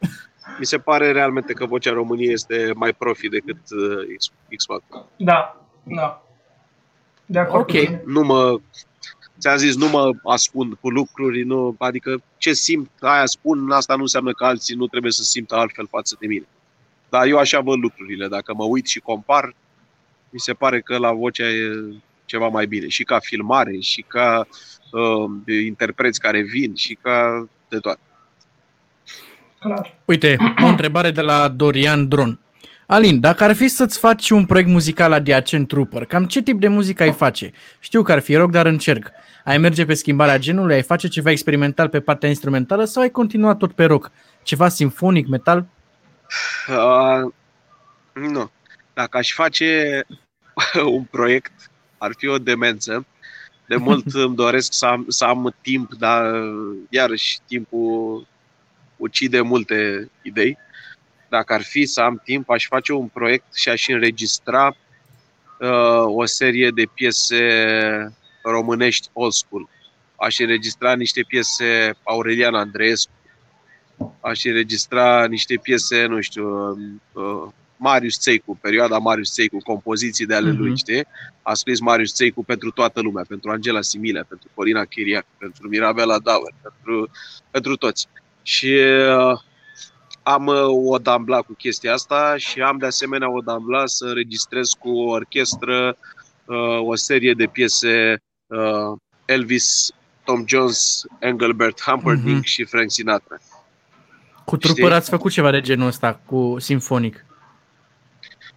mi 0.60 0.66
se 0.66 0.78
pare 0.78 1.12
realmente 1.12 1.54
că 1.54 1.66
vocea 1.66 1.92
României 1.92 2.34
este 2.34 2.72
mai 2.76 2.94
profi 2.94 3.30
decât 3.30 3.58
uh, 3.72 4.16
X, 4.18 4.32
X 4.56 4.66
Factor. 4.66 5.06
Da, 5.18 5.68
da. 5.84 6.24
De 7.26 7.40
acord 7.40 7.62
Ok. 7.62 7.66
cu 7.66 7.72
tine. 7.72 8.02
Nu 8.06 8.22
mă, 8.22 8.60
ți-am 9.40 9.58
zis, 9.58 9.76
nu 9.76 9.90
mă 9.90 10.12
ascund 10.24 10.74
cu 10.82 10.90
lucruri, 10.90 11.44
nu, 11.44 11.76
adică 11.78 12.22
ce 12.38 12.54
simt, 12.54 12.90
aia 13.00 13.26
spun, 13.26 13.72
asta 13.72 13.96
nu 13.96 14.02
înseamnă 14.02 14.32
că 14.32 14.46
alții 14.46 14.76
nu 14.76 14.88
trebuie 14.88 15.12
să 15.12 15.24
simtă 15.24 15.56
altfel 15.56 15.88
față 15.88 16.16
de 16.20 16.28
mine. 16.28 16.48
Dar 17.10 17.26
eu 17.26 17.38
așa 17.38 17.60
văd 17.60 17.80
lucrurile, 17.80 18.28
dacă 18.28 18.54
mă 18.54 18.64
uit 18.64 18.88
și 18.88 19.00
compar, 19.00 19.56
mi 20.30 20.40
se 20.40 20.54
pare 20.54 20.82
că 20.82 20.98
la 20.98 21.12
vocea 21.12 21.48
e 21.50 21.94
ceva 22.34 22.48
mai 22.48 22.66
bine. 22.66 22.88
Și 22.88 23.04
ca 23.04 23.20
filmare, 23.20 23.78
și 23.80 24.06
ca 24.08 24.48
uh, 24.92 25.58
interpreți 25.66 26.20
care 26.20 26.42
vin, 26.42 26.76
și 26.76 26.98
ca 27.02 27.48
de 27.70 27.78
toate. 27.78 28.00
Clar. 29.60 29.96
uite, 30.06 30.38
o 30.64 30.66
întrebare 30.66 31.12
de 31.12 31.22
la 31.22 31.48
Dorian 31.48 32.08
Dron. 32.08 32.40
Alin, 32.88 33.20
dacă 33.20 33.44
ar 33.44 33.56
fi 33.56 33.68
să-ți 33.68 34.00
faci 34.00 34.30
un 34.30 34.46
proiect 34.46 34.70
muzical 34.70 35.12
adiacent 35.12 35.68
Trooper, 35.68 36.06
cam 36.06 36.26
ce 36.26 36.42
tip 36.42 36.60
de 36.60 36.68
muzică 36.68 37.04
ai 37.04 37.12
face? 37.12 37.52
Știu 37.80 38.02
că 38.02 38.12
ar 38.12 38.20
fi 38.20 38.36
rock, 38.36 38.52
dar 38.52 38.66
încerc. 38.66 39.12
Ai 39.44 39.58
merge 39.58 39.86
pe 39.86 39.94
schimbarea 39.94 40.38
genului, 40.38 40.76
ai 40.76 40.82
face 40.82 41.08
ceva 41.08 41.32
experimental 41.32 41.90
pe 41.90 42.00
partea 42.00 42.30
instrumentală 42.30 42.84
sau 42.84 43.02
ai 43.02 43.10
continua 43.10 43.56
tot 43.56 43.72
pe 43.72 43.84
rock? 43.84 44.12
Ceva 44.44 44.70
simfonic, 44.70 45.28
metal? 45.28 45.66
Uh, 46.68 47.32
nu. 48.14 48.52
Dacă 48.94 49.18
aș 49.18 49.34
face 49.34 50.02
un 50.98 51.04
proiect, 51.04 51.72
ar 52.04 52.14
fi 52.18 52.28
o 52.28 52.38
demență. 52.38 53.06
De 53.68 53.76
mult 53.76 54.14
îmi 54.26 54.36
doresc 54.36 54.74
să 54.74 54.86
am, 54.86 55.06
să 55.08 55.26
am 55.26 55.56
timp, 55.62 55.94
dar 55.94 56.44
iarăși 56.90 57.40
timpul 57.48 58.28
ucide 58.98 59.42
multe 59.42 60.10
idei. 60.22 60.58
dacă 61.30 61.54
ar 61.54 61.62
fi 61.62 61.86
să 61.86 62.02
am 62.02 62.22
timp, 62.24 62.50
aș 62.50 62.68
face 62.68 62.94
un 62.94 63.08
proiect 63.08 63.56
și 63.56 63.70
aș 63.70 63.88
înregistra 63.88 64.76
uh, 65.60 66.04
o 66.06 66.26
serie 66.26 66.70
de 66.70 66.84
piese 66.94 67.44
românești 68.44 69.10
old 69.14 69.32
school. 69.32 69.70
Aș 70.16 70.40
înregistra 70.40 70.96
niște 70.96 71.22
piese 71.28 71.96
Aurelian 72.04 72.56
Andreescu, 72.56 73.12
aș 74.22 74.44
înregistra 74.44 75.26
niște 75.26 75.56
piese, 75.56 76.06
nu 76.06 76.22
știu, 76.22 76.78
uh, 77.14 77.48
Marius 77.84 78.20
Țeicu, 78.20 78.58
perioada 78.62 78.98
Marius 78.98 79.34
Țeicu, 79.34 79.58
compoziții 79.58 80.26
de 80.26 80.36
ale 80.36 80.52
uh-huh. 80.52 80.58
lui, 80.58 80.78
știi? 80.78 81.06
A 81.42 81.54
scris 81.54 81.80
Marius 81.80 82.14
Țeicu 82.14 82.44
pentru 82.44 82.72
toată 82.72 83.02
lumea, 83.02 83.24
pentru 83.28 83.50
Angela 83.50 83.82
Similea, 83.82 84.26
pentru 84.28 84.50
Corina 84.54 84.86
Chiriac, 84.86 85.26
pentru 85.38 85.68
Mirabela 85.68 86.20
Dauer, 86.20 86.54
pentru, 86.62 87.10
pentru 87.52 87.76
toți. 87.76 88.08
Și 88.42 88.68
uh, 88.68 89.40
am 90.24 90.46
uh, 90.48 90.92
o 90.92 90.98
dambla 90.98 91.42
cu 91.42 91.54
chestia 91.54 91.94
asta 91.94 92.36
și 92.38 92.62
am 92.62 92.78
de 92.78 92.86
asemenea 92.86 93.32
o 93.32 93.40
dambla 93.40 93.86
să 93.86 94.06
înregistrez 94.06 94.70
cu 94.70 94.90
o 94.90 95.10
orchestră 95.10 95.98
uh, 96.46 96.80
o 96.86 96.96
serie 96.96 97.34
de 97.34 97.46
piese 97.46 98.22
uh, 98.48 98.98
Elvis, 99.26 99.92
Tom 100.24 100.44
Jones, 100.48 101.04
Engelbert 101.20 101.82
Humperdinck 101.82 102.42
uh-huh. 102.42 102.54
și 102.54 102.64
Frank 102.64 102.92
Sinatra. 102.92 103.38
Cu 104.46 104.58
trupăr 104.58 104.92
ați 104.92 105.10
făcut 105.10 105.32
ceva 105.32 105.52
de 105.52 105.62
genul 105.62 105.88
ăsta, 105.88 106.20
cu 106.26 106.56
simfonic? 106.60 107.26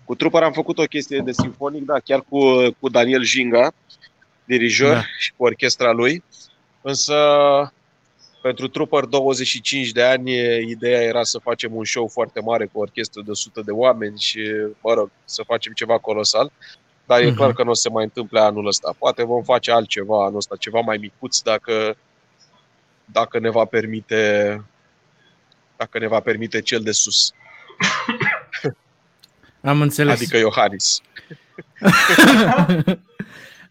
Cu 0.07 0.15
trupăr 0.15 0.43
am 0.43 0.53
făcut 0.53 0.79
o 0.79 0.85
chestie 0.85 1.19
de 1.19 1.33
simfonic, 1.33 1.85
da, 1.85 1.99
chiar 1.99 2.25
cu, 2.29 2.39
cu 2.81 2.89
Daniel 2.89 3.23
Jinga, 3.23 3.73
dirijor 4.45 4.93
da. 4.93 5.03
și 5.19 5.33
cu 5.37 5.45
orchestra 5.45 5.93
lui. 5.93 6.23
Însă 6.83 7.17
pentru 8.43 8.69
Trooper 8.69 9.05
25 9.05 9.91
de 9.91 10.03
ani, 10.03 10.33
ideea 10.71 11.03
era 11.03 11.23
să 11.23 11.39
facem 11.39 11.75
un 11.75 11.85
show 11.85 12.09
foarte 12.09 12.41
mare 12.41 12.65
cu 12.65 12.79
o 12.79 12.81
orchestră 12.81 13.23
de 13.25 13.31
100 13.31 13.61
de 13.61 13.71
oameni 13.71 14.19
și, 14.19 14.41
mă 14.81 14.93
rog, 14.93 15.11
să 15.25 15.43
facem 15.47 15.73
ceva 15.73 15.99
colosal. 15.99 16.53
Dar 17.07 17.21
e 17.21 17.31
uh-huh. 17.31 17.35
clar 17.35 17.53
că 17.53 17.63
nu 17.63 17.71
o 17.71 17.75
să 17.75 17.81
se 17.81 17.89
mai 17.89 18.05
întâmple 18.05 18.41
anul 18.41 18.67
ăsta. 18.67 18.95
Poate 18.99 19.25
vom 19.25 19.43
face 19.43 19.73
altceva 19.73 20.25
anul 20.25 20.37
ăsta, 20.37 20.57
ceva 20.57 20.81
mai 20.81 20.97
micuț, 20.97 21.39
dacă, 21.39 21.97
dacă 23.05 23.39
ne 23.39 23.51
va 23.51 23.65
permite 23.65 24.63
dacă 25.77 25.99
ne 25.99 26.07
va 26.07 26.21
permite 26.21 26.61
cel 26.61 26.81
de 26.81 26.93
sus. 26.93 27.33
Am 29.67 29.81
înțeles. 29.81 30.15
Adică 30.15 30.37
Iohannis. 30.37 31.01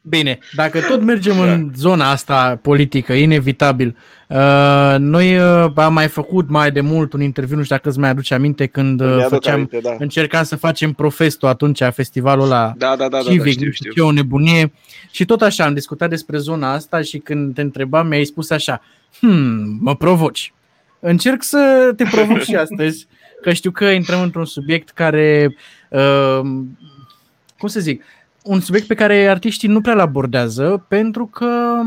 Bine, 0.07 0.39
dacă 0.53 0.81
tot 0.81 1.01
mergem 1.01 1.35
da. 1.35 1.53
în 1.53 1.71
zona 1.75 2.09
asta 2.09 2.59
politică, 2.61 3.13
inevitabil, 3.13 3.97
uh, 4.27 4.95
noi 4.97 5.37
uh, 5.37 5.71
am 5.75 5.93
mai 5.93 6.07
făcut 6.07 6.49
mai 6.49 6.71
de 6.71 6.81
mult 6.81 7.13
un 7.13 7.21
interviu, 7.21 7.55
nu 7.55 7.63
știu 7.63 7.75
dacă 7.75 7.89
îți 7.89 7.99
mai 7.99 8.09
aduce 8.09 8.33
aminte, 8.33 8.65
când 8.65 9.01
uh, 9.01 9.25
făceam, 9.27 9.53
aminte, 9.53 9.79
da. 9.83 9.95
încercam 9.99 10.43
să 10.43 10.55
facem 10.55 10.93
Profesto 10.93 11.47
atunci, 11.47 11.81
festivalul 11.93 12.47
la 12.47 12.73
da, 12.77 12.95
da, 12.95 13.07
da, 13.07 13.19
Civic, 13.19 13.37
da, 13.37 13.43
da, 13.43 13.49
știu, 13.49 13.71
știu. 13.71 13.91
Ce 13.91 14.01
o 14.01 14.11
nebunie. 14.11 14.71
Și 15.11 15.25
tot 15.25 15.41
așa 15.41 15.63
am 15.65 15.73
discutat 15.73 16.09
despre 16.09 16.37
zona 16.37 16.73
asta 16.73 17.01
și 17.01 17.17
când 17.17 17.53
te 17.53 17.61
întrebam, 17.61 18.07
mi-ai 18.07 18.25
spus 18.25 18.49
așa, 18.49 18.81
hmm, 19.19 19.77
mă 19.81 19.95
provoci. 19.95 20.53
Încerc 20.99 21.43
să 21.43 21.91
te 21.95 22.03
provoc 22.03 22.41
și 22.41 22.55
astăzi, 22.65 23.07
că 23.41 23.53
știu 23.53 23.71
că 23.71 23.85
intrăm 23.85 24.21
într-un 24.21 24.45
subiect 24.45 24.89
care, 24.89 25.55
uh, 25.89 26.39
cum 27.57 27.67
să 27.67 27.79
zic, 27.79 28.03
un 28.43 28.59
subiect 28.59 28.87
pe 28.87 28.95
care 28.95 29.27
artiștii 29.27 29.67
nu 29.67 29.81
prea-l 29.81 29.99
abordează 29.99 30.85
pentru 30.87 31.25
că 31.25 31.81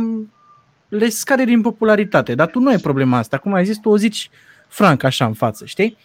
le 0.89 1.09
scade 1.09 1.45
din 1.45 1.61
popularitate. 1.61 2.35
Dar 2.35 2.47
tu 2.47 2.61
nu 2.61 2.69
ai 2.69 2.79
problema 2.79 3.19
asta. 3.19 3.39
Cum 3.39 3.53
ai 3.53 3.65
zis, 3.65 3.79
tu 3.79 3.89
o 3.89 3.97
zici 3.97 4.31
franc 4.69 5.03
așa 5.03 5.25
în 5.25 5.33
față, 5.33 5.65
știi? 5.65 5.97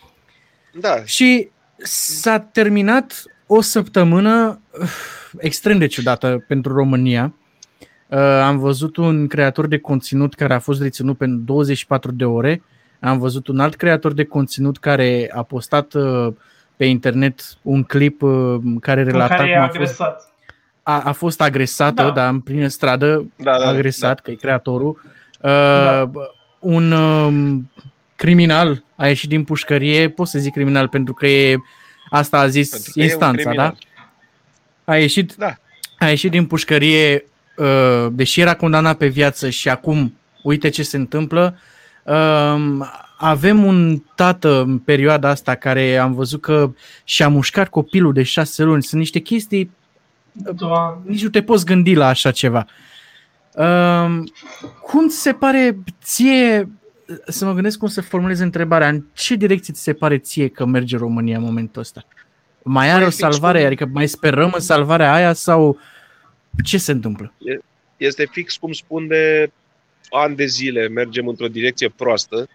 Da. 0.79 1.05
Și 1.05 1.49
s-a 1.77 2.39
terminat 2.39 3.23
o 3.47 3.61
săptămână 3.61 4.59
uh, 4.79 4.89
extrem 5.37 5.77
de 5.77 5.87
ciudată 5.87 6.45
pentru 6.47 6.73
România. 6.73 7.33
Uh, 8.07 8.17
am 8.19 8.57
văzut 8.57 8.97
un 8.97 9.27
creator 9.27 9.67
de 9.67 9.77
conținut 9.77 10.33
care 10.33 10.53
a 10.53 10.59
fost 10.59 10.81
reținut 10.81 11.17
pentru 11.17 11.39
24 11.39 12.11
de 12.11 12.25
ore. 12.25 12.61
Am 13.03 13.19
văzut 13.19 13.47
un 13.47 13.59
alt 13.59 13.75
creator 13.75 14.13
de 14.13 14.23
conținut 14.23 14.77
care 14.77 15.31
a 15.33 15.43
postat 15.43 15.93
uh, 15.93 16.33
pe 16.75 16.85
internet 16.85 17.41
un 17.61 17.83
clip 17.83 18.21
care 18.81 19.03
relata 19.03 19.35
care 19.35 19.53
cum 19.53 19.81
a 19.81 19.85
fost 19.85 20.01
a, 20.83 21.01
a 21.01 21.11
fost 21.11 21.41
agresată, 21.41 22.03
da. 22.03 22.09
dar 22.09 22.29
în 22.29 22.39
plină 22.39 22.67
stradă, 22.67 23.25
da, 23.35 23.57
da, 23.57 23.67
agresat, 23.67 24.15
da. 24.15 24.21
că 24.21 24.31
e 24.31 24.33
creatorul. 24.33 25.01
Uh, 25.41 25.49
da. 25.49 26.09
Un 26.59 26.91
um, 26.91 27.71
criminal 28.15 28.83
a 28.95 29.07
ieșit 29.07 29.29
din 29.29 29.43
pușcărie, 29.43 30.09
pot 30.09 30.27
să 30.27 30.39
zic 30.39 30.53
criminal 30.53 30.87
pentru 30.87 31.13
că 31.13 31.27
e, 31.27 31.57
asta 32.09 32.37
a 32.39 32.47
zis 32.47 32.95
instanța, 32.95 33.51
da? 33.53 33.75
A 34.83 34.97
ieșit, 34.97 35.35
da. 35.35 35.55
a 35.97 36.07
ieșit 36.07 36.31
din 36.31 36.45
pușcărie, 36.45 37.25
uh, 37.57 38.07
deși 38.11 38.41
era 38.41 38.55
condamnat 38.55 38.97
pe 38.97 39.07
viață 39.07 39.49
și 39.49 39.69
acum 39.69 40.17
uite 40.43 40.69
ce 40.69 40.83
se 40.83 40.97
întâmplă. 40.97 41.55
Uh, 41.55 41.72
avem 43.17 43.63
un 43.63 43.99
tată 44.15 44.61
în 44.61 44.77
perioada 44.77 45.29
asta 45.29 45.55
care 45.55 45.97
am 45.97 46.13
văzut 46.13 46.41
că 46.41 46.71
și-a 47.03 47.27
mușcat 47.27 47.69
copilul 47.69 48.13
de 48.13 48.23
șase 48.23 48.63
luni. 48.63 48.83
Sunt 48.83 48.99
niște 48.99 49.19
chestii 49.19 49.71
Doamne. 50.33 51.01
Nici 51.05 51.23
nu 51.23 51.29
te 51.29 51.43
poți 51.43 51.65
gândi 51.65 51.93
la 51.93 52.07
așa 52.07 52.31
ceva. 52.31 52.65
Um, 53.55 54.23
cum 54.81 55.07
ți 55.07 55.21
se 55.21 55.33
pare 55.33 55.77
ție, 56.03 56.69
să 57.27 57.45
mă 57.45 57.53
gândesc 57.53 57.77
cum 57.77 57.87
să 57.87 58.01
formulez 58.01 58.39
întrebarea, 58.39 58.87
în 58.87 59.03
ce 59.13 59.35
direcție 59.35 59.73
ți 59.73 59.81
se 59.81 59.93
pare 59.93 60.17
ție 60.17 60.47
că 60.47 60.65
merge 60.65 60.97
România 60.97 61.37
în 61.37 61.43
momentul 61.43 61.81
ăsta? 61.81 62.05
Mai 62.63 62.91
are 62.91 63.05
o 63.05 63.09
salvare, 63.09 63.57
cum... 63.57 63.67
adică 63.67 63.89
mai 63.91 64.07
sperăm 64.07 64.51
în 64.53 64.59
salvarea 64.59 65.13
aia 65.13 65.33
sau 65.33 65.77
ce 66.63 66.77
se 66.77 66.91
întâmplă? 66.91 67.33
Este 67.97 68.27
fix 68.31 68.55
cum 68.55 68.71
spun 68.71 69.07
de 69.07 69.51
ani 70.09 70.35
de 70.35 70.45
zile, 70.45 70.87
mergem 70.87 71.27
într-o 71.27 71.47
direcție 71.47 71.89
proastă 71.89 72.49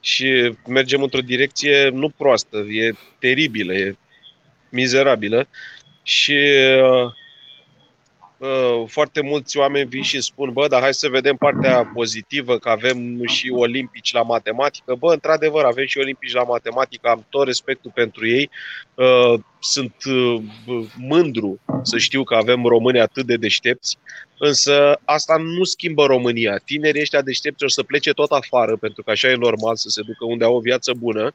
și 0.00 0.54
mergem 0.66 1.02
într-o 1.02 1.20
direcție 1.20 1.88
nu 1.88 2.08
proastă, 2.08 2.56
e 2.58 2.92
teribilă, 3.18 3.74
e 3.74 3.96
mizerabilă 4.68 5.48
și 6.02 6.38
uh, 6.82 7.12
uh, 8.38 8.84
foarte 8.86 9.22
mulți 9.22 9.56
oameni 9.58 9.88
vin 9.88 10.02
și 10.02 10.20
spun, 10.20 10.52
bă, 10.52 10.66
dar 10.68 10.80
hai 10.80 10.94
să 10.94 11.08
vedem 11.08 11.36
partea 11.36 11.90
pozitivă, 11.94 12.58
că 12.58 12.68
avem 12.68 13.26
și 13.26 13.50
olimpici 13.50 14.12
la 14.12 14.22
matematică. 14.22 14.94
Bă, 14.94 15.12
într-adevăr, 15.12 15.64
avem 15.64 15.86
și 15.86 15.98
olimpici 15.98 16.32
la 16.32 16.42
matematică, 16.42 17.08
am 17.08 17.26
tot 17.28 17.46
respectul 17.46 17.90
pentru 17.94 18.28
ei. 18.28 18.50
Uh, 18.94 19.40
sunt 19.60 19.94
uh, 20.04 20.42
mândru 20.96 21.60
să 21.82 21.98
știu 21.98 22.24
că 22.24 22.34
avem 22.34 22.64
români 22.64 23.00
atât 23.00 23.26
de 23.26 23.36
deștepți, 23.36 23.98
însă 24.38 25.00
asta 25.04 25.36
nu 25.36 25.64
schimbă 25.64 26.06
România. 26.06 26.60
Tinerii 26.64 27.00
ăștia 27.00 27.22
deștepți 27.22 27.64
o 27.64 27.68
să 27.68 27.82
plece 27.82 28.12
tot 28.12 28.30
afară, 28.30 28.76
pentru 28.76 29.02
că 29.02 29.10
așa 29.10 29.30
e 29.30 29.34
normal 29.34 29.76
să 29.76 29.88
se 29.88 30.02
ducă 30.02 30.24
unde 30.24 30.44
au 30.44 30.56
o 30.56 30.60
viață 30.60 30.92
bună. 30.98 31.32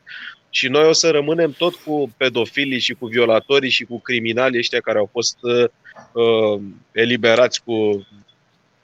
Și 0.50 0.68
noi 0.68 0.88
o 0.88 0.94
să 0.94 1.10
rămânem 1.10 1.52
tot 1.52 1.76
cu 1.76 2.14
pedofilii 2.18 2.80
și 2.80 2.94
cu 2.94 3.06
violatorii 3.06 3.70
și 3.70 3.84
cu 3.84 4.00
criminalii 4.00 4.60
ăștia 4.60 4.80
care 4.80 4.98
au 4.98 5.10
fost 5.12 5.38
uh, 5.42 5.70
uh, 6.12 6.62
eliberați 6.92 7.64
cu 7.64 8.08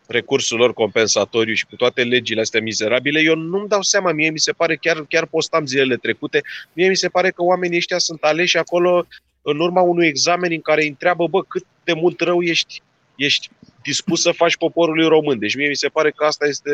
recursul 0.08 0.58
lor 0.58 0.74
compensatoriu 0.74 1.54
și 1.54 1.66
cu 1.66 1.76
toate 1.76 2.04
legile 2.04 2.42
astea 2.42 2.62
mizerabile, 2.62 3.22
eu 3.22 3.36
nu-mi 3.36 3.68
dau 3.68 3.82
seama, 3.82 4.12
mie 4.12 4.30
mi 4.30 4.40
se 4.40 4.52
pare, 4.52 4.76
chiar, 4.76 5.06
chiar 5.10 5.26
postam 5.26 5.66
zilele 5.66 5.96
trecute, 5.96 6.42
mie 6.74 6.88
mi 6.88 6.96
se 6.96 7.10
pare 7.10 7.30
că 7.30 7.44
oamenii 7.44 7.78
ăștia 7.78 7.98
sunt 7.98 8.24
aleși 8.24 8.58
acolo 8.58 9.08
în 9.42 9.60
urma 9.60 9.82
unui 9.82 10.08
examen 10.08 10.52
în 10.52 10.62
care 10.62 10.82
îi 10.82 10.88
întreabă, 10.88 11.28
bă, 11.28 11.44
cât 11.44 11.66
de 11.84 11.94
mult 11.94 12.20
rău 12.20 12.42
ești, 12.42 12.82
ești 13.16 13.50
dispus 13.86 14.22
să 14.22 14.32
faci 14.32 14.58
poporului 14.58 15.08
român. 15.08 15.40
Deci 15.40 15.56
mie 15.56 15.68
mi 15.68 15.76
se 15.76 15.88
pare 15.88 16.12
că 16.12 16.26
asta 16.26 16.46
este 16.46 16.72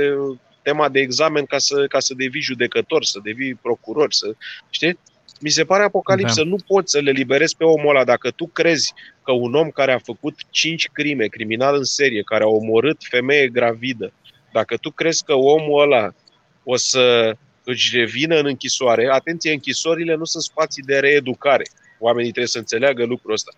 tema 0.62 0.90
de 0.90 1.00
examen 1.00 1.46
ca 1.46 1.58
să, 1.58 1.86
ca 1.88 2.00
să 2.00 2.14
devii 2.14 2.42
judecător, 2.42 3.04
să 3.04 3.20
devii 3.24 3.56
procuror, 3.56 4.12
să, 4.14 4.36
știi? 4.70 5.00
Mi 5.40 5.50
se 5.50 5.64
pare 5.64 5.84
apocalipsă, 5.84 6.44
da. 6.44 6.50
nu 6.50 6.56
poți 6.68 6.92
să 6.92 7.00
le 7.00 7.12
liberezi 7.12 7.56
pe 7.56 7.64
omul 7.64 7.90
ăla. 7.90 8.04
Dacă 8.04 8.32
tu 8.32 8.48
crezi 8.48 8.94
că 9.24 9.32
un 9.32 9.54
om 9.54 9.70
care 9.70 9.92
a 9.92 9.98
făcut 9.98 10.40
cinci 10.50 10.88
crime, 10.88 11.26
criminal 11.26 11.76
în 11.76 11.84
serie, 11.84 12.22
care 12.22 12.44
a 12.44 12.48
omorât 12.48 12.98
femeie 13.10 13.48
gravidă, 13.48 14.14
dacă 14.52 14.78
tu 14.78 14.92
crezi 14.92 15.24
că 15.24 15.34
omul 15.34 15.82
ăla 15.82 16.14
o 16.64 16.76
să 16.76 17.36
își 17.64 17.98
revină 17.98 18.36
în 18.36 18.46
închisoare, 18.46 19.08
atenție, 19.12 19.52
închisorile 19.52 20.16
nu 20.16 20.26
sunt 20.26 20.44
spații 20.44 20.84
de 20.84 21.00
reeducare. 21.00 21.64
Oamenii 22.00 22.30
trebuie 22.30 22.48
să 22.48 22.58
înțeleagă 22.58 23.06
lucrul 23.06 23.34
ăsta. 23.34 23.52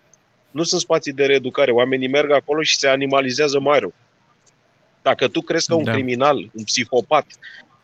Nu 0.54 0.62
sunt 0.62 0.80
spații 0.80 1.12
de 1.12 1.26
reeducare. 1.26 1.70
Oamenii 1.70 2.08
merg 2.08 2.30
acolo 2.30 2.62
și 2.62 2.76
se 2.76 2.88
animalizează 2.88 3.60
mai 3.60 3.78
rău. 3.78 3.92
Dacă 5.02 5.28
tu 5.28 5.40
crezi 5.40 5.66
că 5.66 5.74
un 5.74 5.84
da. 5.84 5.92
criminal, 5.92 6.36
un 6.36 6.64
psihopat, 6.64 7.26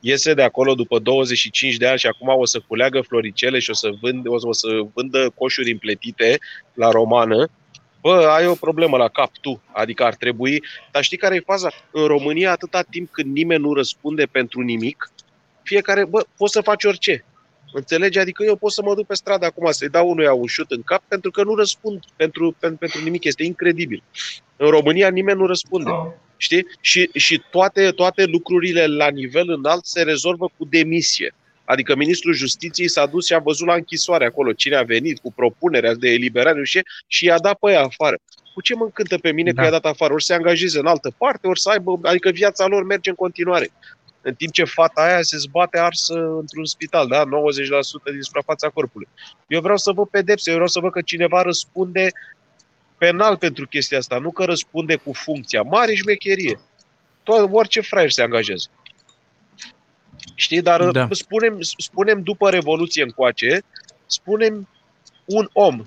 iese 0.01 0.35
de 0.35 0.43
acolo 0.43 0.75
după 0.75 0.99
25 0.99 1.77
de 1.77 1.87
ani 1.87 1.99
și 1.99 2.07
acum 2.07 2.29
o 2.29 2.45
să 2.45 2.61
culeagă 2.67 3.01
floricele 3.01 3.59
și 3.59 3.71
o 3.71 3.73
să, 3.73 3.91
vând, 4.01 4.27
o 4.27 4.53
să 4.53 4.69
vândă 4.95 5.33
coșuri 5.35 5.71
împletite 5.71 6.39
la 6.75 6.91
romană, 6.91 7.49
bă, 8.01 8.33
ai 8.37 8.47
o 8.47 8.55
problemă 8.55 8.97
la 8.97 9.09
cap 9.09 9.31
tu. 9.41 9.63
Adică 9.73 10.05
ar 10.05 10.15
trebui... 10.15 10.63
Dar 10.91 11.03
știi 11.03 11.17
care 11.17 11.35
e 11.35 11.41
faza? 11.41 11.73
În 11.91 12.07
România, 12.07 12.51
atâta 12.51 12.83
timp 12.83 13.11
când 13.11 13.35
nimeni 13.35 13.63
nu 13.63 13.75
răspunde 13.75 14.25
pentru 14.25 14.61
nimic, 14.61 15.13
fiecare, 15.63 16.05
bă, 16.05 16.27
poți 16.37 16.53
să 16.53 16.61
faci 16.61 16.85
orice. 16.85 17.25
Înțelegi? 17.73 18.19
Adică 18.19 18.43
eu 18.45 18.57
pot 18.57 18.73
să 18.73 18.83
mă 18.83 18.95
duc 18.95 19.07
pe 19.07 19.15
stradă 19.15 19.47
acum 19.47 19.71
să-i 19.71 19.89
dau 19.89 20.11
unuia 20.11 20.33
un 20.33 20.47
șut 20.47 20.71
în 20.71 20.83
cap 20.83 21.03
pentru 21.09 21.31
că 21.31 21.43
nu 21.43 21.55
răspund 21.55 22.05
pentru, 22.17 22.57
pentru, 22.59 22.79
pentru 22.79 23.01
nimic. 23.03 23.25
Este 23.25 23.43
incredibil. 23.43 24.03
În 24.57 24.69
România 24.69 25.09
nimeni 25.09 25.39
nu 25.39 25.47
răspunde. 25.47 25.91
Oh. 25.91 26.07
Știi? 26.37 26.67
Și, 26.81 27.11
și 27.15 27.43
toate, 27.51 27.91
toate 27.91 28.25
lucrurile 28.25 28.87
la 28.87 29.09
nivel 29.09 29.51
înalt 29.51 29.85
se 29.85 30.03
rezolvă 30.03 30.51
cu 30.57 30.65
demisie. 30.65 31.35
Adică 31.65 31.97
ministrul 31.97 32.35
justiției 32.35 32.89
s-a 32.89 33.07
dus 33.07 33.27
și 33.27 33.35
a 33.35 33.39
văzut 33.39 33.67
la 33.67 33.75
închisoare 33.75 34.27
acolo 34.27 34.53
cine 34.53 34.77
a 34.77 34.83
venit 34.83 35.19
cu 35.19 35.33
propunerea 35.33 35.95
de 35.95 36.09
eliberare 36.09 36.65
și, 36.65 36.81
și 37.07 37.25
i-a 37.25 37.39
dat 37.39 37.59
pe 37.59 37.71
ea 37.71 37.83
afară. 37.83 38.19
Cu 38.55 38.61
ce 38.61 38.75
mă 38.75 38.85
încântă 38.85 39.19
pe 39.19 39.33
mine 39.33 39.53
da. 39.53 39.63
că 39.63 39.69
Da. 39.69 39.75
i-a 39.75 39.81
dat 39.81 39.93
afară? 39.93 40.13
Ori 40.13 40.23
să 40.25 40.33
se 40.33 40.39
angajeze 40.39 40.79
în 40.79 40.87
altă 40.87 41.13
parte, 41.19 41.47
ori 41.47 41.61
să 41.61 41.69
aibă, 41.71 41.99
adică 42.03 42.31
viața 42.31 42.67
lor 42.67 42.85
merge 42.85 43.11
în 43.11 43.17
continuare. 43.17 43.71
În 44.23 44.35
timp 44.35 44.53
ce 44.53 44.65
fata 44.65 45.03
aia 45.03 45.23
se 45.23 45.39
zbate 45.39 45.79
arsă 45.79 46.15
într-un 46.15 46.65
spital, 46.65 47.09
da? 47.09 47.25
90% 47.25 47.29
din 48.13 48.23
suprafața 48.23 48.69
corpului. 48.69 49.09
Eu 49.47 49.61
vreau 49.61 49.77
să 49.77 49.93
văd 49.93 50.09
pedepse, 50.09 50.49
eu 50.51 50.55
vreau 50.55 50.69
să 50.69 50.81
văd 50.81 50.93
că 50.93 51.01
cineva 51.01 51.43
răspunde 51.43 52.11
penal 52.99 53.37
pentru 53.37 53.67
chestia 53.67 53.99
asta, 53.99 54.19
nu 54.19 54.31
că 54.31 54.45
răspunde 54.45 54.97
cu 54.97 55.13
funcția. 55.13 55.63
Mare 55.63 55.95
șmecherie. 55.95 56.61
Tot, 57.23 57.49
orice 57.53 57.81
fraier 57.81 58.11
se 58.11 58.23
angajează. 58.23 58.69
Știi, 60.35 60.63
dar 60.63 60.85
Da. 60.85 60.91
da. 60.91 61.09
spunem, 61.11 61.57
spunem 61.61 62.23
după 62.23 62.51
Revoluție 62.51 63.03
încoace, 63.03 63.63
spunem 64.07 64.69
un 65.25 65.49
om 65.53 65.87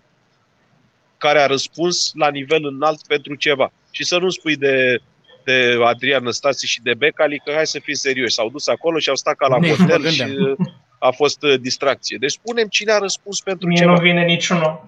care 1.18 1.40
a 1.40 1.46
răspuns 1.46 2.12
la 2.14 2.30
nivel 2.30 2.66
înalt 2.66 3.08
pentru 3.08 3.36
ceva. 3.36 3.72
Și 3.92 4.04
să 4.04 4.18
nu 4.18 4.30
spui 4.30 4.56
de, 4.56 5.02
de 5.44 5.78
Adrian 5.84 6.24
Năstase 6.24 6.66
și 6.66 6.82
de 6.82 6.94
Becali 6.94 7.42
că 7.46 7.52
hai 7.56 7.68
să 7.68 7.80
fim 7.84 7.94
serioși. 7.94 8.34
S-au 8.34 8.50
dus 8.50 8.68
acolo 8.68 9.00
și 9.00 9.10
au 9.10 9.16
stat 9.16 9.36
ca 9.36 9.48
la 9.48 9.58
Nici 9.58 9.70
nu 9.70 9.76
mă 9.76 9.84
hotel 9.84 10.10
și 10.10 10.18
gândeam. 10.18 10.56
uh, 10.60 10.68
a 11.00 11.12
fost 11.12 11.44
uh, 11.44 11.60
distracție. 11.60 12.18
Deci 12.20 12.32
spunem 12.32 12.68
cine 12.68 12.92
a 12.92 12.98
răspuns 12.98 13.42
pentru 13.42 13.68
Mie 13.68 13.78
ceva 13.78 13.92
nu 13.92 14.00
vine 14.00 14.24
niciunul. 14.24 14.86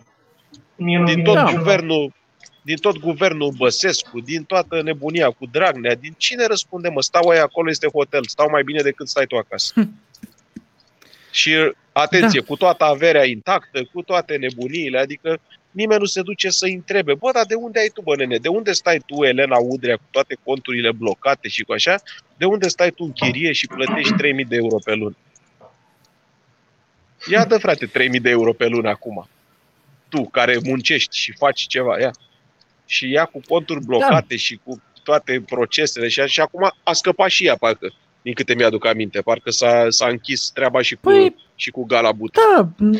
Mie 0.76 0.98
nu 0.98 1.06
din 1.06 1.14
vine 1.14 1.26
tot 1.26 1.36
niciunul. 1.36 1.64
guvernul 1.64 2.14
din 2.62 2.78
tot 2.78 2.98
guvernul 3.00 3.54
Băsescu, 3.58 4.20
din 4.20 4.44
toată 4.44 4.82
nebunia 4.82 5.30
cu 5.30 5.46
Dragnea, 5.52 5.96
din 5.96 6.14
cine 6.18 6.46
răspunde, 6.46 6.90
mă? 6.90 7.02
Stau 7.02 7.28
aia 7.30 7.44
acolo, 7.44 7.70
este 7.70 7.88
hotel, 7.94 8.24
stau 8.24 8.50
mai 8.50 8.64
bine 8.64 8.82
decât 8.82 9.08
stai 9.08 9.26
tu 9.26 9.36
acasă. 9.36 9.74
și 11.36 11.74
atenție, 11.92 12.40
da. 12.40 12.46
cu 12.46 12.56
toată 12.56 12.84
averea 12.84 13.26
intactă, 13.26 13.84
cu 13.94 14.02
toate 14.02 14.36
nebuniile, 14.36 15.00
adică 15.00 15.40
nimeni 15.72 16.00
nu 16.00 16.06
se 16.06 16.22
duce 16.22 16.50
să-i 16.50 16.74
întrebe, 16.74 17.14
bă, 17.14 17.32
dar 17.34 17.46
de 17.46 17.56
unde 17.56 17.80
ai 17.80 17.88
tu, 17.94 18.02
bă, 18.02 18.16
nene? 18.16 18.38
De 18.38 18.48
unde 18.48 18.72
stai 18.72 19.00
tu, 19.06 19.24
Elena 19.24 19.58
Udrea, 19.58 19.96
cu 19.96 20.04
toate 20.12 20.38
conturile 20.44 20.92
blocate 20.92 21.48
și 21.48 21.64
cu 21.64 21.72
așa? 21.72 21.96
De 22.38 22.46
unde 22.46 22.68
stai 22.68 22.92
tu 22.92 23.04
în 23.04 23.12
chirie 23.12 23.52
și 23.52 23.68
plătești 23.68 24.14
3000 24.14 24.46
de 24.46 24.56
euro 24.56 24.76
pe 24.84 24.94
lună? 24.94 25.16
Ia 27.30 27.46
dă, 27.46 27.58
frate, 27.58 27.86
3000 27.86 28.20
de 28.20 28.30
euro 28.30 28.54
pe 28.54 28.66
lună 28.66 28.90
acum. 28.90 29.28
Tu, 30.10 30.26
care 30.26 30.58
muncești 30.64 31.18
și 31.18 31.34
faci 31.38 31.68
ceva, 31.68 32.00
ia. 32.00 32.12
Și 32.86 33.10
ia 33.10 33.26
cu 33.26 33.42
conturi 33.48 33.86
blocate 33.86 34.26
da. 34.30 34.36
și 34.36 34.60
cu 34.64 34.82
toate 35.04 35.44
procesele 35.46 36.08
și, 36.08 36.22
și 36.26 36.42
acum 36.42 36.74
a 36.84 36.94
scăpat 36.94 37.30
și 37.30 37.46
ea, 37.46 37.56
parcă, 37.56 37.94
din 38.26 38.34
câte 38.34 38.54
mi-aduc 38.56 38.86
aminte. 38.86 39.22
Parcă 39.22 39.52
s-a, 39.52 39.86
s-a 39.90 40.08
închis 40.08 40.50
treaba 40.54 40.82
și 40.82 40.96
cu, 41.02 41.12
Păi- 41.12 41.34
și 41.56 41.72
cu 41.72 41.86
Galabut. 41.86 42.34
Da, 42.34 42.68
m- 42.86 43.00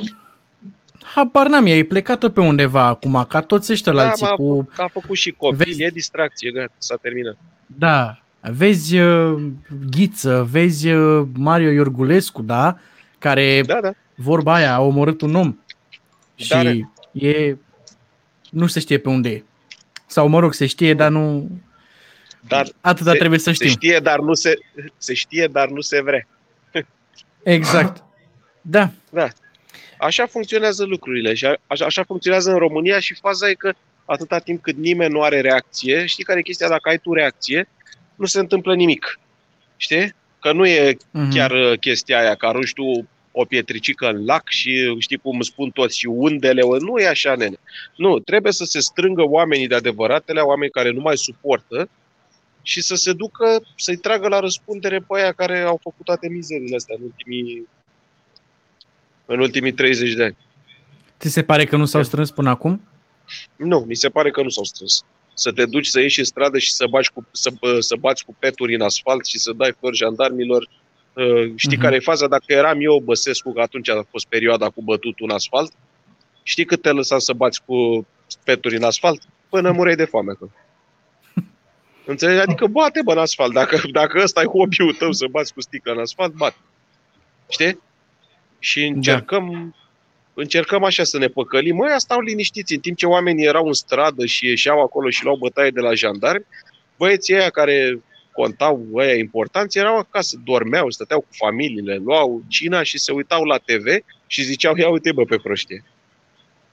habar 1.04 1.48
n-am, 1.48 1.66
ei 1.66 1.84
plecat 1.84 2.28
pe 2.30 2.40
undeva 2.40 2.84
acum, 2.86 3.26
ca 3.30 3.42
toți 3.42 3.72
ăștia 3.72 3.92
la 3.92 4.08
alții 4.08 4.26
Da, 4.26 4.30
mă, 4.32 4.36
cu... 4.36 4.70
A 4.78 4.88
făcut 4.88 5.16
și 5.18 5.32
copil, 5.32 5.58
Vezi- 5.58 5.84
e 5.84 5.90
distracție, 5.90 6.52
gata, 6.52 6.72
s-a 6.78 6.96
terminat. 7.02 7.38
Da, 7.66 8.20
vezi 8.42 8.98
uh, 9.00 9.42
Ghiță, 9.92 10.48
vezi 10.52 10.90
uh, 10.92 11.28
Mario 11.38 11.70
Iorgulescu, 11.72 12.42
da? 12.42 12.78
Care, 13.20 13.62
Da, 13.66 13.80
da. 13.82 13.92
vorba 14.16 14.54
aia, 14.54 14.74
a 14.76 14.82
omorât 14.82 15.22
un 15.22 15.36
om. 15.36 15.58
Și 16.36 16.50
Da, 16.50 16.64
da. 16.64 16.70
e... 17.28 17.58
Nu 18.50 18.68
se 18.68 18.80
știe 18.80 18.98
pe 18.98 19.10
unde 19.10 19.30
e. 19.30 19.44
Sau, 20.06 20.28
mă 20.28 20.40
rog, 20.40 20.54
se 20.54 20.66
știe, 20.66 20.94
dar 20.94 21.12
nu... 21.12 21.50
Dar 22.48 22.68
Atâta 22.82 23.12
se- 23.12 23.18
trebuie 23.18 23.40
să 23.40 23.46
se 23.50 23.54
știm. 23.54 23.68
știe, 23.70 24.00
dar 24.00 24.20
nu 24.20 24.34
se, 24.34 24.58
se 24.98 25.14
știe, 25.14 25.48
dar 25.52 25.68
nu 25.70 25.82
se 25.82 26.02
vrea. 26.02 26.28
Exact. 27.44 28.04
Da. 28.62 28.90
Așa 30.00 30.26
funcționează 30.26 30.84
lucrurile 30.86 31.34
și 31.34 31.46
a- 31.46 31.56
așa, 31.68 31.86
așa 31.86 32.04
funcționează 32.04 32.52
în 32.52 32.58
România 32.58 33.00
și 33.00 33.14
faza 33.14 33.50
e 33.50 33.54
că 33.54 33.74
atâta 34.06 34.40
timp 34.40 34.62
cât 34.62 34.76
nimeni 34.78 35.12
nu 35.14 35.22
are 35.22 35.42
reacție, 35.42 36.06
știi 36.06 36.24
care 36.24 36.40
e 36.40 36.42
chestia? 36.42 36.68
Dacă 36.68 36.90
ai 36.90 36.98
tu 36.98 37.14
reacție, 37.14 37.68
nu 38.16 38.26
se 38.26 38.40
întâmplă 38.40 38.76
nimic. 38.76 39.20
Știi? 39.78 40.14
Că 40.40 40.52
nu 40.52 40.66
e 40.66 40.98
Mhm. 41.12 41.32
chiar 41.36 41.52
uh, 41.52 41.80
chestia 41.80 42.20
aia, 42.20 42.36
că 42.36 42.46
arunci 42.46 42.74
tu 42.74 43.08
o 43.32 43.46
pietricică 43.46 44.08
în 44.10 44.26
lac 44.26 44.50
și 44.50 44.96
știi 45.00 45.18
cum 45.18 45.42
spun 45.42 45.70
toți 45.70 45.98
și 45.98 46.06
undele, 46.06 46.62
o- 46.62 46.78
nu 46.78 46.98
e 46.98 47.08
așa, 47.08 47.36
nene. 47.36 47.56
Nu, 47.96 48.20
trebuie 48.20 48.52
să 48.52 48.64
se 48.66 48.80
strângă 48.80 49.22
oamenii 49.24 49.68
de 49.68 49.76
adevăratele, 49.76 50.40
oameni 50.40 50.72
care 50.72 50.92
nu 50.92 51.02
mai 51.02 51.18
suportă 51.18 51.90
și 52.68 52.82
să 52.82 52.96
se 52.96 53.14
ducă, 53.14 53.62
să-i 53.76 53.96
tragă 53.98 54.28
la 54.28 54.40
răspundere 54.40 55.00
pe 55.00 55.20
aia 55.20 55.32
care 55.32 55.60
au 55.62 55.80
făcut 55.84 56.06
toate 56.06 56.28
mizerile 56.28 56.76
astea 56.76 56.96
în 57.00 57.04
ultimii, 57.04 57.68
în 59.26 59.40
ultimii 59.40 59.72
30 59.74 60.14
de 60.14 60.24
ani. 60.24 60.38
Ți 61.20 61.30
se 61.30 61.44
pare 61.44 61.66
că 61.66 61.76
nu 61.76 61.86
s-au 61.86 62.04
strâns 62.04 62.32
până 62.32 62.50
acum? 62.50 62.82
Nu, 63.56 63.80
mi 63.88 63.96
se 63.96 64.10
pare 64.10 64.32
că 64.32 64.42
nu 64.42 64.50
s-au 64.50 64.64
strâns. 64.64 65.04
Să 65.34 65.52
te 65.52 65.66
duci 65.66 65.86
să 65.88 66.00
ieși 66.00 66.20
în 66.20 66.26
stradă 66.26 66.58
și 66.58 66.74
să, 66.74 66.86
baci 66.90 67.10
cu, 67.10 67.28
să, 67.32 67.52
bă, 67.60 67.80
să 67.80 67.96
bați 68.00 68.26
cu 68.26 68.36
peturi 68.40 68.76
în 68.76 68.82
asfalt 68.82 69.26
și 69.26 69.38
să 69.40 69.52
dai 69.54 69.74
flori 69.80 69.96
jandarmilor. 69.96 70.70
Uh, 71.14 71.52
Știi 71.56 71.76
Mhm. 71.76 71.82
care 71.86 71.96
e 71.96 72.00
faza? 72.00 72.28
Dacă 72.28 72.46
eram 72.48 72.78
eu 72.82 73.00
Băsescu, 73.00 73.54
că 73.54 73.62
atunci 73.62 73.90
a 73.90 74.06
fost 74.10 74.26
perioada 74.26 74.70
cu 74.70 74.82
bătutul 74.82 75.26
în 75.30 75.36
asfalt, 75.36 75.72
știi 76.44 76.66
cât 76.66 76.82
te 76.82 76.92
lăsa 76.92 77.20
să 77.20 77.34
bați 77.34 77.62
cu 77.66 78.08
peturi 78.44 78.76
în 78.76 78.84
asfalt? 78.84 79.22
Până 79.50 79.72
mureai 79.72 79.96
de 79.96 80.06
foame. 80.06 80.34
Că. 80.34 80.48
Înțelegi? 82.06 82.40
Adică 82.40 82.68
bate 82.68 83.02
bă 83.04 83.12
în 83.12 83.18
asfalt. 83.18 83.54
Dacă, 83.54 83.82
dacă 83.92 84.20
ăsta 84.24 84.42
e 84.42 84.46
hobby-ul 84.46 84.94
tău 84.94 85.12
să 85.12 85.26
bați 85.32 85.54
cu 85.54 85.62
sticlă 85.62 85.92
în 85.92 86.00
asfalt, 86.00 86.34
bate. 86.34 86.56
Știi? 87.50 87.80
Și 88.60 88.86
încercăm, 88.86 89.76
încercăm 90.34 90.84
așa 90.84 91.04
să 91.04 91.18
ne 91.18 91.28
păcălim. 91.28 91.76
Măi, 91.76 91.90
stau 91.98 92.20
liniștiți 92.20 92.74
în 92.74 92.80
timp 92.80 92.98
ce 92.98 93.06
oamenii 93.06 93.46
erau 93.46 93.68
în 93.68 93.74
stradă 93.74 94.26
și 94.26 94.46
ieșeau 94.46 94.82
acolo 94.82 95.10
și 95.10 95.24
luau 95.24 95.36
bătaie 95.36 95.70
de 95.70 95.80
la 95.80 95.94
jandarmi. 95.94 96.46
Băieții 96.98 97.36
ăia 97.36 97.50
care 97.50 98.00
contau, 98.32 98.86
ăia 98.94 99.16
importanți, 99.16 99.78
erau 99.78 99.98
acasă, 99.98 100.42
dormeau, 100.44 100.90
stăteau 100.90 101.20
cu 101.20 101.28
familiile, 101.32 101.96
luau 101.96 102.44
cina 102.48 102.84
și 102.84 102.98
se 102.98 103.12
uitau 103.12 103.44
la 103.44 103.58
TV 103.58 103.86
și 104.28 104.44
ziceau, 104.44 104.76
ia 104.76 104.90
uite 104.90 105.12
bă 105.12 105.24
pe 105.24 105.38
proștie. 105.38 105.84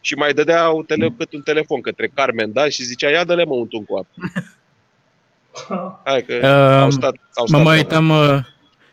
Și 0.00 0.14
mai 0.14 0.32
dădeau 0.32 0.82
tele, 0.82 1.14
cât 1.18 1.32
un 1.32 1.42
telefon 1.42 1.80
către 1.80 2.10
Carmen, 2.14 2.52
da? 2.52 2.68
Și 2.68 2.82
zicea, 2.82 3.10
ia 3.10 3.24
dă-le 3.24 3.44
mă 3.44 3.54
un 3.54 3.66
tun 3.66 3.84
cu 3.84 3.96
apă. 3.96 4.10
Hai 6.04 6.22
că 6.26 6.34
Um, 6.42 6.82
au 6.82 6.90
stat, 6.90 7.14
au 7.34 7.42
Mă 7.42 7.46
stat 7.46 7.62
mai 7.62 7.76
uitam, 7.76 8.08
uh, 8.08 8.38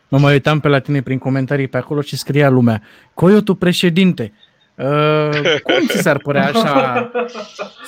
mă 0.08 0.18
mai 0.18 0.32
uitam 0.32 0.60
pe 0.60 0.68
la 0.68 0.78
tine 0.78 1.02
prin 1.02 1.18
comentarii 1.18 1.68
pe 1.68 1.76
acolo 1.76 2.00
și 2.00 2.16
scria 2.16 2.48
lumea, 2.48 2.82
Coyotu 3.14 3.54
președinte, 3.54 4.32
uh, 4.74 5.28
cum 5.62 5.86
ți 5.88 5.98
s-ar 5.98 6.18
părea 6.18 6.46
așa 6.48 7.10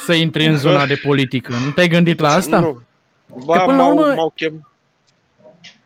să 0.04 0.12
intri 0.12 0.46
în 0.46 0.56
zona 0.56 0.86
de 0.86 1.00
politică? 1.02 1.52
Nu 1.64 1.70
te-ai 1.70 1.88
gândit 1.88 2.20
la 2.20 2.28
asta? 2.28 2.58
Nu. 2.60 2.82
Ba, 3.44 3.58
Că 3.58 3.64
până 3.64 3.76
la 3.76 3.82
m-au, 3.82 3.96
urmă- 3.96 4.14
m-au, 4.14 4.32
chem, 4.36 4.70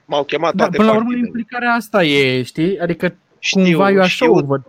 m-au 0.04 0.24
chemat 0.24 0.54
Da, 0.54 0.62
toate 0.62 0.76
până 0.76 0.88
la 0.88 0.94
urmă 0.96 1.04
partidele. 1.08 1.26
implicarea 1.36 1.72
asta 1.72 2.04
e, 2.04 2.42
știi? 2.42 2.78
Adică 2.78 3.14
Știu, 3.38 3.62
cumva 3.62 3.90
eu 3.90 4.00
așa 4.00 4.24
o 4.30 4.32
știu, 4.38 4.46
văd. 4.46 4.62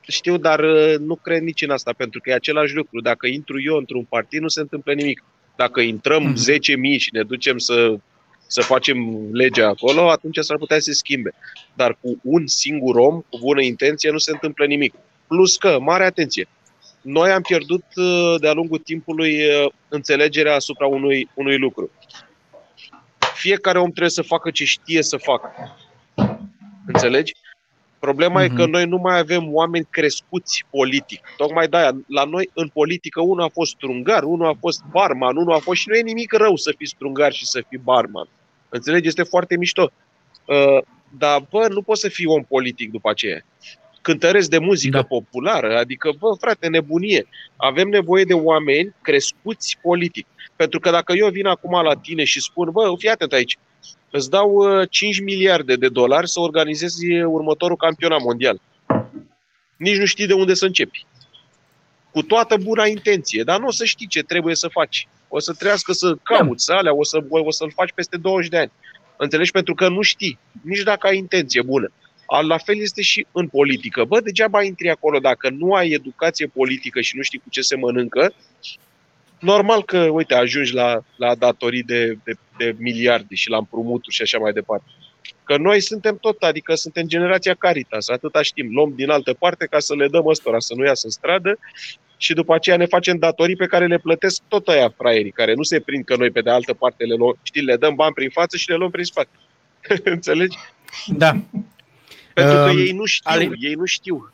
știu, 0.00 0.36
dar 0.36 0.58
uh, 0.60 0.94
nu 0.98 1.14
cred 1.14 1.42
nici 1.42 1.62
în 1.62 1.70
asta, 1.70 1.92
pentru 1.96 2.20
că 2.20 2.30
e 2.30 2.34
același 2.34 2.74
lucru. 2.74 3.00
Dacă 3.00 3.26
intru 3.26 3.60
eu 3.62 3.76
într-un 3.76 4.04
partid, 4.08 4.40
nu 4.40 4.48
se 4.48 4.60
întâmplă 4.60 4.92
nimic. 4.92 5.22
Dacă 5.56 5.80
intrăm 5.80 6.22
Mhm. 6.22 6.34
10.000 6.36 6.98
și 6.98 7.08
ne 7.12 7.22
ducem 7.22 7.58
să, 7.58 7.96
să 8.46 8.60
facem 8.60 9.28
legea 9.32 9.68
acolo, 9.68 10.10
atunci 10.10 10.38
s-ar 10.38 10.56
putea 10.56 10.76
să 10.76 10.82
se 10.82 10.92
schimbe. 10.92 11.32
Dar 11.74 11.98
cu 12.00 12.18
un 12.22 12.46
singur 12.46 12.96
om, 12.96 13.20
cu 13.20 13.38
bună 13.38 13.62
intenție, 13.62 14.10
nu 14.10 14.18
se 14.18 14.30
întâmplă 14.30 14.64
nimic. 14.66 14.94
Plus 15.26 15.56
că, 15.56 15.78
mare 15.80 16.04
atenție, 16.04 16.48
noi 17.00 17.30
am 17.30 17.42
pierdut 17.42 17.84
uh, 17.94 18.34
de-a 18.40 18.52
lungul 18.52 18.78
timpului 18.78 19.44
uh, 19.44 19.70
înțelegerea 19.88 20.54
asupra 20.54 20.86
unui, 20.86 21.28
unui 21.34 21.58
lucru. 21.58 21.90
Fiecare 23.34 23.78
om 23.78 23.88
trebuie 23.90 24.10
să 24.10 24.22
facă 24.22 24.50
ce 24.50 24.64
știe 24.64 25.02
să 25.02 25.16
facă. 25.16 25.50
Înțelegi? 26.86 27.32
Problema 27.98 28.40
mm-hmm. 28.40 28.44
e 28.44 28.54
că 28.54 28.62
Mhm. 28.62 28.70
noi 28.70 28.84
nu 28.84 28.96
mai 28.96 29.18
avem 29.18 29.54
oameni 29.54 29.86
crescuți 29.90 30.64
politic. 30.70 31.20
Tocmai 31.36 31.68
de-aia, 31.68 31.96
la 32.06 32.24
noi 32.24 32.50
în 32.54 32.68
politică, 32.68 33.20
unul 33.20 33.44
a 33.44 33.48
fost 33.48 33.70
strungar, 33.70 34.22
unul 34.22 34.46
a 34.46 34.56
fost 34.60 34.82
barman, 34.90 35.36
unul 35.36 35.54
a 35.54 35.58
fost 35.58 35.80
și 35.80 35.88
nu 35.88 35.94
e 35.94 36.00
nimic 36.00 36.32
rău 36.32 36.56
să 36.56 36.74
fii 36.76 36.86
strungar 36.86 37.32
și 37.32 37.46
să 37.46 37.64
fii 37.68 37.78
barman. 37.78 38.28
Înțelegi? 38.68 39.06
Este 39.08 39.22
foarte 39.22 39.56
mișto. 39.56 39.90
Uh, 40.44 40.82
dar, 41.18 41.46
bă, 41.50 41.66
nu 41.68 41.82
poți 41.82 42.00
să 42.00 42.08
fii 42.08 42.26
om 42.26 42.42
politic 42.42 42.90
după 42.90 43.10
aceea. 43.10 43.44
Cântăresc 44.00 44.50
de 44.50 44.58
muzică 44.58 44.96
Da. 44.96 45.00
da. 45.00 45.06
populară, 45.06 45.76
adică, 45.78 46.12
bă, 46.18 46.36
frate, 46.40 46.68
nebunie. 46.68 47.26
Avem 47.56 47.88
nevoie 47.88 48.24
de 48.24 48.34
oameni 48.34 48.94
crescuți 49.02 49.78
politic. 49.82 50.26
Pentru 50.56 50.80
că 50.80 50.90
dacă 50.90 51.12
eu 51.12 51.28
vin 51.28 51.46
acum 51.46 51.82
la 51.82 51.94
tine 51.94 52.24
și 52.24 52.40
spun, 52.40 52.70
bă, 52.70 52.94
fii 52.98 53.08
atent 53.08 53.32
aici, 53.32 53.58
îți 54.16 54.30
dau 54.30 54.50
uh, 54.54 54.88
5 54.90 55.20
miliarde 55.20 55.76
de 55.76 55.88
dolari 55.88 56.28
să 56.28 56.40
organizezi 56.40 57.22
următorul 57.22 57.76
campionat 57.76 58.20
mondial. 58.22 58.60
nici 59.76 59.96
nu 59.96 60.04
știi 60.04 60.26
de 60.26 60.32
unde 60.32 60.54
să 60.54 60.64
începi. 60.64 61.06
Cu 62.10 62.22
toată 62.22 62.56
buna 62.56 62.86
intenție, 62.86 63.42
dar 63.42 63.58
nu 63.58 63.66
o 63.66 63.70
să 63.70 63.84
știi 63.84 64.06
ce 64.06 64.22
trebuie 64.22 64.54
să 64.54 64.68
faci. 64.68 65.08
O 65.28 65.38
să 65.38 65.52
trească 65.52 65.92
să 65.92 66.16
cauți 66.22 66.72
alea, 66.72 66.94
o, 66.94 67.04
să, 67.04 67.24
o 67.28 67.50
să-l 67.50 67.72
faci 67.74 67.92
peste 67.94 68.16
20 68.16 68.50
de 68.50 68.58
ani. 68.58 68.72
Înțelegi? 69.16 69.50
Pentru 69.50 69.74
că 69.74 69.88
nu 69.88 70.02
știi, 70.02 70.38
nici 70.62 70.82
dacă 70.82 71.06
ai 71.06 71.16
intenție 71.16 71.62
bună. 71.62 71.92
La 72.46 72.58
fel 72.58 72.78
este 72.78 73.02
și 73.02 73.26
în 73.32 73.48
politică. 73.48 74.04
Bă, 74.04 74.20
degeaba 74.20 74.62
intri 74.62 74.90
acolo 74.90 75.18
dacă 75.18 75.50
nu 75.50 75.72
ai 75.72 75.90
educație 75.90 76.46
politică 76.46 77.00
și 77.00 77.16
nu 77.16 77.22
știi 77.22 77.38
cu 77.38 77.48
ce 77.50 77.60
se 77.60 77.76
mănâncă, 77.76 78.34
normal 79.38 79.84
că, 79.84 79.98
uite, 79.98 80.34
ajungi 80.34 80.74
la, 80.74 81.00
la 81.16 81.34
datorii 81.34 81.82
de, 81.82 82.18
de, 82.24 82.32
de 82.56 82.74
miliarde 82.78 83.34
și 83.34 83.50
la 83.50 83.56
împrumuturi 83.56 84.14
și 84.14 84.22
așa 84.22 84.38
mai 84.38 84.52
departe. 84.52 84.84
Că 85.44 85.56
noi 85.56 85.80
suntem 85.80 86.16
tot, 86.16 86.42
adică 86.42 86.74
suntem 86.74 87.06
generația 87.06 87.54
Caritas, 87.54 88.08
atâta 88.08 88.42
știm, 88.42 88.68
luăm 88.72 88.92
din 88.96 89.10
altă 89.10 89.34
parte 89.34 89.66
ca 89.66 89.78
să 89.78 89.94
le 89.94 90.08
dăm 90.08 90.26
ăstora 90.26 90.58
să 90.58 90.74
nu 90.76 90.84
iasă 90.84 91.06
în 91.06 91.12
stradă 91.12 91.58
și 92.16 92.34
după 92.34 92.54
aceea 92.54 92.76
ne 92.76 92.86
facem 92.86 93.18
datorii 93.18 93.56
pe 93.56 93.66
care 93.66 93.86
le 93.86 93.98
plătesc 93.98 94.42
tot 94.48 94.68
aia 94.68 94.94
fraierii, 94.96 95.30
care 95.30 95.54
nu 95.54 95.62
se 95.62 95.80
prind 95.80 96.04
că 96.04 96.16
noi 96.16 96.30
pe 96.30 96.40
de 96.40 96.50
altă 96.50 96.74
parte 96.74 97.04
le 97.04 97.14
luăm, 97.14 97.38
știi, 97.42 97.62
le 97.62 97.76
dăm 97.76 97.94
bani 97.94 98.14
prin 98.14 98.30
față 98.30 98.56
și 98.56 98.68
le 98.68 98.76
luăm 98.76 98.90
prin 98.90 99.04
spate. 99.04 99.28
Înțelegi? 100.04 100.56
Da. 101.06 101.36
Pentru 102.34 102.54
că 102.54 102.70
Um, 102.70 102.78
ei 102.78 102.92
nu 102.92 103.04
știu, 103.04 103.30
Ale- 103.30 103.50
ei 103.58 103.74
nu 103.74 103.84
știu. 103.84 104.32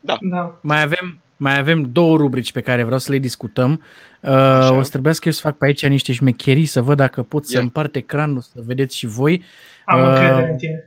Da. 0.00 0.18
Mai 0.60 0.82
avem, 0.82 1.20
mai 1.36 1.58
avem 1.58 1.88
două 1.92 2.16
rubrici 2.16 2.52
pe 2.52 2.60
care 2.60 2.82
vreau 2.82 2.98
să 2.98 3.12
le 3.12 3.18
discutăm. 3.18 3.82
Uh, 4.20 4.70
o 4.70 4.82
să 4.82 4.90
trebuiască 4.90 5.22
eu 5.26 5.32
să 5.32 5.40
fac 5.40 5.56
pe 5.56 5.66
aici 5.66 5.86
niște 5.86 6.12
șmecherii, 6.12 6.66
să 6.66 6.82
văd 6.82 6.96
dacă 6.96 7.22
pot 7.22 7.46
să 7.46 7.56
Ia. 7.56 7.60
împart 7.62 7.94
ecranul, 7.96 8.40
să 8.40 8.60
vedeți 8.66 8.96
și 8.96 9.06
voi. 9.06 9.42
Am 9.84 10.00
Uh, 10.00 10.06
încredere 10.06 10.50
în 10.50 10.56
tine. 10.56 10.84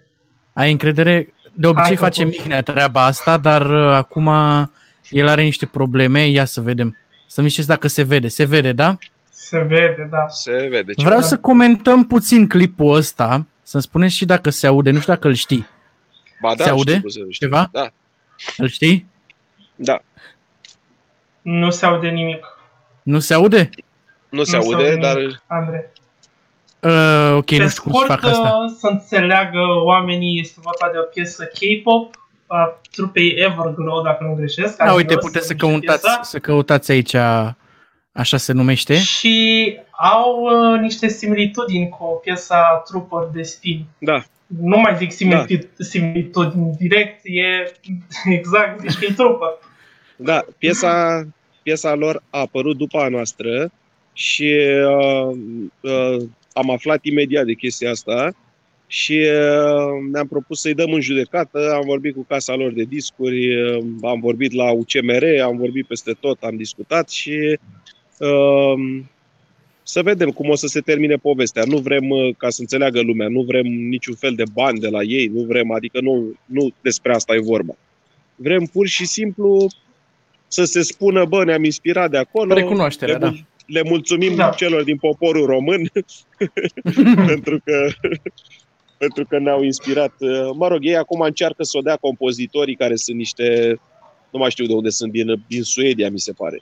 Ai 0.53 0.71
încredere? 0.71 1.33
De 1.53 1.67
obicei 1.67 1.85
Hai 1.85 1.95
că 1.95 2.01
face 2.01 2.23
pot. 2.23 2.31
Mihnea 2.31 2.61
treaba 2.61 3.05
asta, 3.05 3.37
dar 3.37 3.69
uh, 3.69 3.93
acum 3.93 4.29
el 5.09 5.27
are 5.27 5.43
niște 5.43 5.65
probleme. 5.65 6.27
Ia 6.27 6.45
să 6.45 6.61
vedem. 6.61 6.97
Să-mi 7.27 7.47
ziceți 7.49 7.67
dacă 7.67 7.87
se 7.87 8.03
vede. 8.03 8.27
Se 8.27 8.45
vede, 8.45 8.71
da? 8.71 8.97
Se 9.29 9.59
vede, 9.59 10.07
da. 10.11 10.27
Se 10.27 10.67
vede 10.69 10.93
ce 10.93 11.05
Vreau 11.05 11.19
da. 11.19 11.25
să 11.25 11.37
comentăm 11.37 12.05
puțin 12.05 12.47
clipul 12.47 12.95
ăsta, 12.95 13.45
să-mi 13.63 13.83
spuneți 13.83 14.15
și 14.15 14.25
dacă 14.25 14.49
se 14.49 14.67
aude, 14.67 14.91
nu 14.91 14.99
știu 14.99 15.13
dacă 15.13 15.27
îl 15.27 15.33
știi. 15.33 15.67
Ba 16.41 16.53
da, 16.55 16.63
se 16.63 16.69
aude? 16.69 16.89
știu 16.91 17.01
cum 17.01 17.09
se 17.09 17.19
numește. 17.19 17.45
Ceva? 17.45 17.69
Da, 17.71 17.89
Îl 18.57 18.67
știi? 18.67 19.05
da. 19.75 20.01
Nu 21.51 21.69
se 21.69 21.85
aude 21.85 22.07
nimic. 22.09 22.45
Nu 23.03 23.19
se 23.19 23.33
aude? 23.33 23.69
Nu 24.29 24.43
se 24.43 24.55
aude, 24.55 24.83
nimic, 24.83 25.01
dar 25.01 25.17
Andrei. 25.47 25.85
Uh, 26.79 27.35
ok, 27.35 27.45
Pe 27.45 27.57
nu 27.57 27.67
știu 27.69 27.81
cum 27.83 27.91
să 27.91 27.97
scurt, 27.97 28.07
fac 28.07 28.23
asta. 28.23 28.41
uh, 28.65 28.71
să 28.79 28.87
înțeleagă 28.87 29.59
oamenii, 29.83 30.39
este 30.39 30.59
vorba 30.63 30.91
de 30.91 30.97
o 30.97 31.01
piesă 31.03 31.43
K-pop 31.45 32.15
a 32.47 32.79
trupei 32.91 33.29
Everglow, 33.37 34.01
dacă 34.03 34.23
nu 34.23 34.33
greșesc. 34.35 34.77
Da, 34.77 34.83
Adios 34.83 34.97
uite, 34.97 35.13
se 35.13 35.19
puteți 35.19 35.47
să 35.47 35.53
numește 35.59 35.85
căutați, 35.85 36.01
piesa. 36.03 36.23
să 36.23 36.39
căutați 36.39 36.91
aici, 36.91 37.15
așa 38.11 38.37
se 38.37 38.53
numește. 38.53 38.97
Și 38.99 39.77
au 39.91 40.41
uh, 40.41 40.79
niște 40.79 41.07
similitudini 41.07 41.89
cu 41.89 42.19
piesa 42.23 42.83
Trooper 42.87 43.27
de 43.33 43.41
Spin. 43.43 43.85
da, 43.97 44.23
Nu 44.47 44.77
mai 44.77 44.95
zic 44.97 45.11
similitudini, 45.11 45.69
Da. 45.77 45.83
similitudini 45.85 46.75
direct, 46.77 47.19
e 47.23 47.71
exact, 48.39 48.79
zici 48.79 48.97
că 48.99 49.05
e 49.05 49.13
Trooper. 49.13 49.49
da. 50.15 50.43
Piesa, 50.57 51.23
piesa 51.69 51.95
lor 51.95 52.23
a 52.29 52.39
apărut 52.39 52.77
după 52.77 52.97
a 52.97 53.07
noastră 53.07 53.71
și 54.13 54.55
uh, 54.97 55.37
uh, 55.81 56.21
am 56.53 56.69
aflat 56.69 57.05
imediat 57.05 57.45
de 57.45 57.53
chestia 57.53 57.89
asta 57.89 58.35
și 58.87 59.13
uh, 59.13 60.09
ne-am 60.11 60.27
propus 60.27 60.61
să-i 60.61 60.73
dăm 60.73 60.91
în 60.93 61.01
judecată. 61.01 61.71
Am 61.73 61.85
vorbit 61.85 62.13
cu 62.13 62.25
casa 62.27 62.55
lor 62.55 62.73
de 62.73 62.83
discuri, 62.83 63.61
uh, 63.61 63.83
am 64.01 64.19
vorbit 64.19 64.53
la 64.53 64.71
UCMR, 64.71 65.23
am 65.43 65.57
vorbit 65.57 65.85
peste 65.85 66.13
tot, 66.19 66.41
am 66.41 66.55
discutat 66.55 67.09
și 67.09 67.59
uh, 68.19 69.01
să 69.83 70.01
vedem 70.01 70.29
cum 70.29 70.49
o 70.49 70.55
să 70.55 70.67
se 70.67 70.79
termine 70.79 71.15
povestea. 71.15 71.63
Nu 71.67 71.77
vrem, 71.77 72.09
uh, 72.09 72.35
ca 72.37 72.49
să 72.49 72.61
înțeleagă 72.61 73.01
lumea, 73.01 73.27
nu 73.27 73.41
vrem 73.41 73.65
niciun 73.65 74.15
fel 74.15 74.35
de 74.35 74.43
bani 74.53 74.79
de 74.79 74.87
la 74.87 75.01
ei, 75.01 75.27
nu 75.27 75.41
vrem, 75.41 75.71
adică 75.71 76.01
nu, 76.01 76.39
nu 76.45 76.69
despre 76.81 77.13
asta 77.13 77.35
e 77.35 77.39
vorba. 77.39 77.75
Vrem 78.35 78.65
pur 78.65 78.87
și 78.87 79.05
simplu 79.05 79.67
să 80.51 80.63
se 80.63 80.81
spună, 80.81 81.25
bă, 81.25 81.43
ne-am 81.43 81.63
inspirat 81.63 82.09
de 82.11 82.17
acolo. 82.17 82.53
Recunoașterea, 82.53 83.13
le, 83.13 83.19
da. 83.19 83.27
mul- 83.29 83.45
le 83.65 83.81
mulțumim 83.83 84.35
Da. 84.35 84.49
celor 84.49 84.83
din 84.83 84.97
poporul 84.97 85.45
român 85.45 85.89
pentru 87.31 87.59
că 87.63 87.87
pentru 88.97 89.25
că 89.25 89.39
ne-au 89.39 89.63
inspirat. 89.63 90.13
Mă 90.55 90.67
rog, 90.67 90.85
ei 90.85 90.95
acum 90.95 91.19
încearcă 91.19 91.63
să 91.63 91.77
o 91.77 91.81
dea 91.81 91.95
compozitorii 91.95 92.75
care 92.75 92.95
sunt 92.95 93.17
niște, 93.17 93.79
nu 94.31 94.39
mai 94.39 94.51
știu 94.51 94.65
de 94.65 94.73
unde 94.73 94.89
sunt, 94.89 95.11
din, 95.11 95.43
din 95.47 95.63
Suedia, 95.63 96.09
mi 96.09 96.19
se 96.19 96.31
pare. 96.31 96.61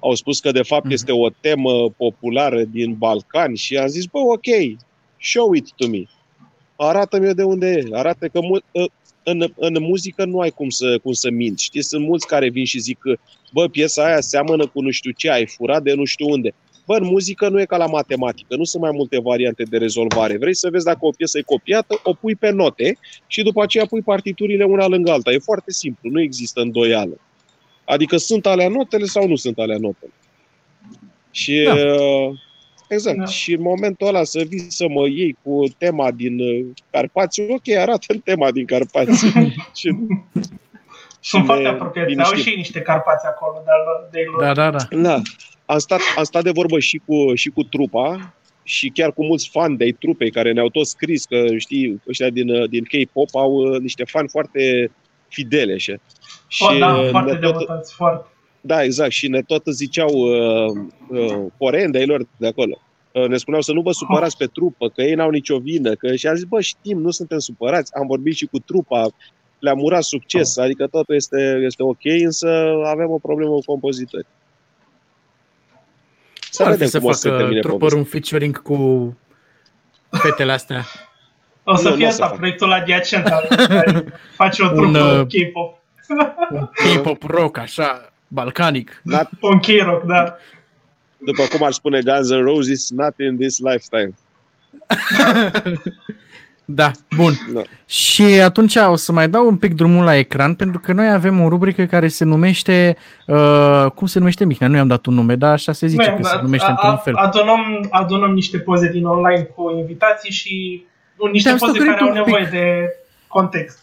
Au 0.00 0.14
spus 0.14 0.40
că 0.40 0.50
de 0.50 0.62
fapt 0.62 0.84
Mhm. 0.84 0.92
este 0.92 1.12
o 1.12 1.28
temă 1.40 1.90
populară 1.96 2.62
din 2.64 2.94
Balcani 2.94 3.56
și 3.56 3.76
am 3.76 3.86
zis, 3.86 4.04
bă, 4.06 4.18
ok, 4.18 4.78
show 5.20 5.52
it 5.52 5.72
to 5.76 5.88
me. 5.88 6.02
Arată-mi 6.76 7.26
eu 7.26 7.32
de 7.32 7.42
unde 7.42 7.66
e. 7.66 7.96
Arată 7.96 8.28
că 8.28 8.40
mu- 8.40 8.54
ă, 8.74 8.84
în, 9.24 9.52
în 9.56 9.76
muzică 9.80 10.24
nu 10.24 10.38
ai 10.38 10.50
cum 10.50 10.68
să, 10.68 10.98
cum 11.02 11.12
să 11.12 11.30
minți. 11.30 11.64
Știi, 11.64 11.82
sunt 11.82 12.06
mulți 12.06 12.26
care 12.26 12.48
vin 12.48 12.64
și 12.64 12.78
zic 12.78 12.98
că, 12.98 13.16
bă, 13.52 13.68
piesa 13.68 14.04
aia 14.04 14.20
seamănă 14.20 14.66
cu 14.66 14.80
nu 14.80 14.90
știu 14.90 15.10
ce, 15.10 15.30
ai 15.30 15.46
furat 15.46 15.82
de 15.82 15.94
nu 15.94 16.04
știu 16.04 16.28
unde. 16.28 16.54
Bă, 16.86 16.96
în 16.96 17.04
muzică 17.04 17.48
nu 17.48 17.60
e 17.60 17.64
ca 17.64 17.76
la 17.76 17.86
matematică, 17.86 18.56
nu 18.56 18.64
sunt 18.64 18.82
mai 18.82 18.90
multe 18.94 19.20
variante 19.20 19.62
de 19.62 19.78
rezolvare. 19.78 20.36
Vrei 20.36 20.54
să 20.54 20.70
vezi 20.70 20.84
dacă 20.84 20.98
o 21.00 21.10
piesă 21.10 21.38
e 21.38 21.42
copiată, 21.42 22.00
o 22.02 22.12
pui 22.12 22.34
pe 22.34 22.50
note 22.50 22.98
și 23.26 23.42
după 23.42 23.62
aceea 23.62 23.86
pui 23.86 24.02
partiturile 24.02 24.64
una 24.64 24.86
lângă 24.86 25.10
alta. 25.10 25.32
E 25.32 25.38
foarte 25.38 25.72
simplu, 25.72 26.10
nu 26.10 26.20
există 26.20 26.60
îndoială. 26.60 27.20
Adică 27.84 28.16
sunt 28.16 28.46
alea 28.46 28.68
notele 28.68 29.04
sau 29.04 29.28
nu 29.28 29.36
sunt 29.36 29.58
alea 29.58 29.78
notele. 29.78 30.12
Și 31.30 31.62
Da. 31.64 31.74
Uh, 32.94 33.10
exact. 33.10 33.18
Da. 33.18 33.24
Și 33.24 33.52
în 33.52 33.60
momentul 33.62 34.06
ăla 34.06 34.24
să 34.24 34.42
vii 34.48 34.70
să 34.70 34.88
mă 34.88 35.08
iei 35.08 35.36
cu 35.42 35.64
tema 35.78 36.10
din 36.10 36.38
uh, 36.40 36.66
Carpați, 36.90 37.40
ok, 37.40 37.68
arată 37.78 38.04
în 38.08 38.18
tema 38.18 38.50
din 38.50 38.66
Carpați. 38.66 39.26
și, 39.78 39.88
Sunt 41.20 41.40
ne 41.42 41.46
foarte 41.46 41.66
apropiați, 41.68 41.98
au 42.08 42.14
liniștim. 42.14 42.38
și 42.42 42.48
ei 42.48 42.56
niște 42.56 42.80
Carpați 42.80 43.26
acolo 43.26 43.62
de, 43.64 43.70
al- 43.70 44.08
de 44.10 44.18
ei 44.18 44.24
lor. 44.24 44.42
Da, 44.42 44.52
da, 44.52 44.70
da. 44.70 44.96
Da. 45.02 45.22
Am 45.66 45.78
stat, 45.78 46.00
am 46.16 46.24
stat 46.24 46.42
de 46.42 46.50
vorbă 46.50 46.78
și 46.78 47.00
cu, 47.06 47.34
și 47.34 47.50
cu 47.50 47.62
trupa 47.62 48.34
și 48.62 48.88
chiar 48.88 49.12
cu 49.12 49.24
mulți 49.24 49.48
fani 49.52 49.76
de-ai 49.76 49.90
trupei 49.92 50.30
care 50.30 50.52
ne-au 50.52 50.68
tot 50.68 50.86
scris 50.86 51.24
că, 51.24 51.44
știi, 51.56 52.02
ăștia 52.08 52.30
din, 52.30 52.68
din 52.68 52.84
K-pop 52.84 53.28
au 53.34 53.52
uh, 53.54 53.80
niște 53.80 54.04
fani 54.04 54.28
foarte 54.28 54.90
fidele 55.28 55.72
așa. 55.72 55.92
Și 56.48 56.64
Oh, 56.68 56.78
da, 56.78 56.94
uh, 56.94 57.10
foarte 57.10 57.32
ne 57.32 57.38
tot, 57.38 57.52
devotați, 57.52 57.94
foarte. 57.94 58.26
da, 58.60 58.82
exact. 58.82 59.10
Și 59.10 59.28
ne 59.28 59.42
tot 59.42 59.62
ziceau 59.66 60.08
uh, 60.14 60.72
uh, 61.08 61.44
coreeni 61.58 62.06
lor 62.06 62.26
de 62.36 62.46
acolo. 62.46 62.80
Uh, 63.14 63.28
ne 63.28 63.36
spuneau 63.36 63.62
să 63.62 63.72
nu 63.72 63.80
vă 63.80 63.92
supărați 63.92 64.36
pe 64.36 64.46
trupă, 64.46 64.88
că 64.88 65.02
ei 65.02 65.14
n-au 65.14 65.30
nicio 65.30 65.58
vină. 65.58 65.94
Că... 65.94 66.14
Și 66.14 66.26
am 66.26 66.34
zis, 66.34 66.44
bă, 66.44 66.60
știm, 66.60 66.98
nu 66.98 67.10
suntem 67.10 67.38
supărați. 67.38 67.94
Am 67.96 68.06
vorbit 68.06 68.34
și 68.36 68.46
cu 68.46 68.58
trupa, 68.58 69.06
le-am 69.58 69.82
urat 69.82 70.02
succes, 70.02 70.56
adică 70.56 70.86
totul 70.86 71.14
este, 71.14 71.60
este 71.64 71.82
ok, 71.82 72.04
însă 72.24 72.48
avem 72.86 73.10
o 73.10 73.18
problemă 73.18 73.50
cu 73.50 73.60
compozitori. 73.66 74.26
Să 76.50 76.62
Ar 76.62 76.68
fi 76.70 76.72
vedem 76.76 76.88
să 76.88 76.98
cum 76.98 77.08
o 77.08 77.12
să 77.12 77.18
se 77.20 77.28
facă 77.28 77.40
termine 77.40 77.60
Trooper 77.60 77.88
povestea. 77.88 77.98
un 78.00 78.04
featuring 78.10 78.62
cu 78.62 79.16
fetele 80.10 80.52
astea. 80.52 80.84
O 81.64 81.74
să 81.76 81.88
Nu, 81.88 81.94
fie 81.94 82.04
nu 82.04 82.08
o 82.10 82.12
să 82.12 82.22
asta 82.22 82.26
fac. 82.26 82.36
proiectul 82.36 82.72
adiacent 82.72 83.26
al 83.26 83.46
care 83.68 84.04
face 84.36 84.62
o 84.62 84.66
Un, 84.80 84.92
trupă 84.92 84.98
uh, 84.98 85.26
K-pop. 85.26 85.78
Un 86.50 86.68
K-pop 86.72 87.22
rock, 87.22 87.58
așa, 87.58 88.12
balcanic. 88.28 89.00
Not, 89.02 89.28
Un 89.40 89.58
K-rock, 89.60 90.02
da. 90.04 90.36
După 91.24 91.42
cum 91.56 91.66
ar 91.66 91.72
spune 91.72 92.00
Guns 92.04 92.32
N' 92.32 92.40
Roses, 92.42 92.90
not 92.90 93.14
in 93.18 93.36
this 93.38 93.58
lifetime. 93.58 94.12
Da, 96.66 96.90
bun. 97.16 97.32
Da. 97.52 97.60
Și 97.86 98.22
atunci 98.22 98.76
o 98.76 98.96
să 98.96 99.12
mai 99.12 99.28
dau 99.28 99.46
un 99.46 99.56
pic 99.56 99.74
drumul 99.74 100.04
la 100.04 100.16
ecran, 100.16 100.54
pentru 100.54 100.80
că 100.80 100.92
noi 100.92 101.10
avem 101.12 101.40
o 101.40 101.48
rubrică 101.48 101.84
care 101.84 102.08
se 102.08 102.24
numește, 102.24 102.96
uh, 103.26 103.86
cum 103.94 104.06
se 104.06 104.18
numește 104.18 104.44
Mihnea? 104.44 104.68
Nu 104.68 104.76
i-am 104.76 104.86
dat 104.86 105.06
un 105.06 105.14
nume, 105.14 105.34
dar 105.36 105.52
așa 105.52 105.72
se 105.72 105.86
zice 105.86 106.10
Băi, 106.10 106.16
că 106.16 106.28
se 106.28 106.34
a- 106.36 106.40
numește 106.40 106.66
a- 106.66 106.70
într-un 106.70 106.96
fel. 106.96 107.14
Adunăm, 107.14 107.86
adunăm 107.90 108.32
niște 108.32 108.58
poze 108.58 108.88
din 108.90 109.04
online 109.04 109.42
cu 109.42 109.70
invitații 109.78 110.30
și 110.32 110.84
niște 111.32 111.48
Te-am 111.48 111.58
poze 111.58 111.72
stocărit 111.72 111.98
care 111.98 112.10
au 112.10 112.16
un 112.16 112.22
pic. 112.24 112.24
nevoie 112.34 112.48
de 112.50 112.88
context. 113.28 113.78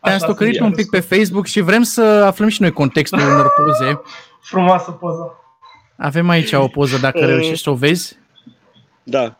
Te-am 0.00 0.14
Așa 0.14 0.24
stocărit 0.24 0.54
să 0.54 0.62
un 0.64 0.72
zic. 0.74 0.76
pic 0.90 0.90
pe 1.00 1.14
Facebook 1.16 1.46
și 1.46 1.60
vrem 1.60 1.82
să 1.82 2.00
aflăm 2.02 2.48
și 2.48 2.60
noi 2.60 2.70
contextul 2.72 3.18
unor 3.18 3.46
poze. 3.64 4.00
Frumoasă 4.50 4.90
poză. 4.90 5.38
Avem 5.96 6.28
aici 6.28 6.52
o 6.52 6.68
poză, 6.68 6.98
dacă 6.98 7.18
Uh. 7.18 7.26
reușești 7.26 7.62
să 7.62 7.70
o 7.70 7.74
vezi. 7.74 8.16
Da. 9.02 9.38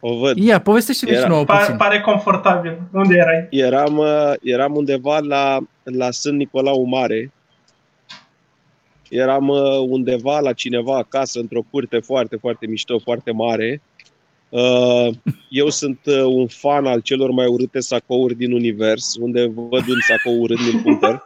O 0.00 0.16
văd. 0.16 0.36
Ia, 0.36 0.60
povestește-ne 0.60 1.12
și 1.12 1.18
Era- 1.18 1.28
nouă 1.28 1.44
Pa- 1.44 1.58
puțin. 1.58 1.76
pare 1.76 2.00
confortabil. 2.00 2.78
Unde 2.92 3.14
erai? 3.16 3.46
Eram, 3.50 3.96
uh, 3.98 4.32
eram 4.42 4.76
undeva 4.76 5.18
la, 5.18 5.58
la 5.82 6.10
Sân 6.10 6.36
Nicolau 6.36 6.82
Mare. 6.84 7.32
Eram 9.08 9.48
uh, 9.48 9.78
undeva 9.88 10.40
la 10.40 10.52
cineva 10.52 10.96
acasă, 10.96 11.38
într-o 11.38 11.62
curte 11.70 11.98
foarte, 11.98 12.36
foarte 12.36 12.66
mișto, 12.66 12.98
foarte 12.98 13.30
mare. 13.30 13.82
Uh, 14.48 15.08
eu 15.48 15.68
sunt 15.68 15.98
uh, 16.04 16.22
un 16.24 16.46
fan 16.46 16.86
al 16.86 17.00
celor 17.00 17.30
mai 17.30 17.46
urâte 17.46 17.80
sacouri 17.80 18.34
din 18.34 18.52
univers, 18.52 19.16
unde 19.20 19.46
văd 19.54 19.88
un 19.88 20.00
sacou 20.08 20.40
urât 20.40 20.58
din 20.70 20.82
cumpăr. 20.82 21.22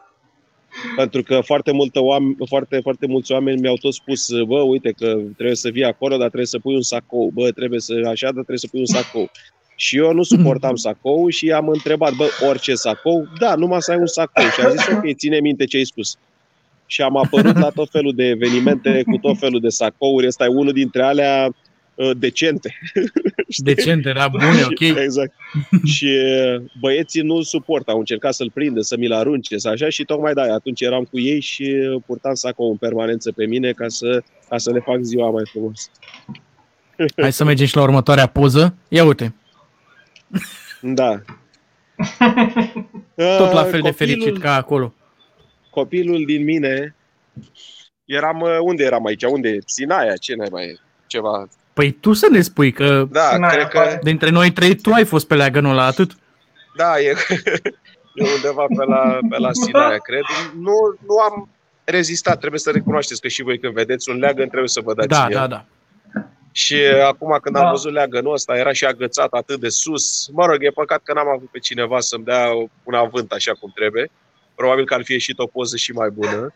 Pentru 0.97 1.23
că 1.23 1.41
foarte, 1.41 1.73
multă 1.73 2.01
oameni, 2.01 2.37
foarte, 2.47 2.81
foarte 2.83 3.07
mulți 3.07 3.33
oameni 3.33 3.61
mi-au 3.61 3.77
tot 3.77 3.95
spus, 3.95 4.31
bă, 4.47 4.61
uite 4.61 4.91
că 4.91 5.07
trebuie 5.35 5.57
să 5.57 5.69
vii 5.69 5.85
acolo, 5.85 6.17
dar 6.17 6.27
trebuie 6.27 6.47
să 6.47 6.59
pui 6.59 6.75
un 6.75 6.83
sacou. 6.83 7.31
Bă, 7.35 7.51
trebuie 7.51 7.81
să 7.81 7.93
așa, 7.95 8.27
dar 8.27 8.33
trebuie 8.33 8.59
să 8.59 8.69
pui 8.71 8.81
un 8.81 8.87
sacou. 8.87 9.31
Și 9.77 9.97
eu 9.97 10.13
nu 10.13 10.23
suportam 10.23 10.77
sacou 10.77 11.29
și 11.29 11.51
am 11.51 11.69
întrebat, 11.69 12.15
bă, 12.15 12.29
orice 12.49 12.75
sacou? 12.75 13.27
Da, 13.39 13.55
numai 13.55 13.83
să 13.83 13.91
ai 13.91 13.99
un 13.99 14.07
sacou. 14.07 14.45
Și 14.45 14.61
am 14.61 14.71
zis, 14.71 14.87
ok, 14.87 15.17
ține 15.17 15.41
minte 15.41 15.65
ce 15.65 15.77
ai 15.77 15.85
spus. 15.85 16.17
Și 16.87 17.03
am 17.03 17.17
apărut 17.17 17.59
la 17.59 17.71
tot 17.71 17.91
felul 17.91 18.13
de 18.15 18.25
evenimente 18.25 19.03
cu 19.11 19.17
tot 19.17 19.39
felul 19.39 19.61
de 19.61 19.69
sacouri. 19.69 20.27
Ăsta 20.27 20.45
e 20.45 20.49
unul 20.49 20.73
dintre 20.73 21.03
alea 21.03 21.47
uh, 21.47 21.55
decente. 22.17 22.79
Decente, 23.59 24.09
era 24.09 24.29
bune, 24.29 24.45
ok. 24.65 24.81
Exact. 25.05 25.33
și 25.85 26.05
uh, 26.55 26.63
băieții 26.81 27.23
nu 27.23 27.43
suportă, 27.43 27.91
au 27.91 27.99
încercat 27.99 28.35
să-l 28.35 28.51
prindă, 28.55 28.81
să 28.81 28.97
mi-l 28.97 29.13
arunce, 29.13 29.59
să 29.59 29.69
așa 29.69 29.89
și 29.89 30.05
tocmai 30.05 30.33
da, 30.33 30.43
atunci 30.43 30.81
eram 30.81 31.05
cu 31.05 31.19
ei 31.19 31.41
și 31.41 31.63
uh, 31.63 32.03
purtam 32.07 32.35
sacou 32.35 32.71
în 32.71 32.77
permanență 32.77 33.33
pe 33.33 33.47
mine 33.47 33.73
ca 33.73 33.89
să, 33.89 34.23
ca 34.49 34.59
să 34.59 34.71
le 34.73 34.81
fac 34.81 35.01
ziua 35.01 35.31
mai 35.31 35.43
frumos. 35.51 35.91
Hai 37.17 37.33
să 37.33 37.45
mergem 37.45 37.67
și 37.67 37.77
la 37.77 37.83
următoarea 37.83 38.27
poză. 38.27 38.75
Ia 38.89 39.05
uite, 39.05 39.35
Da. 40.81 41.23
tot 43.17 43.53
la 43.53 43.61
Uh, 43.63 43.69
fel 43.71 43.81
de 43.81 43.89
copilul- 43.91 43.93
fericit 43.93 44.39
ca 44.39 44.55
acolo. 44.55 44.95
Copilul 45.71 46.25
din 46.27 46.45
mine, 46.45 46.95
eram, 48.05 48.41
uh, 48.41 48.49
unde 48.63 48.85
eram 48.85 49.07
aici? 49.07 49.23
Unde? 49.23 49.59
Sinaia? 49.67 50.17
Ce 50.17 50.35
mai 50.51 50.65
e? 50.65 50.77
Ceva. 51.07 51.49
Păi 51.77 51.91
tu 51.93 52.13
să 52.13 52.27
ne 52.31 52.41
spui 52.41 52.73
că 52.73 53.07
Da, 53.11 53.21
Sinaia, 53.33 53.53
cred 53.55 53.69
că, 53.69 53.79
poate. 53.79 53.99
dintre 54.03 54.31
noi 54.31 54.51
trei 54.53 54.75
tu 54.77 54.93
ai 54.93 55.05
fost 55.05 55.27
pe 55.27 55.35
leagănul 55.35 55.71
ăla, 55.71 55.85
atât. 55.87 56.17
da, 56.77 57.01
e, 57.01 57.09
e 58.15 58.23
undeva 58.35 58.65
pe 58.77 58.85
la, 58.85 59.19
pe 59.31 59.37
la 59.39 59.53
Sinaia, 59.53 59.97
cred. 59.99 60.23
Nu, 60.55 60.73
nu 61.07 61.19
am 61.31 61.49
rezistat, 61.85 62.39
trebuie 62.39 62.61
să 62.61 62.71
recunoașteți 62.71 63.21
că 63.21 63.29
și 63.29 63.43
voi 63.43 63.59
când 63.59 63.75
vedeți 63.75 64.11
un 64.11 64.19
leagăn 64.19 64.47
trebuie 64.49 64.69
să 64.69 64.81
vă 64.81 64.95
dați 64.95 65.09
Da, 65.09 65.25
în 65.25 65.31
el. 65.33 65.39
da, 65.39 65.47
da. 65.47 65.65
Și 66.53 66.75
uh, 66.75 67.05
acum 67.07 67.39
când 67.43 67.57
am 67.57 67.63
Da. 67.63 67.71
văzut 67.71 67.93
leagănul 67.93 68.33
ăsta, 68.33 68.57
era 68.57 68.73
și 68.73 68.85
agățat 68.85 69.33
atât 69.33 69.61
de 69.61 69.69
sus. 69.69 70.29
Mă 70.33 70.47
rog, 70.47 70.57
e 70.61 70.71
păcat 70.71 71.01
că 71.03 71.13
n-am 71.13 71.29
avut 71.29 71.51
pe 71.51 71.59
cineva 71.59 72.01
să-mi 72.01 72.25
dea 72.25 72.49
un 72.83 72.95
avânt 72.95 73.33
așa 73.33 73.53
cum 73.61 73.71
trebuie. 73.75 74.11
Probabil 74.55 74.85
că 74.85 74.95
ar 74.95 75.03
fi 75.05 75.13
ieșit 75.13 75.39
o 75.39 75.47
poză 75.47 75.77
și 75.77 75.93
mai 75.93 76.11
bună. 76.11 76.53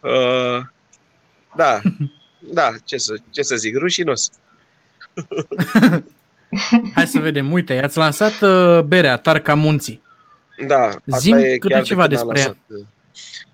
Uh, 0.00 0.60
da, 1.56 1.80
da, 2.38 2.70
ce 2.84 2.96
să, 2.96 3.14
ce 3.30 3.42
să 3.42 3.56
zic, 3.56 3.76
rușinos. 3.76 4.30
Hai 6.94 7.06
să 7.06 7.18
vedem. 7.18 7.52
Uite, 7.52 7.82
ați 7.82 7.98
lansat 7.98 8.40
uh, 8.40 8.80
berea 8.80 9.16
Tarca 9.16 9.54
Munții. 9.54 10.02
Da, 10.66 10.84
asta 10.84 11.16
Zi-mi 11.18 11.42
e 11.42 11.58
câte 11.58 11.72
chiar 11.72 11.82
de 11.82 11.88
ceva 11.88 12.06
când 12.06 12.18
am 12.18 12.26
despre 12.26 12.40
ea. 12.40 12.56
lansat, 12.68 12.88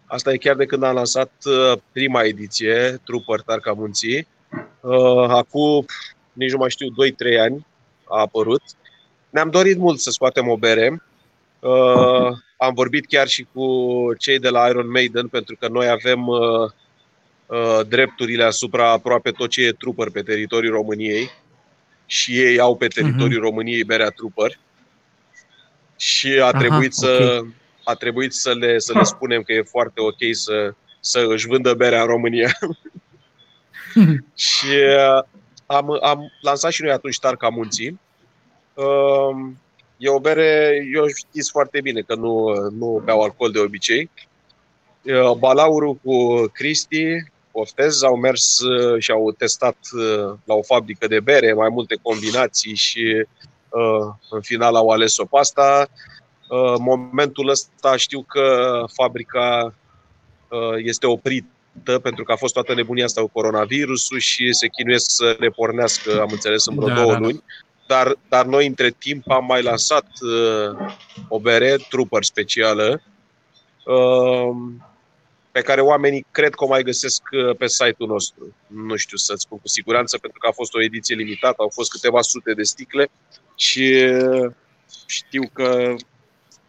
Asta 0.06 0.32
e 0.32 0.36
chiar 0.36 0.56
de 0.56 0.66
când 0.66 0.82
am 0.82 0.94
lansat 0.94 1.32
uh, 1.44 1.78
prima 1.92 2.22
ediție, 2.22 3.00
Trooper 3.04 3.40
Tarca 3.40 3.72
Munții. 3.72 4.26
Uh, 4.80 5.28
acum, 5.28 5.86
nici 6.32 6.50
nu 6.50 6.58
mai 6.58 6.70
știu, 6.70 6.88
2-3 6.88 7.40
ani 7.40 7.66
a 8.04 8.20
apărut. 8.20 8.62
Ne-am 9.30 9.50
dorit 9.50 9.78
mult 9.78 9.98
să 10.00 10.10
scoatem 10.10 10.48
o 10.48 10.56
bere. 10.56 11.02
Uh, 11.60 12.30
am 12.56 12.74
vorbit 12.74 13.06
chiar 13.06 13.26
și 13.26 13.46
cu 13.52 13.66
cei 14.18 14.38
de 14.38 14.48
la 14.48 14.68
Iron 14.68 14.90
Maiden, 14.90 15.28
pentru 15.28 15.56
că 15.60 15.68
noi 15.68 15.88
avem 15.88 16.26
uh, 16.26 16.38
uh, 16.38 16.70
drepturile 17.88 18.44
asupra 18.44 18.90
aproape 18.90 19.30
tot 19.30 19.50
ce 19.50 19.62
e 19.62 19.72
Trooper 19.72 20.10
pe 20.10 20.22
teritoriul 20.22 20.74
României 20.74 21.30
și 22.06 22.38
ei 22.38 22.58
au 22.58 22.76
pe 22.76 22.86
teritoriul 22.86 23.40
României 23.40 23.84
berea 23.84 24.08
Trooper. 24.08 24.58
Și 25.96 26.28
a 26.40 26.46
Aha, 26.46 26.58
trebuit 26.58 26.94
să 26.94 27.38
ok. 27.40 27.46
a 27.84 27.94
trebuit 27.94 28.32
să 28.32 28.52
le, 28.52 28.78
să 28.78 28.92
le 28.92 29.02
spunem 29.02 29.42
că 29.42 29.52
e 29.52 29.62
foarte 29.62 30.00
ok 30.00 30.18
să, 30.30 30.74
să 31.00 31.26
își 31.28 31.46
vândă 31.46 31.74
berea 31.74 32.00
în 32.00 32.06
România. 32.06 32.58
și 34.46 34.76
uh, 34.98 35.22
am, 35.66 35.98
am 36.02 36.32
lansat 36.40 36.72
și 36.72 36.82
noi 36.82 36.92
atunci 36.92 37.18
Tarca 37.18 37.48
Munții. 37.48 38.00
Um, 38.74 39.58
E 39.96 40.08
o 40.08 40.20
bere, 40.20 40.82
eu 40.92 41.06
știți 41.06 41.50
foarte 41.50 41.80
bine 41.80 42.00
că 42.00 42.14
nu, 42.14 42.52
nu 42.70 43.02
beau 43.04 43.22
alcool 43.22 43.50
de 43.50 43.58
obicei. 43.58 44.10
Uh, 45.02 45.32
Balaurul 45.38 45.94
cu 45.94 46.46
Cristi, 46.52 47.24
Oftez, 47.56 48.02
au 48.02 48.16
mers 48.16 48.60
uh, 48.60 49.02
și 49.02 49.10
au 49.10 49.32
testat 49.32 49.76
uh, 49.92 50.34
la 50.44 50.54
o 50.54 50.62
fabrică 50.62 51.06
de 51.06 51.20
bere 51.20 51.52
mai 51.52 51.68
multe 51.68 51.98
combinații 52.02 52.74
și 52.74 53.26
uh, 53.68 54.14
în 54.30 54.40
final 54.40 54.74
au 54.74 54.88
ales-o 54.88 55.24
pe 55.24 55.38
asta. 55.38 55.88
Uh, 56.48 56.74
momentul 56.78 57.48
ăsta 57.48 57.96
știu 57.96 58.22
că 58.22 58.78
fabrica 58.92 59.74
uh, 60.48 60.84
este 60.84 61.06
oprită 61.06 61.98
pentru 62.02 62.24
că 62.24 62.32
a 62.32 62.36
fost 62.36 62.52
toată 62.52 62.74
nebunia 62.74 63.04
asta 63.04 63.20
cu 63.20 63.30
coronavirusul 63.32 64.18
și 64.18 64.52
se 64.52 64.68
chinuiesc 64.68 65.10
să 65.10 65.36
repornească, 65.38 66.20
am 66.20 66.28
înțeles, 66.30 66.66
în 66.66 66.74
vreo 66.74 66.88
Da, 66.88 66.94
două 66.94 67.12
da, 67.12 67.12
da. 67.12 67.18
luni. 67.18 67.42
Dar, 67.86 68.16
dar 68.28 68.44
noi, 68.44 68.66
între 68.66 68.90
timp, 68.98 69.30
am 69.30 69.44
mai 69.44 69.62
lansat 69.62 70.06
uh, 70.20 70.94
o 71.28 71.38
bere, 71.38 71.76
Trooper 71.88 72.22
specială, 72.22 73.02
uh, 73.84 74.56
pe 75.54 75.60
care 75.62 75.80
oamenii 75.80 76.26
cred 76.30 76.54
că 76.54 76.64
o 76.64 76.68
mai 76.68 76.82
găsesc 76.82 77.22
uh, 77.32 77.56
pe 77.56 77.66
site-ul 77.68 78.08
nostru. 78.08 78.54
Nu 78.66 78.96
știu 78.96 79.16
să-ți 79.16 79.42
spun 79.42 79.58
cu 79.58 79.68
siguranță, 79.68 80.18
pentru 80.18 80.38
că 80.38 80.46
a 80.46 80.52
fost 80.52 80.74
o 80.74 80.82
ediție 80.82 81.14
limitată, 81.14 81.54
au 81.58 81.68
fost 81.68 81.90
câteva 81.90 82.20
sute 82.20 82.52
de 82.54 82.62
sticle 82.62 83.10
și 83.56 83.80
uh, 83.80 84.50
știu 85.06 85.42
că 85.52 85.94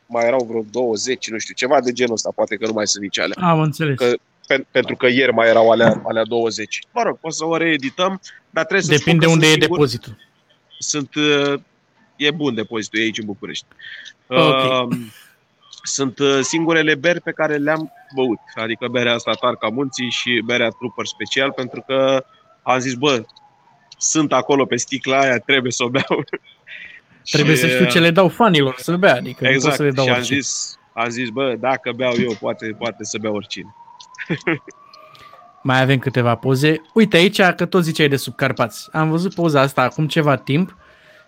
mai 0.06 0.26
erau 0.26 0.46
vreo 0.50 0.66
20, 0.72 1.30
nu 1.30 1.38
știu, 1.38 1.54
ceva 1.54 1.82
de 1.82 1.92
genul 1.92 2.14
ăsta, 2.14 2.32
poate 2.36 2.56
că 2.56 2.66
nu 2.66 2.74
mai 2.74 2.88
sunt 2.88 3.04
nici 3.04 3.20
alea 3.20 3.48
Am 3.50 3.60
înțeles. 3.60 3.98
Că- 3.98 4.16
pen- 4.54 4.68
pentru 4.72 4.96
că 4.96 5.08
ieri 5.08 5.34
mai 5.34 5.48
erau 5.48 5.70
alea, 5.72 6.02
alea 6.08 6.24
20. 6.24 6.80
Mă 6.94 7.02
rog, 7.02 7.18
o 7.22 7.30
să 7.30 7.46
o 7.46 7.58
reedităm, 7.58 8.22
dar 8.50 8.64
trebuie 8.66 8.86
să 8.88 8.96
Depinde 8.98 9.26
spun 9.26 9.28
că 9.28 9.34
unde 9.34 9.46
e 9.46 9.50
sunt 9.50 9.62
singur- 9.62 9.78
depozitul. 9.78 10.18
Sunt, 10.80 11.16
uh, 11.16 11.62
e 12.16 12.32
bun 12.32 12.56
depozitul 12.56 13.00
e 13.00 13.02
aici 13.02 13.18
în 13.18 13.26
București. 13.26 13.66
Ok. 14.28 14.88
Uh, 14.90 14.98
Sunt 15.88 16.20
uh, 16.20 16.40
singurele 16.42 16.96
beri 16.96 17.22
pe 17.22 17.32
care 17.32 17.56
le-am 17.56 17.92
băut, 18.16 18.40
adică 18.56 18.88
berea 18.88 19.14
asta 19.14 19.32
Tarca 19.32 19.68
Munții 19.70 20.10
și 20.10 20.42
berea 20.46 20.70
Trooper 20.70 21.06
special, 21.06 21.52
pentru 21.52 21.84
că 21.88 22.26
am 22.64 22.80
zis, 22.80 22.94
bă, 22.94 23.26
sunt 23.98 24.34
acolo 24.34 24.66
pe 24.66 24.76
sticla 24.76 25.20
aia, 25.20 25.38
trebuie 25.40 25.72
să 25.72 25.84
o 25.84 25.90
beau. 25.90 26.24
Trebuie 27.32 27.56
Și, 27.56 27.62
să 27.62 27.68
știu 27.68 27.86
ce 27.86 28.00
le 28.00 28.12
dau 28.12 28.28
fanilor 28.28 28.76
să 28.78 28.96
bea, 28.98 29.14
adică 29.16 29.44
nu 29.44 29.48
pot 29.48 29.56
Exact, 29.56 29.76
să 29.76 29.84
le 29.84 29.92
dau 29.92 30.06
și 30.06 30.12
am 30.12 30.18
orice. 30.18 30.34
zis, 30.36 30.80
am 30.94 31.10
zis, 31.10 31.30
bă, 31.30 31.56
dacă 31.60 31.92
beau 31.92 32.14
eu, 32.20 32.36
poate, 32.40 32.76
poate 32.78 33.04
să 33.04 33.18
bea 33.22 33.32
oricine. 33.32 33.76
Mai 35.64 35.82
avem 35.82 36.00
câteva 36.00 36.36
poze. 36.36 36.82
Uite 36.94 37.18
aici, 37.18 37.42
că 37.42 37.66
tot 37.66 37.84
ziceai 37.84 38.08
de 38.08 38.16
Subcarpați. 38.16 38.88
Am 38.92 39.10
văzut 39.10 39.34
poza 39.34 39.62
asta 39.62 39.82
acum 39.82 40.08
ceva 40.08 40.36
timp 40.36 40.78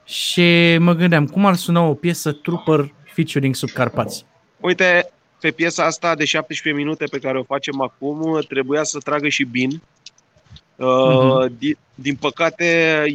și 0.04 0.78
mă 0.80 0.94
gândeam 0.94 1.26
cum 1.26 1.46
ar 1.46 1.56
suna 1.56 1.82
o 1.82 1.94
piesă 1.94 2.32
Trooper 2.32 2.94
featuring 3.14 3.56
Subcarpați. 3.56 4.26
Uite, 4.68 5.10
pe 5.40 5.52
piesa 5.52 5.86
asta 5.86 6.16
de 6.16 6.26
17 6.26 6.82
minute 6.84 7.06
pe 7.06 7.20
care 7.20 7.40
o 7.40 7.44
facem 7.44 7.82
acum, 7.82 8.42
trebuia 8.48 8.84
să 8.84 9.00
tragă 9.00 9.28
și 9.28 9.44
Bin. 9.44 9.82
Uh, 10.76 10.88
Mhm. 10.88 11.58
din, 11.58 11.78
din 11.96 12.16
păcate, 12.16 12.66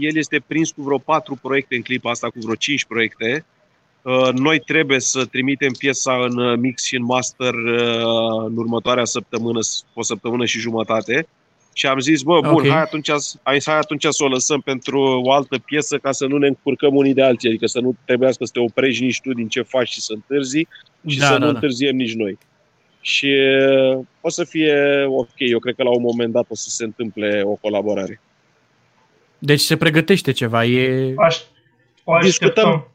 el 0.00 0.16
este 0.16 0.42
prins 0.46 0.70
cu 0.70 0.82
vreo 0.82 0.98
patru 0.98 1.38
proiecte 1.42 1.74
în 1.74 1.82
clipa 1.82 2.11
asta, 2.11 2.26
cu 2.26 2.38
vreo 2.38 2.55
cinci 2.55 2.84
proiecte. 2.84 3.44
Uh, 4.03 4.28
noi 4.32 4.59
trebuie 4.59 5.00
să 5.00 5.24
trimitem 5.24 5.72
piesa 5.72 6.14
în 6.24 6.38
uh, 6.38 6.59
mix 6.59 6.84
și 6.84 6.96
în 6.96 7.05
master 7.05 7.55
uh, 7.55 8.44
în 8.46 8.57
următoarea 8.57 9.05
săptămână, 9.05 9.59
o 9.94 10.03
săptămână 10.03 10.44
și 10.44 10.59
jumătate. 10.59 11.26
Și 11.75 11.87
am 11.87 11.99
zis, 11.99 12.23
bă, 12.23 12.41
bun, 12.41 12.53
Ok. 12.53 12.68
hai, 12.68 12.81
atunci, 12.81 13.11
hai, 13.43 13.61
hai 13.64 13.77
atunci 13.79 14.05
să 14.09 14.25
o 14.25 14.29
lăsăm 14.29 14.61
pentru 14.61 15.01
o 15.25 15.33
altă 15.33 15.59
piesă 15.59 15.97
ca 15.99 16.12
să 16.12 16.27
nu 16.27 16.37
ne 16.39 16.47
încurcăm 16.47 16.95
unii 16.97 17.14
de 17.14 17.23
alții, 17.23 17.49
adică 17.49 17.66
să 17.66 17.81
nu 17.81 17.97
trebuiască 18.05 18.45
să 18.45 18.51
te 18.55 18.61
oprești 18.61 19.05
nici 19.05 19.20
tu 19.20 19.33
din 19.33 19.49
ce 19.49 19.62
faci 19.62 19.89
și 19.89 20.01
să 20.01 20.12
întârzi 20.12 20.66
și 21.07 21.18
Da, 21.18 21.25
să 21.27 21.33
da, 21.33 21.39
nu 21.39 21.45
da. 21.45 21.51
întârziem 21.51 21.97
nici 21.97 22.14
noi. 22.14 22.39
Și 23.01 23.27
uh, 23.93 23.99
o 24.20 24.29
să 24.29 24.45
fie 24.45 25.05
ok, 25.09 25.29
eu 25.37 25.59
cred 25.59 25.75
că 25.75 25.83
la 25.83 25.91
un 25.91 26.03
moment 26.03 26.33
dat 26.33 26.45
o 26.49 26.55
să 26.55 26.68
se 26.70 26.85
întâmple 26.85 27.43
o 27.45 27.53
colaborare. 27.55 28.20
Deci 29.39 29.61
se 29.61 29.77
pregătește 29.77 30.33
ceva, 30.33 30.64
e... 30.64 31.12
Aș, 31.16 31.37
o 32.05 32.18
Discutăm. 32.23 32.66
așteptăm. 32.66 32.87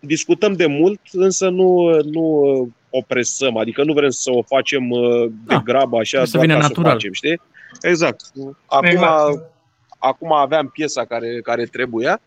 Discutăm 0.00 0.52
de 0.52 0.66
mult, 0.66 1.00
însă 1.12 1.48
nu, 1.48 2.00
nu 2.04 2.20
uh, 2.20 2.68
o 2.90 3.00
presăm, 3.06 3.56
adică 3.56 3.84
nu 3.84 3.92
vrem 3.92 4.10
să 4.10 4.30
o 4.32 4.42
facem 4.42 4.90
uh, 4.90 5.26
de 5.28 5.30
Da, 5.46 5.58
grabă 5.64 5.98
așa, 5.98 6.24
să 6.24 6.30
doar 6.32 6.44
vină 6.46 6.58
ca 6.58 6.60
natural. 6.66 6.84
să 6.84 6.90
o 6.90 6.92
facem, 6.92 7.12
știi? 7.12 7.40
Exact. 7.80 8.20
Acum, 8.66 8.86
Exact. 8.88 9.50
acum 9.98 10.32
aveam 10.32 10.68
piesa 10.68 11.04
care, 11.04 11.40
care 11.40 11.64
trebuia, 11.64 12.20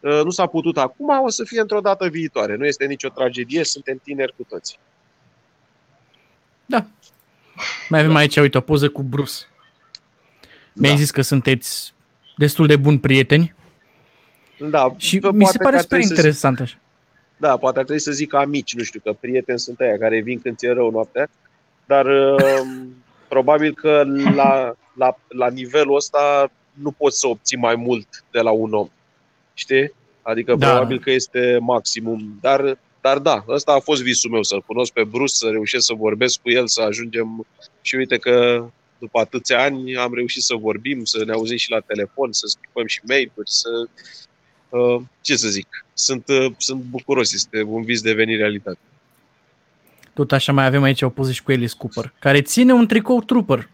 Uh, 0.00 0.20
nu 0.24 0.30
s-a 0.30 0.46
putut 0.46 0.78
acum, 0.78 1.08
o 1.24 1.28
să 1.28 1.44
fie 1.44 1.60
într-o 1.60 1.80
dată 1.80 2.08
viitoare. 2.08 2.56
Nu 2.56 2.66
este 2.66 2.84
nicio 2.84 3.08
tragedie, 3.08 3.64
suntem 3.64 4.00
tineri 4.02 4.34
cu 4.36 4.42
toți. 4.48 4.78
Da. 6.66 6.86
Mai 7.88 8.00
avem 8.00 8.14
aici, 8.14 8.36
uite, 8.36 8.58
o 8.58 8.60
poză 8.60 8.88
cu 8.88 9.02
Bruce. 9.02 9.32
Mi-ai 10.72 10.92
Da. 10.92 10.98
zis 10.98 11.10
că 11.10 11.20
sunteți 11.22 11.94
destul 12.36 12.66
de 12.66 12.76
buni 12.76 12.98
prieteni. 12.98 13.54
Da, 14.70 14.94
Și 14.96 15.18
bă, 15.18 15.30
mi 15.32 15.44
se 15.44 15.58
poate 15.58 15.58
pare 15.58 15.70
că 15.70 15.76
ar 15.76 15.82
super 15.82 15.86
trebui 15.98 16.06
să- 16.06 16.12
interesant 16.14 16.60
așa. 16.60 16.76
Da, 17.36 17.56
poate 17.56 17.78
ar 17.78 17.84
trebui 17.84 18.02
să 18.02 18.12
zic 18.12 18.34
amici, 18.34 18.74
nu 18.74 18.82
știu, 18.82 19.00
că 19.04 19.12
prieteni 19.20 19.58
sunt 19.58 19.80
aia 19.80 19.98
care 19.98 20.20
vin 20.20 20.40
când 20.40 20.56
ți-e 20.56 20.72
rău 20.72 20.90
noaptea, 20.90 21.28
dar 21.86 22.06
uh, 22.06 22.60
probabil 23.28 23.74
că 23.74 24.04
la, 24.34 24.74
la, 24.94 25.18
la 25.28 25.48
nivelul 25.50 25.94
ăsta 25.94 26.50
nu 26.72 26.90
poți 26.90 27.18
să 27.18 27.26
obții 27.26 27.56
mai 27.56 27.74
mult 27.76 28.24
de 28.30 28.40
la 28.40 28.50
un 28.50 28.72
om. 28.72 28.88
Știi? 29.54 29.92
Adică 30.22 30.54
Da. 30.54 30.66
da. 30.66 30.72
probabil 30.72 31.00
că 31.00 31.10
este 31.10 31.58
maximum. 31.60 32.38
Dar, 32.40 32.78
dar 33.00 33.18
da, 33.18 33.44
ăsta 33.48 33.72
a 33.72 33.80
fost 33.80 34.02
visul 34.02 34.30
meu, 34.30 34.42
să-l 34.42 34.62
cunosc 34.66 34.92
pe 34.92 35.04
Bruce, 35.04 35.34
să 35.34 35.48
reușesc 35.48 35.86
să 35.86 35.94
vorbesc 35.94 36.40
cu 36.40 36.50
el, 36.50 36.68
să 36.68 36.82
ajungem 36.82 37.46
și 37.80 37.94
uite 37.94 38.16
că 38.16 38.64
după 38.98 39.18
atâția 39.18 39.62
ani 39.62 39.96
am 39.96 40.14
reușit 40.14 40.42
să 40.42 40.54
vorbim, 40.54 41.04
să 41.04 41.24
ne 41.24 41.32
auzim 41.32 41.56
și 41.56 41.70
la 41.70 41.80
telefon, 41.80 42.32
să 42.32 42.46
schimbăm 42.46 42.86
și 42.86 43.00
mail-uri, 43.08 43.50
să... 43.50 43.68
Uh, 44.68 45.00
ce 45.20 45.36
să 45.36 45.48
zic? 45.48 45.86
Sunt, 45.94 46.28
uh, 46.28 46.52
sunt 46.56 46.82
bucuros, 46.82 47.32
este 47.32 47.62
un 47.62 47.82
vis 47.84 48.00
devenit 48.00 48.38
realitate. 48.38 48.78
Tot 50.18 50.32
așa 50.32 50.52
mai 50.52 50.64
avem 50.66 50.82
aici 50.82 51.02
o 51.02 51.08
poză 51.08 51.32
și 51.32 51.42
cu 51.42 51.50
Alice 51.50 51.74
Cooper, 51.78 52.12
care 52.18 52.42
ține 52.42 52.72
un 52.72 52.86
tricou 52.86 53.20
trooper. 53.20 53.68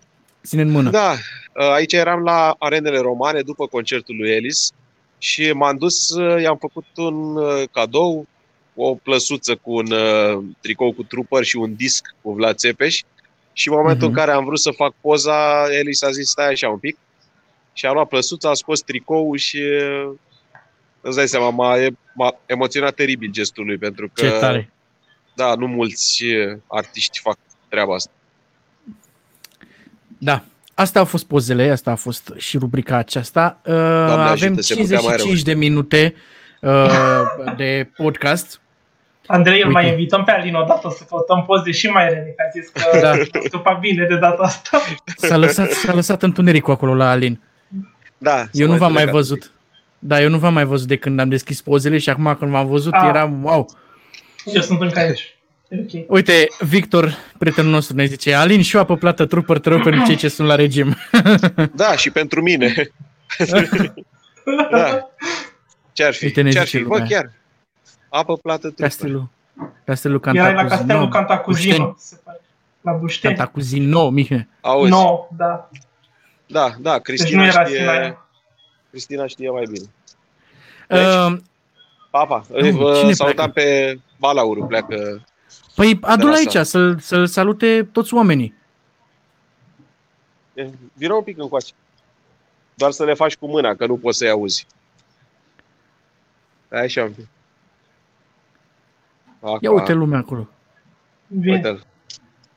Ține 0.45 0.62
în 0.62 0.70
mână. 0.70 0.90
Da, 0.90 1.11
uh, 1.12 1.70
aici 1.72 1.92
eram 1.92 2.22
la 2.22 2.55
arenele 2.59 2.99
romane 2.99 3.40
după 3.40 3.66
concertul 3.66 4.16
lui 4.16 4.30
Ellis 4.30 4.72
și 5.18 5.53
m-am 5.53 5.76
dus, 5.76 6.09
uh, 6.09 6.42
i-am 6.42 6.57
făcut 6.57 6.84
un 6.97 7.36
uh, 7.36 7.62
cadou, 7.72 8.26
o 8.74 8.95
plăsuță 8.95 9.55
cu 9.55 9.72
un 9.74 9.90
uh, 9.92 10.45
tricou 10.61 10.92
cu 10.92 11.03
trooper 11.03 11.42
și 11.45 11.57
un 11.57 11.74
disc 11.74 12.14
cu 12.22 12.32
Vlad 12.32 12.57
Țepeș 12.57 13.01
și 13.53 13.68
în 13.68 13.74
momentul 13.74 14.09
Mhm. 14.09 14.16
în 14.18 14.24
care 14.24 14.36
am 14.36 14.45
vrut 14.45 14.61
să 14.61 14.70
fac 14.70 14.95
poza, 15.01 15.64
Ellis 15.78 16.03
a 16.03 16.11
zis 16.11 16.28
stai 16.30 16.49
așa 16.49 16.68
un 16.68 16.78
pic 16.78 16.97
și 17.72 17.86
a 17.86 17.92
luat 17.92 18.09
plăsuța, 18.09 18.51
a 18.51 18.55
scos 18.55 18.80
tricoul 18.80 19.36
și 19.36 19.57
uh, 19.59 20.11
îți 21.01 21.16
dai 21.16 21.28
seama, 21.28 21.51
m-a, 21.51 21.78
e- 21.78 21.97
m-a 22.14 22.36
emoționat 22.47 22.95
teribil 22.95 23.30
gestul 23.30 23.64
lui 23.64 23.76
pentru 23.78 24.11
că 24.12 24.24
Ce 24.24 24.30
tare. 24.30 24.68
Da, 25.35 25.55
nu 25.55 25.66
mulți 25.66 26.24
uh, 26.24 26.59
artiști 26.66 27.20
fac 27.20 27.37
treaba 27.68 27.95
asta. 27.95 28.11
Da. 30.18 30.43
Asta 30.74 30.99
au 30.99 31.05
fost 31.05 31.26
pozele, 31.26 31.70
asta 31.70 31.91
a 31.91 31.95
fost 31.95 32.32
și 32.37 32.59
rubrica 32.59 32.97
aceasta. 32.97 33.61
Uh, 33.64 33.72
ajută, 33.74 34.20
avem 34.20 34.61
se 34.61 34.74
putea 34.74 35.01
mai 35.01 35.16
55 35.16 35.43
de 35.43 35.55
minute 35.55 36.14
uh, 36.61 37.55
de 37.57 37.91
podcast. 37.97 38.61
Andrei, 39.26 39.61
îl 39.61 39.66
Uite. 39.66 39.80
mai 39.80 39.89
invităm 39.91 40.24
pe 40.24 40.30
Alin 40.30 40.55
odată 40.55 40.95
să 40.99 41.05
căutăm 41.09 41.45
poze 41.47 41.70
și 41.70 41.87
mai 41.89 42.09
rele, 42.09 42.35
că 42.37 42.43
a 42.47 42.61
zis 42.61 42.68
că 42.68 42.99
Da. 43.01 43.11
da. 43.51 43.59
fac 43.62 43.78
bine 43.78 44.07
de 44.07 44.16
data 44.18 44.43
asta. 44.43 44.80
S-a 45.16 45.37
lăsat, 45.37 45.70
s-a 45.70 45.95
lăsat 45.95 46.22
întunericul 46.22 46.72
acolo 46.72 46.95
la 46.95 47.11
Alin. 47.11 47.41
Da, 48.18 48.45
Eu 48.53 48.66
nu 48.66 48.76
v-am 48.76 48.93
mai 48.93 49.03
plecat. 49.03 49.14
văzut. 49.20 49.51
Da, 49.99 50.20
eu 50.22 50.28
nu 50.28 50.39
v-am 50.39 50.53
mai 50.53 50.64
văzut 50.64 50.89
de 50.89 50.97
când 50.97 51.20
am 51.20 51.28
deschis 51.28 51.62
pozele 51.62 51.99
și 51.99 52.11
acum 52.11 52.37
când 52.39 52.51
v-am 52.51 52.66
văzut 52.66 52.93
Ah. 52.93 53.05
eram 53.09 53.45
wow. 53.45 53.70
Eu 54.45 54.61
sunt 54.61 54.80
încă 54.80 54.99
aici. 54.99 55.36
E 55.68 55.78
ok. 55.80 56.05
Uite, 56.11 56.47
Victor, 56.59 57.16
prietenul 57.38 57.70
nostru, 57.70 57.97
ne 57.97 58.05
zice 58.05 58.34
Alin 58.34 58.62
și 58.62 58.76
o 58.76 58.78
apă 58.78 58.97
plată 58.97 59.26
trooper 59.26 59.59
te 59.59 59.68
rog 59.68 59.82
pentru 59.82 60.05
cei 60.07 60.16
ce 60.16 60.28
sunt 60.28 60.49
la 60.49 60.55
regim. 60.55 60.97
Da, 61.74 61.97
și 61.97 62.11
pentru 62.11 62.42
mine. 62.42 62.74
Da. 64.70 65.11
Ce 65.92 66.05
ar 66.05 66.12
fi? 66.14 66.24
Uite, 66.24 66.40
ne 66.42 66.51
Ce 66.51 66.59
ar 66.59 66.64
zice 66.64 66.76
fi? 66.78 66.82
Bă, 66.84 66.88
lumea. 66.97 67.07
chiar. 67.11 67.32
Apă 68.09 68.36
plată 68.36 68.66
trupă. 68.66 68.82
Castelul. 68.82 69.28
Castelul 69.84 70.20
Erai 70.24 70.36
la 70.55 70.61
Cantacuzino. 70.61 70.76
castelul 70.78 71.09
Cantacuzino, 71.09 71.76
Bușteni. 71.76 71.95
se 71.99 72.16
pare. 72.24 72.40
La 72.80 72.92
Bușteni. 72.92 73.34
Cantacuzino, 73.34 74.11
Mihne. 74.11 74.49
Auzi? 74.61 74.90
No, 74.90 75.26
da. 75.36 75.70
Da, 76.47 76.74
da, 76.80 76.92
Deci 76.92 77.03
Cristina 77.03 77.40
nu 77.42 77.47
era 77.47 77.64
știe, 77.64 77.78
Sinaia. 77.78 78.26
Cristina 78.90 79.26
știe 79.26 79.51
mai 79.51 79.64
bine. 79.70 79.86
Deci, 80.88 81.01
Uh, 81.30 81.36
Papa, 82.11 82.45
Nu, 82.61 82.70
vă 82.70 82.97
cine 82.99 83.12
salutam 83.12 83.51
pe 83.51 83.99
Balauru, 84.25 84.66
pleacă. 84.66 85.25
păi 85.75 85.99
adu-l 86.03 86.29
la 86.29 86.35
aici, 86.35 86.51
sală. 86.51 86.64
să-l, 86.64 86.99
să-l 86.99 87.27
salute 87.27 87.89
toți 87.93 88.14
oamenii. 88.14 88.55
E, 90.55 90.68
Vină 90.93 91.14
un 91.14 91.22
pic 91.22 91.39
încoace. 91.39 91.72
Doar 92.75 92.91
să 92.91 93.05
le 93.05 93.14
faci 93.14 93.37
cu 93.37 93.47
mâna, 93.47 93.75
că 93.75 93.87
nu 93.87 93.97
poți 93.97 94.18
să-i 94.18 94.31
auzi. 94.31 94.66
Stai 96.66 96.85
așa 96.85 97.03
un 97.03 97.12
pic. 97.12 97.27
Acum, 99.41 99.59
Ia 99.61 99.70
uite 99.70 99.93
lumea 99.93 100.18
acolo. 100.18 100.49
Bine. 101.27 101.55
uite-l. 101.55 101.87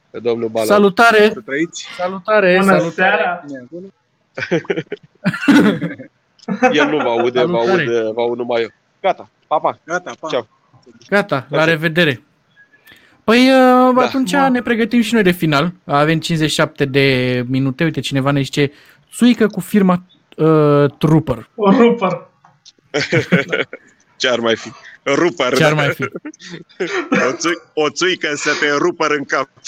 Pe 0.10 0.20
domnul 0.20 0.50
Balauru. 0.50 0.74
Salutare! 0.74 1.30
Să 1.34 1.42
trăiți? 1.46 1.86
Salutare! 1.98 2.58
Bună 2.60 2.78
salutare. 2.78 2.94
seara! 2.94 3.46
El 6.72 6.90
nu 6.90 6.98
va 6.98 7.10
aude, 7.10 7.44
va 7.44 7.58
Salutare. 7.60 7.82
aude, 7.82 8.12
va 8.12 8.22
aude 8.22 8.42
numai 8.42 8.62
eu. 8.62 8.70
Gata, 9.02 9.30
papa. 9.48 9.80
Gata, 9.84 10.12
pa. 10.20 10.28
Ceau. 10.28 10.48
Gata, 11.10 11.36
la 11.36 11.58
Perfect. 11.58 11.68
revedere! 11.82 12.22
Păi 13.24 13.38
uh, 13.38 13.94
Da. 13.96 14.02
atunci 14.02 14.32
Da. 14.32 14.50
ne 14.50 14.62
pregătim 14.62 15.02
și 15.02 15.14
noi 15.14 15.24
de 15.24 15.32
final. 15.32 15.74
Avem 15.86 16.20
57 16.20 16.86
de 16.86 17.44
minute. 17.48 17.84
Uite, 17.84 18.00
cineva 18.00 18.32
ne 18.32 18.42
zice 18.42 18.72
țuică 19.14 19.48
cu 19.48 19.60
firma 19.60 20.04
uh, 20.38 20.86
Trooper. 20.98 21.50
O 21.56 21.72
rupăr. 21.72 22.30
Ce 24.18 24.28
ar 24.30 24.40
mai 24.40 24.56
fi? 24.56 24.72
Rupăr. 25.06 25.56
Ce 25.56 25.64
ar 25.64 25.74
mai 25.74 25.90
fi? 25.94 26.04
O, 27.30 27.32
țui, 27.38 27.54
o 27.74 27.90
țuică 27.90 28.28
să 28.36 28.50
te 28.60 28.66
rupăr 28.78 29.12
în 29.18 29.24
cap. 29.24 29.50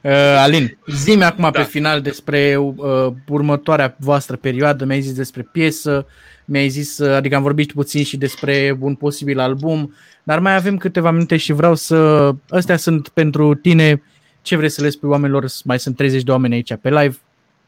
Uh, 0.00 0.12
Alin, 0.38 0.78
zi-mi 0.86 1.24
acum 1.24 1.42
Da. 1.42 1.50
pe 1.50 1.62
final 1.62 2.00
despre 2.00 2.56
uh, 2.56 3.06
următoarea 3.28 3.94
voastră 3.98 4.36
perioadă. 4.36 4.84
Mi-ai 4.84 5.00
zis 5.00 5.12
despre 5.14 5.48
piesă, 5.52 6.06
mi-ai 6.50 6.68
zis, 6.68 6.98
uh, 6.98 7.14
adică 7.14 7.36
am 7.36 7.42
vorbit 7.42 7.72
puțin 7.72 8.04
și 8.04 8.16
despre 8.16 8.76
un 8.80 8.94
posibil 8.94 9.38
album, 9.38 9.94
dar 10.22 10.38
mai 10.38 10.54
avem 10.54 10.76
câteva 10.76 11.10
minute 11.10 11.36
și 11.36 11.52
vreau 11.52 11.74
să... 11.74 12.30
Astea 12.48 12.76
sunt 12.76 13.08
pentru 13.08 13.54
tine. 13.54 14.02
Ce 14.42 14.56
vrei 14.56 14.68
să 14.68 14.82
le 14.82 14.90
spui 14.90 15.08
oamenilor? 15.08 15.44
Mai 15.64 15.78
sunt 15.78 15.96
30 15.96 16.22
de 16.22 16.30
oameni 16.30 16.54
aici 16.54 16.74
pe 16.80 16.88
live. 16.88 17.16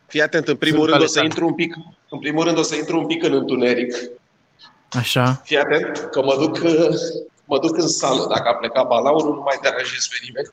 Fii 0.07 0.23
atent, 0.23 0.49
în 0.49 0.57
primul 0.57 0.79
Sunt 0.79 0.91
rând 0.91 1.03
o 1.03 1.07
să 1.07 1.15
tare. 1.15 1.27
intru 1.27 1.47
un 1.47 1.55
pic, 1.55 1.75
în 2.11 2.19
primul 2.19 2.45
rând 2.45 2.59
o 2.59 2.63
să 2.63 2.77
intru 2.77 2.99
un 2.99 3.07
pic 3.07 3.25
în 3.25 3.33
întuneric. 3.33 3.95
Așa. 4.93 5.41
Fii 5.45 5.57
atent 5.59 6.09
că 6.11 6.23
mă 6.25 6.37
duc, 6.39 6.59
mă 7.45 7.59
duc 7.59 7.77
în 7.79 7.89
sală. 7.89 8.27
Dacă 8.29 8.49
a 8.49 8.55
plecat 8.55 8.87
balaurul, 8.87 9.35
nu 9.35 9.41
mai 9.45 9.59
deranjez 9.63 10.07
pe 10.11 10.17
nimeni. 10.27 10.49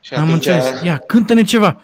Și 0.00 0.14
Am 0.14 0.32
înțeles. 0.32 0.80
Ia, 0.82 0.98
cântă-ne 0.98 1.42
ceva. 1.42 1.80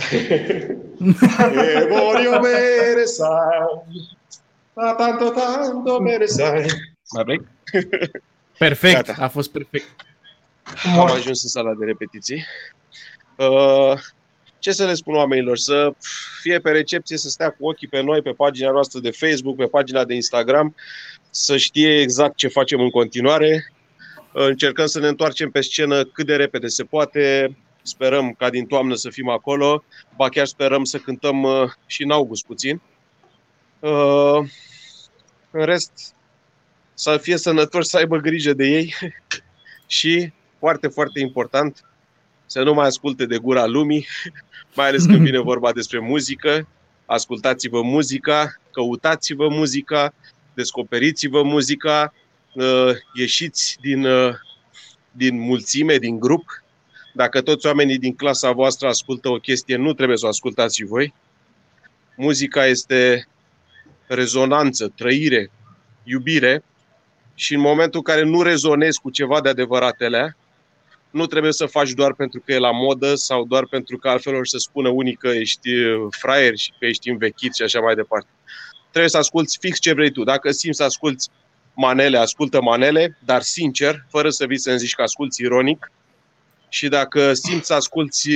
E 0.00 1.86
voglio 1.88 2.38
bere 2.40 3.04
sai, 3.04 3.98
ma 4.74 4.94
tanto 4.94 5.30
tanto 5.30 6.00
bere 6.00 6.26
sai. 6.26 6.66
Mai 7.12 7.24
vrei? 7.24 7.40
Perfect, 8.58 9.06
Gata. 9.06 9.22
a 9.22 9.28
fost 9.28 9.50
perfect. 9.50 9.86
Am 10.84 11.00
ajuns 11.10 11.42
în 11.42 11.48
sala 11.48 11.74
de 11.74 11.84
repetiții. 11.84 12.44
Uh, 13.36 13.98
ce 14.58 14.72
să 14.72 14.84
le 14.86 14.94
spun 14.94 15.14
oamenilor? 15.14 15.56
Să 15.56 15.92
fie 16.40 16.58
pe 16.58 16.70
recepție, 16.70 17.16
să 17.16 17.28
stea 17.28 17.50
cu 17.50 17.68
ochii 17.68 17.88
pe 17.88 18.00
noi, 18.02 18.22
pe 18.22 18.30
pagina 18.30 18.70
noastră 18.70 19.00
de 19.00 19.10
Facebook, 19.10 19.56
pe 19.56 19.64
pagina 19.66 20.04
de 20.04 20.14
Instagram, 20.14 20.74
să 21.30 21.56
știe 21.56 22.00
exact 22.00 22.36
ce 22.36 22.48
facem 22.48 22.80
în 22.80 22.90
continuare. 22.90 23.72
Uh, 24.32 24.46
Încercăm 24.46 24.86
să 24.86 25.00
ne 25.00 25.08
întoarcem 25.08 25.50
pe 25.50 25.60
scenă 25.60 26.04
cât 26.04 26.26
de 26.26 26.36
repede 26.36 26.66
se 26.66 26.84
poate. 26.84 27.56
Sperăm 27.82 28.32
ca 28.38 28.50
din 28.50 28.66
toamnă 28.66 28.94
să 28.94 29.10
fim 29.10 29.28
acolo. 29.28 29.84
Ba 30.16 30.28
chiar 30.28 30.46
sperăm 30.46 30.84
să 30.84 30.98
cântăm 30.98 31.42
uh, 31.42 31.70
și 31.86 32.02
în 32.02 32.10
august 32.10 32.44
puțin. 32.44 32.80
Uh, 33.78 34.38
În 35.50 35.64
rest, 35.64 36.14
să 36.94 37.16
fie 37.16 37.36
sănătoși, 37.36 37.88
să 37.88 37.96
aibă 37.96 38.16
grijă 38.16 38.52
de 38.52 38.66
ei 38.66 38.94
și 39.86 40.32
foarte, 40.58 40.88
foarte 40.88 41.20
important, 41.20 41.84
să 42.46 42.62
nu 42.62 42.74
mai 42.74 42.86
asculte 42.86 43.26
de 43.26 43.38
gura 43.38 43.66
lumii, 43.66 44.06
mai 44.76 44.88
ales 44.88 45.04
când 45.04 45.24
vine 45.24 45.38
vorba 45.38 45.72
despre 45.72 45.98
muzică. 45.98 46.68
Ascultați-vă 47.06 47.82
muzica, 47.82 48.54
căutați-vă 48.72 49.48
muzica, 49.48 50.14
descoperiți-vă 50.54 51.42
muzica, 51.42 52.14
uh, 52.54 52.90
ieșiți 53.14 53.76
din, 53.80 54.04
uh, 54.04 54.34
din 55.10 55.40
mulțime, 55.40 55.96
din 55.96 56.18
grup. 56.18 56.62
Dacă 57.12 57.40
toți 57.40 57.66
oamenii 57.66 57.98
din 57.98 58.14
clasa 58.14 58.52
voastră 58.52 58.88
ascultă 58.88 59.28
o 59.28 59.38
chestie, 59.38 59.76
nu 59.76 59.92
trebuie 59.92 60.16
să 60.16 60.26
o 60.26 60.28
ascultați 60.28 60.76
și 60.76 60.84
voi. 60.84 61.14
Muzica 62.16 62.66
este 62.66 63.28
rezonanță, 64.06 64.92
trăire, 64.96 65.50
iubire 66.04 66.64
și 67.34 67.54
în 67.54 67.60
momentul 67.60 68.02
în 68.04 68.14
care 68.14 68.26
nu 68.26 68.42
rezonezi 68.42 69.00
cu 69.00 69.10
ceva 69.10 69.40
de 69.40 69.48
adevăratele, 69.48 70.36
nu 71.10 71.26
trebuie 71.26 71.52
să 71.52 71.66
faci 71.66 71.90
doar 71.90 72.14
pentru 72.14 72.42
că 72.44 72.52
e 72.52 72.58
la 72.58 72.70
modă 72.70 73.14
sau 73.14 73.44
doar 73.44 73.66
pentru 73.66 73.98
că 73.98 74.08
altfel 74.08 74.34
or 74.34 74.46
să 74.46 74.58
spună 74.58 74.88
unii 74.88 75.14
că 75.14 75.28
ești 75.28 75.74
uh, 75.74 76.06
fraier 76.10 76.56
și 76.56 76.72
că 76.78 76.86
ești 76.86 77.10
învechit 77.10 77.54
și 77.54 77.62
așa 77.62 77.80
mai 77.80 77.94
departe. 77.94 78.28
Trebuie 78.90 79.10
să 79.10 79.16
asculți 79.16 79.58
fix 79.60 79.78
ce 79.78 79.92
vrei 79.92 80.10
tu. 80.10 80.24
Dacă 80.24 80.50
simți 80.50 80.76
să 80.76 80.84
asculți 80.84 81.28
manele, 81.74 82.18
ascultă 82.18 82.60
manele, 82.60 83.18
dar 83.24 83.42
sincer, 83.42 84.04
fără 84.08 84.30
să 84.30 84.46
vii 84.46 84.58
să-mi 84.58 84.78
zici 84.78 84.94
că 84.94 85.02
asculți 85.02 85.42
ironic. 85.42 85.90
Și 86.72 86.88
dacă 86.88 87.34
simți 87.34 87.66
să 87.66 87.74
asculți 87.74 88.28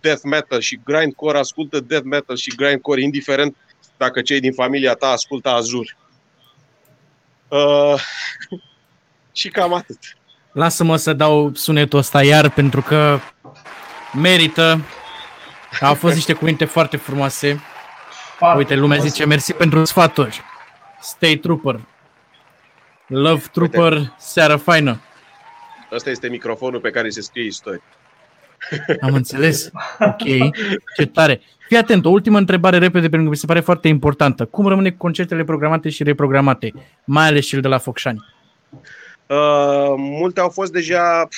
death 0.00 0.22
metal 0.22 0.60
și 0.60 0.80
grindcore, 0.84 1.38
ascultă 1.38 1.80
death 1.80 2.04
metal 2.04 2.36
și 2.36 2.54
grindcore, 2.56 3.02
indiferent 3.02 3.56
dacă 3.96 4.22
cei 4.22 4.40
din 4.40 4.52
familia 4.52 4.94
ta 4.94 5.06
ascultă 5.06 5.48
Azur. 5.48 5.96
Uh, 7.48 7.94
și 9.32 9.48
cam 9.48 9.72
atât. 9.72 9.98
Lasă-mă 10.52 10.96
să 10.96 11.12
dau 11.12 11.54
sunetul 11.54 11.98
ăsta 11.98 12.22
iar 12.22 12.50
pentru 12.50 12.82
că 12.82 13.18
merită. 14.14 14.80
Au 15.80 15.94
fost 15.94 16.14
niște 16.14 16.32
cuvinte 16.32 16.64
foarte 16.64 16.96
frumoase. 16.96 17.60
Foarte 18.36 18.58
Uite, 18.58 18.74
lumea 18.74 18.96
frumos. 18.96 19.12
zice 19.12 19.26
mersi 19.26 19.52
pentru 19.52 19.84
sfaturi. 19.84 20.40
Stay 21.00 21.36
Trooper. 21.36 21.80
Love 23.06 23.44
Trooper, 23.52 24.14
seară 24.18 24.56
faină. 24.56 25.00
Ăsta 25.92 26.10
este 26.10 26.28
microfonul 26.28 26.80
pe 26.80 26.90
care 26.90 27.08
se 27.08 27.20
scrie 27.20 27.44
istorie. 27.44 27.82
Am 29.00 29.14
înțeles. 29.14 29.70
Ok. 29.98 30.52
Ce 30.96 31.06
tare. 31.06 31.40
Fii 31.66 31.76
atent, 31.76 32.04
o 32.04 32.08
ultimă 32.08 32.38
întrebare 32.38 32.78
repede 32.78 33.08
pentru 33.08 33.22
că 33.22 33.28
mi 33.28 33.36
se 33.36 33.46
pare 33.46 33.60
foarte 33.60 33.88
importantă. 33.88 34.44
Cum 34.44 34.66
rămâne 34.66 34.90
cu 34.90 34.96
concertele 34.96 35.44
programate 35.44 35.88
și 35.88 36.02
reprogramate, 36.02 36.72
mai 37.04 37.26
ales 37.26 37.46
cel 37.46 37.60
de 37.60 37.68
la 37.68 37.78
Focșani? 37.78 38.24
Uh, 39.26 39.94
multe 39.96 40.40
au 40.40 40.48
fost 40.48 40.72
deja, 40.72 41.28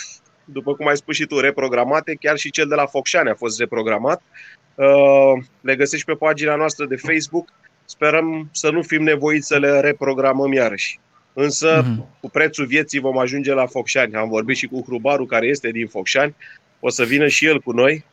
după 0.44 0.74
cum 0.74 0.86
ai 0.86 0.96
spus 0.96 1.14
și 1.14 1.26
tu, 1.26 1.40
reprogramate, 1.40 2.16
chiar 2.20 2.36
și 2.36 2.50
cel 2.50 2.66
de 2.66 2.74
la 2.74 2.86
Focșani 2.86 3.30
a 3.30 3.34
fost 3.34 3.58
reprogramat. 3.58 4.22
Uh, 4.74 5.44
le 5.60 5.76
găsești 5.76 6.06
pe 6.06 6.14
pagina 6.14 6.54
noastră 6.54 6.86
de 6.86 6.96
Facebook. 6.96 7.48
Sperăm 7.84 8.48
să 8.52 8.70
nu 8.70 8.82
fim 8.82 9.02
nevoiți 9.02 9.46
să 9.46 9.58
le 9.58 9.80
reprogramăm 9.80 10.52
iarăși. 10.52 11.00
Însă, 11.40 11.82
Mhm. 11.86 12.04
cu 12.20 12.28
prețul 12.30 12.66
vieții 12.66 12.98
vom 13.00 13.18
ajunge 13.18 13.52
la 13.52 13.66
Focșani. 13.66 14.14
Am 14.14 14.28
vorbit 14.28 14.56
și 14.56 14.66
cu 14.66 14.82
Hrubaru, 14.86 15.26
care 15.26 15.46
este 15.46 15.70
din 15.70 15.86
Focșani. 15.88 16.34
O 16.80 16.88
să 16.88 17.04
vină 17.04 17.26
și 17.28 17.46
el 17.46 17.60
cu 17.60 17.72
noi. 17.72 18.04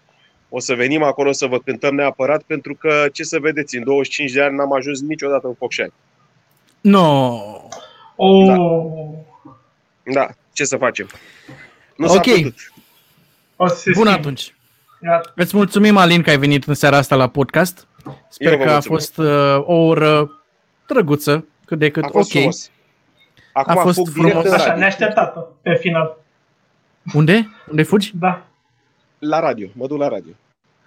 O 0.50 0.60
să 0.60 0.74
venim 0.74 1.04
acolo 1.04 1.32
să 1.32 1.46
vă 1.46 1.60
cântăm 1.60 1.96
neapărat, 1.96 2.42
pentru 2.44 2.76
că, 2.76 3.06
ce 3.14 3.24
să 3.24 3.40
vedeți, 3.40 3.78
în 3.78 3.84
25 3.84 4.32
de 4.32 4.42
ani 4.42 4.56
n-am 4.56 4.74
ajuns 4.74 5.02
niciodată 5.02 5.48
în 5.48 5.54
Focșani. 5.54 5.94
No. 6.82 7.40
Oh, 8.16 8.54
Da, 10.14 10.28
ce 10.54 10.64
să 10.64 10.78
facem? 10.78 11.08
Nu 11.98 12.06
Ok. 12.06 12.12
s-a 12.14 12.20
putut. 12.36 12.56
o 13.56 13.68
să 13.68 13.76
se 13.76 13.92
Bun 13.92 14.02
schimbe. 14.06 14.20
atunci. 14.20 14.54
Gata. 15.02 15.32
Îți 15.36 15.56
mulțumim, 15.56 15.98
Alin, 15.98 16.22
că 16.22 16.30
ai 16.30 16.38
venit 16.38 16.64
în 16.64 16.74
seara 16.74 16.98
asta 16.98 17.16
la 17.16 17.28
podcast. 17.28 17.88
Sper 18.30 18.52
Eu 18.52 18.58
vă 18.58 18.64
că 18.64 18.70
a 18.70 18.74
mulțumesc. 18.74 19.14
fost 19.14 19.18
uh, 19.30 19.64
o 19.66 19.74
oră 19.74 20.32
drăguță, 20.88 21.48
cât 21.66 21.80
de 21.80 21.90
cât 21.92 22.04
A 22.04 22.08
fost 22.08 22.26
ok. 22.30 22.32
frumos. 22.38 22.70
Acum 23.58 23.78
A 23.78 23.82
fost 23.82 23.98
fug 23.98 24.10
direct 24.10 24.30
frumos. 24.32 24.48
în 24.48 24.54
Așa, 24.54 24.64
radio. 24.66 24.80
neașteptat 24.80 25.48
pe 25.62 25.74
final. 25.80 26.18
Unde? 27.14 27.50
Unde 27.70 27.84
fugi? 27.84 28.12
Da. 28.20 28.42
La 29.20 29.40
radio, 29.40 29.68
mă 29.74 29.88
duc 29.88 29.98
la 30.00 30.08
radio. 30.08 30.32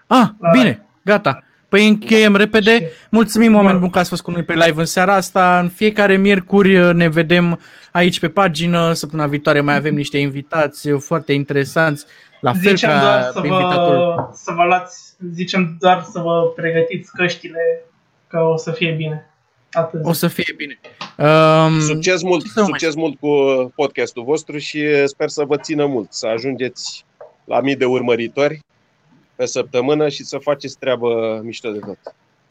Ah, 0.07 0.27
La 0.41 0.51
bine, 0.53 0.87
gata. 1.05 1.43
Păi 1.69 1.89
încheiem 1.89 2.37
repede. 2.37 2.75
Și- 2.81 2.87
Mulțumim, 3.11 3.53
Bun. 3.53 3.61
oameni 3.61 3.79
buni, 3.79 3.91
că 3.91 3.99
ați 3.99 4.09
fost 4.09 4.23
cu 4.23 4.31
noi 4.31 4.43
pe 4.43 4.53
live 4.55 4.81
în 4.81 4.85
seara 4.85 5.14
asta. 5.14 5.59
În 5.59 5.69
fiecare 5.69 6.16
miercuri 6.16 6.77
uh, 6.79 6.95
ne 6.95 7.09
vedem 7.09 7.61
aici 7.93 8.21
pe 8.21 8.29
pagină. 8.29 8.93
Săptămâna 8.93 9.29
viitoare 9.29 9.61
mai 9.61 9.75
avem 9.77 9.95
niște 9.95 10.19
invitați 10.19 10.89
uh, 10.91 11.01
foarte 11.01 11.33
interesanți. 11.33 12.05
La 12.41 12.53
fel 12.53 12.61
Zicem 12.77 12.89
ca 12.91 13.01
doar 13.01 13.23
să 13.33 13.41
pe 13.41 13.47
invitatul. 13.47 13.95
vă, 13.97 14.29
să 14.33 14.53
vă 14.57 14.64
luați, 14.64 15.14
zicem 15.33 15.77
doar 15.81 16.03
să 16.11 16.19
vă 16.21 16.53
pregătiți 16.57 17.11
căștile, 17.16 17.83
că 18.27 18.39
o 18.41 18.57
să 18.57 18.71
fie 18.73 18.91
bine. 18.93 19.31
Atât. 19.73 20.01
O 20.05 20.12
să 20.12 20.29
fie 20.29 20.55
bine. 20.57 20.79
Um, 21.16 21.81
Succes 21.81 22.23
mult, 22.23 22.43
ce 22.45 22.49
să 22.51 22.61
mai 22.61 22.69
succes 22.69 22.95
mult 22.95 23.19
cu 23.19 23.29
podcastul 23.75 24.25
vostru 24.25 24.59
și 24.59 25.07
sper 25.07 25.29
să 25.29 25.45
vă 25.45 25.57
țină 25.57 25.87
mult, 25.87 26.12
să 26.12 26.27
ajungeți 26.27 27.05
la 27.45 27.61
mii 27.61 27.77
de 27.77 27.85
urmăritori 27.85 28.61
pe 29.35 29.47
săptămână 29.47 30.09
și 30.09 30.25
să 30.25 30.39
faceți 30.39 30.79
treabă 30.79 31.41
mișto 31.45 31.71
de 31.71 31.79
tot. 31.79 31.99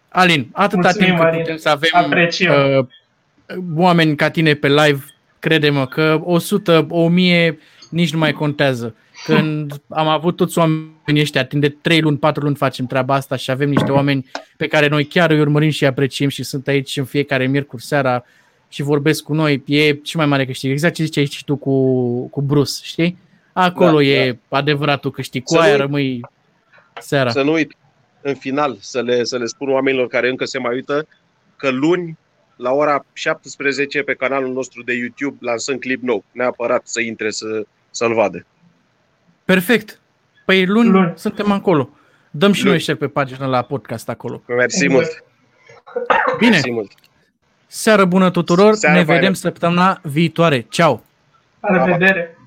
Alin, 0.10 0.50
atâta 0.54 0.82
Mulțumim, 0.82 1.08
timp 1.08 1.20
cât 1.20 1.28
Alin. 1.28 1.40
putem 1.42 1.58
să 1.58 1.70
avem 1.70 1.90
Apreciem. 1.94 2.54
uh, 2.78 2.86
oameni 3.76 4.16
ca 4.16 4.30
tine 4.30 4.54
pe 4.54 4.68
live, 4.68 5.06
crede-mă 5.40 5.86
că 5.88 6.20
100, 6.24 6.86
1000 6.90 7.60
nici 7.90 8.14
nu 8.14 8.20
mai 8.20 8.32
contează. 8.32 8.96
Când 9.36 9.82
am 9.90 10.08
avut 10.08 10.36
toți 10.36 10.58
oamenii 10.58 11.22
ăștia, 11.22 11.46
timp 11.46 11.62
de 11.62 11.70
3 11.70 12.02
luni, 12.02 12.18
4 12.18 12.44
luni 12.44 12.56
facem 12.56 12.86
treaba 12.86 13.14
asta 13.14 13.36
și 13.36 13.52
avem 13.52 13.70
niște 13.70 13.92
oameni 13.92 14.30
pe 14.58 14.68
care 14.68 14.88
noi 14.88 15.06
chiar 15.06 15.32
îi 15.32 15.40
urmărim 15.40 15.70
și 15.70 15.84
îi 15.84 15.90
apreciem 15.90 16.30
și 16.30 16.44
sunt 16.44 16.68
aici 16.68 16.98
în 16.98 17.06
fiecare 17.06 17.48
miercuri 17.48 17.84
seara 17.84 18.24
și 18.70 18.82
vorbesc 18.82 19.24
cu 19.24 19.34
noi, 19.34 19.64
e 19.66 20.00
și 20.04 20.18
mai 20.18 20.26
mare 20.26 20.46
câștig. 20.46 20.72
Exact 20.72 20.94
ce 20.94 21.04
ziceai 21.04 21.26
și 21.26 21.44
tu 21.44 21.56
cu, 21.56 22.28
cu 22.28 22.42
Bruce, 22.42 22.72
știi? 22.84 23.18
Acolo 23.54 23.96
Da, 23.98 24.04
e 24.04 24.38
adevăratul 24.50 25.12
câștig. 25.12 25.44
Cu 25.44 25.54
Să 25.54 25.60
aia 25.60 25.72
nu- 25.72 25.78
rămâi 25.78 26.22
seara. 27.00 27.30
Să 27.30 27.42
nu 27.42 27.52
uit, 27.52 27.74
în 28.22 28.36
final, 28.36 28.78
să 28.80 29.02
le, 29.02 29.24
să 29.24 29.38
le 29.38 29.46
spun 29.46 29.70
oamenilor 29.70 30.08
care 30.08 30.30
încă 30.30 30.46
se 30.46 30.60
mai 30.60 30.74
uită 30.74 31.08
că 31.56 31.70
luni, 31.70 32.18
la 32.56 32.72
ora 32.72 33.06
17 33.14 34.02
pe 34.02 34.14
canalul 34.14 34.54
nostru 34.54 34.84
de 34.84 34.94
YouTube, 34.94 35.38
lansăm 35.40 35.78
clip 35.78 36.02
nou. 36.02 36.24
Neapărat 36.32 36.82
să 36.88 37.02
intre 37.02 37.30
să, 37.30 37.66
să-l 37.90 38.14
vadă. 38.14 38.46
Perfect. 39.48 40.00
Păi 40.46 40.66
luni, 40.66 40.90
Luni. 40.90 41.04
luni. 41.04 41.14
suntem 41.18 41.52
acolo. 41.52 41.90
Dăm 42.32 42.52
și 42.52 42.60
Luni. 42.60 42.72
noi 42.72 42.82
share 42.82 42.98
pe 42.98 43.08
pagină 43.08 43.46
la 43.46 43.62
podcast 43.62 44.10
acolo. 44.10 44.42
Mersi 44.48 44.84
Exact. 44.84 44.92
mult! 44.92 45.24
Bine, 46.38 46.50
Mersi 46.52 46.72
mult! 46.72 46.92
seară 47.68 48.06
bună 48.06 48.30
tuturor, 48.32 48.74
Seară 48.74 48.98
ne 48.98 49.04
faină. 49.04 49.20
vedem 49.20 49.34
săptămâna 49.34 50.00
viitoare. 50.04 50.66
Ceau! 50.70 51.04
La 51.60 51.86
revedere! 51.86 52.38